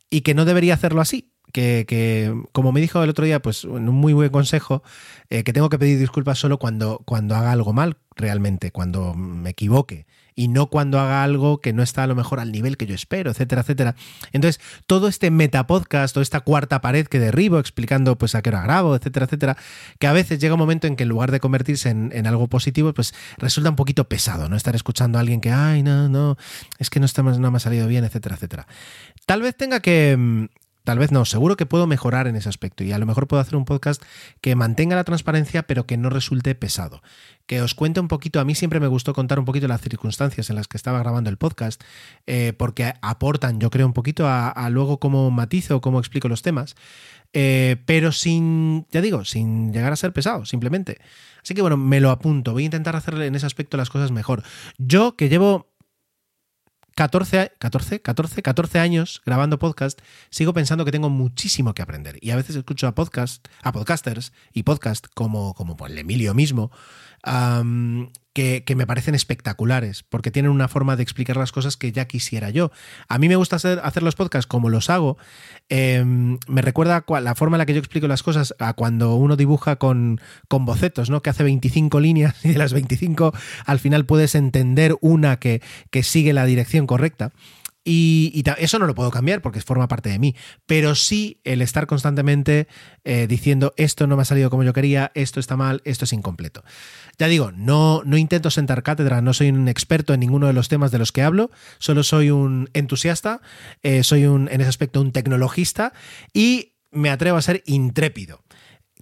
[0.09, 1.31] y que no debería hacerlo así.
[1.53, 4.83] Que, como me dijo el otro día, pues un muy buen consejo,
[5.29, 9.51] eh, que tengo que pedir disculpas solo cuando, cuando haga algo mal, realmente, cuando me
[9.51, 10.05] equivoque
[10.37, 12.93] y no cuando haga algo que no está a lo mejor al nivel que yo
[12.93, 13.95] espero, etcétera, etcétera.
[14.31, 18.61] Entonces, todo este metapodcast o esta cuarta pared que derribo explicando pues a qué hora
[18.61, 19.57] grabo, etcétera, etcétera,
[19.97, 22.93] que a veces llega un momento en que en lugar de convertirse en, algo positivo,
[22.93, 24.55] pues resulta un poquito pesado, ¿no?
[24.55, 26.37] Estar escuchando a alguien que, ay, no, no,
[26.77, 28.67] es que no, está, no me ha salido bien, etcétera, etcétera.
[29.25, 30.45] Tal vez tenga que, mm,
[30.87, 33.41] Tal vez no, seguro que puedo mejorar en ese aspecto y a lo mejor puedo
[33.41, 34.01] hacer un podcast
[34.39, 37.01] que mantenga la transparencia pero que no resulte pesado.
[37.45, 40.49] Que os cuente un poquito, a mí siempre me gustó contar un poquito las circunstancias
[40.49, 41.83] en las que estaba grabando el podcast
[42.25, 46.77] eh, porque aportan, yo creo, un poquito a, luego cómo matizo, cómo explico los temas,
[47.33, 50.99] eh, pero sin, ya digo, sin llegar a ser pesado, simplemente.
[51.43, 54.11] Así que bueno, me lo apunto, voy a intentar hacerle en ese aspecto las cosas
[54.11, 54.41] mejor.
[54.77, 55.67] Yo que llevo
[56.97, 60.01] 14, 14, 14, 14 años grabando podcast,
[60.31, 62.17] sigo pensando que tengo muchísimo que aprender.
[62.21, 66.71] Y a veces escucho a podcast, a podcasters y podcast como, como el Emilio mismo,
[67.23, 72.51] que, me parecen espectaculares, porque tienen una forma de explicar las cosas que ya quisiera
[72.51, 72.71] yo.
[73.07, 75.17] A mí me gusta hacer, hacer los podcasts como los hago.
[75.69, 79.35] Em, me recuerda la forma en la que yo explico las cosas a cuando uno
[79.35, 81.23] dibuja con, con bocetos, ¿no?
[81.23, 83.33] Que hace 25 líneas y de las 25
[83.65, 87.31] al final puedes entender una que, que sigue la dirección correcta.
[87.89, 90.35] Y, eso no lo puedo cambiar porque forma parte de mí,
[90.65, 92.67] pero sí el estar constantemente
[93.05, 96.11] eh, diciendo esto no me ha salido como yo quería, esto está mal, esto es
[96.11, 96.65] incompleto.
[97.17, 100.67] Ya digo, no, no intento sentar cátedra, no soy un experto en ninguno de los
[100.67, 103.39] temas de los que hablo, solo soy un entusiasta,
[103.83, 105.93] eh, soy un, en ese aspecto un tecnologista
[106.33, 108.43] y me atrevo a ser intrépido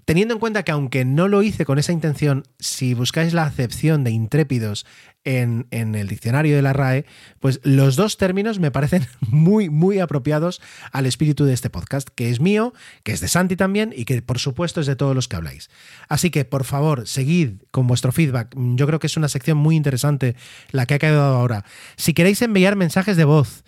[0.05, 4.03] teniendo en cuenta que aunque no lo hice con esa intención, si buscáis la acepción
[4.03, 4.85] de intrépidos
[5.23, 7.05] en, el diccionario de la RAE,
[7.39, 10.61] pues los dos términos me parecen muy, muy apropiados
[10.91, 12.73] al espíritu de este podcast, que es mío,
[13.03, 15.69] que es de Santi también y que por supuesto es de todos los que habláis.
[16.07, 18.55] Así que por favor, seguid con vuestro feedback.
[18.55, 20.35] Yo creo que es una sección muy interesante
[20.71, 21.65] la que ha quedado ahora.
[21.97, 23.63] Si queréis enviar mensajes de voz,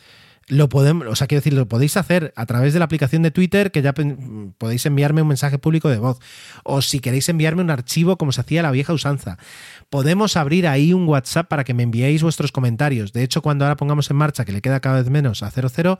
[0.47, 3.31] lo podemos, o sea, quiero decir, lo podéis hacer a través de la aplicación de
[3.31, 6.19] Twitter, que ya podéis enviarme un mensaje público de voz,
[6.63, 9.37] o si queréis enviarme un archivo como se hacía la vieja usanza.
[9.89, 13.11] Podemos abrir ahí un WhatsApp para que me enviéis vuestros comentarios.
[13.11, 15.99] De hecho, cuando ahora pongamos en marcha, que le queda cada vez menos a 00,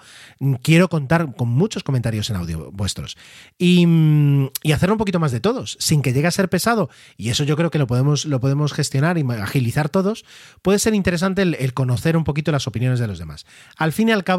[0.62, 3.18] quiero contar con muchos comentarios en audio vuestros.
[3.58, 3.86] Y,
[4.64, 6.90] y hacerlo un poquito más de todos, sin que llegue a ser pesado.
[7.18, 10.24] Y eso yo creo que lo podemos, lo podemos gestionar y agilizar todos.
[10.62, 13.46] Puede ser interesante el conocer un poquito las opiniones de los demás.
[13.78, 14.37] Al fin y al cabo,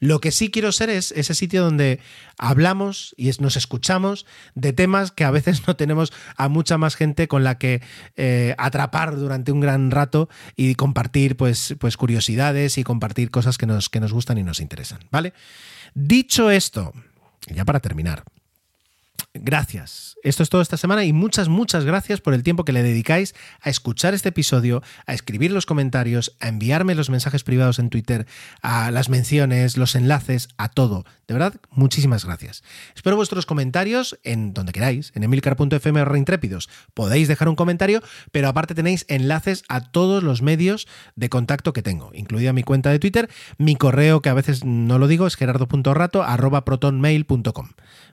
[0.00, 2.00] lo que sí quiero ser es ese sitio donde
[2.38, 7.28] hablamos y nos escuchamos de temas que a veces no tenemos a mucha más gente
[7.28, 7.82] con la que
[8.16, 13.66] eh, atrapar durante un gran rato y compartir pues, pues curiosidades y compartir cosas que
[13.66, 15.00] nos, que nos gustan y nos interesan.
[15.10, 15.32] ¿Vale?
[15.94, 16.92] Dicho esto,
[17.48, 18.24] ya para terminar,
[19.34, 20.16] Gracias.
[20.22, 23.34] Esto es todo esta semana y muchas, muchas gracias por el tiempo que le dedicáis
[23.60, 28.26] a escuchar este episodio, a escribir los comentarios, a enviarme los mensajes privados en Twitter,
[28.62, 31.04] a las menciones, los enlaces, a todo.
[31.28, 32.62] De verdad, muchísimas gracias.
[32.94, 36.68] Espero vuestros comentarios en donde queráis, en emilcar.fm reintrépidos.
[36.94, 38.02] Podéis dejar un comentario,
[38.32, 42.90] pero aparte tenéis enlaces a todos los medios de contacto que tengo, incluida mi cuenta
[42.90, 43.28] de Twitter,
[43.58, 47.68] mi correo que a veces no lo digo, es gerardo.rato.protonmail.com.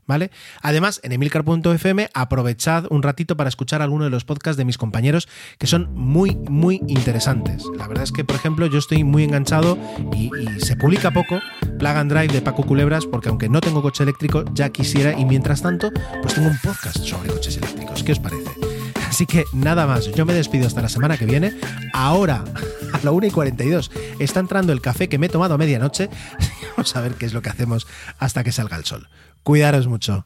[0.05, 0.31] ¿vale?
[0.61, 5.27] Además, en emilcar.fm aprovechad un ratito para escuchar alguno de los podcasts de mis compañeros
[5.57, 7.63] que son muy, muy interesantes.
[7.77, 9.77] La verdad es que, por ejemplo, yo estoy muy enganchado
[10.15, 10.29] y,
[10.59, 11.39] se publica poco
[11.79, 15.25] Plug and Drive de Paco Culebras porque aunque no tengo coche eléctrico, ya quisiera y
[15.25, 15.91] mientras tanto,
[16.21, 18.03] pues tengo un podcast sobre coches eléctricos.
[18.03, 18.49] ¿Qué os parece?
[19.13, 21.53] Así que nada más, yo me despido hasta la semana que viene.
[21.93, 22.43] Ahora,
[22.93, 26.09] a la 1 y 42, está entrando el café que me he tomado a medianoche.
[26.75, 27.85] Vamos a ver qué es lo que hacemos
[28.17, 29.07] hasta que salga el sol.
[29.43, 30.25] Cuidaros mucho.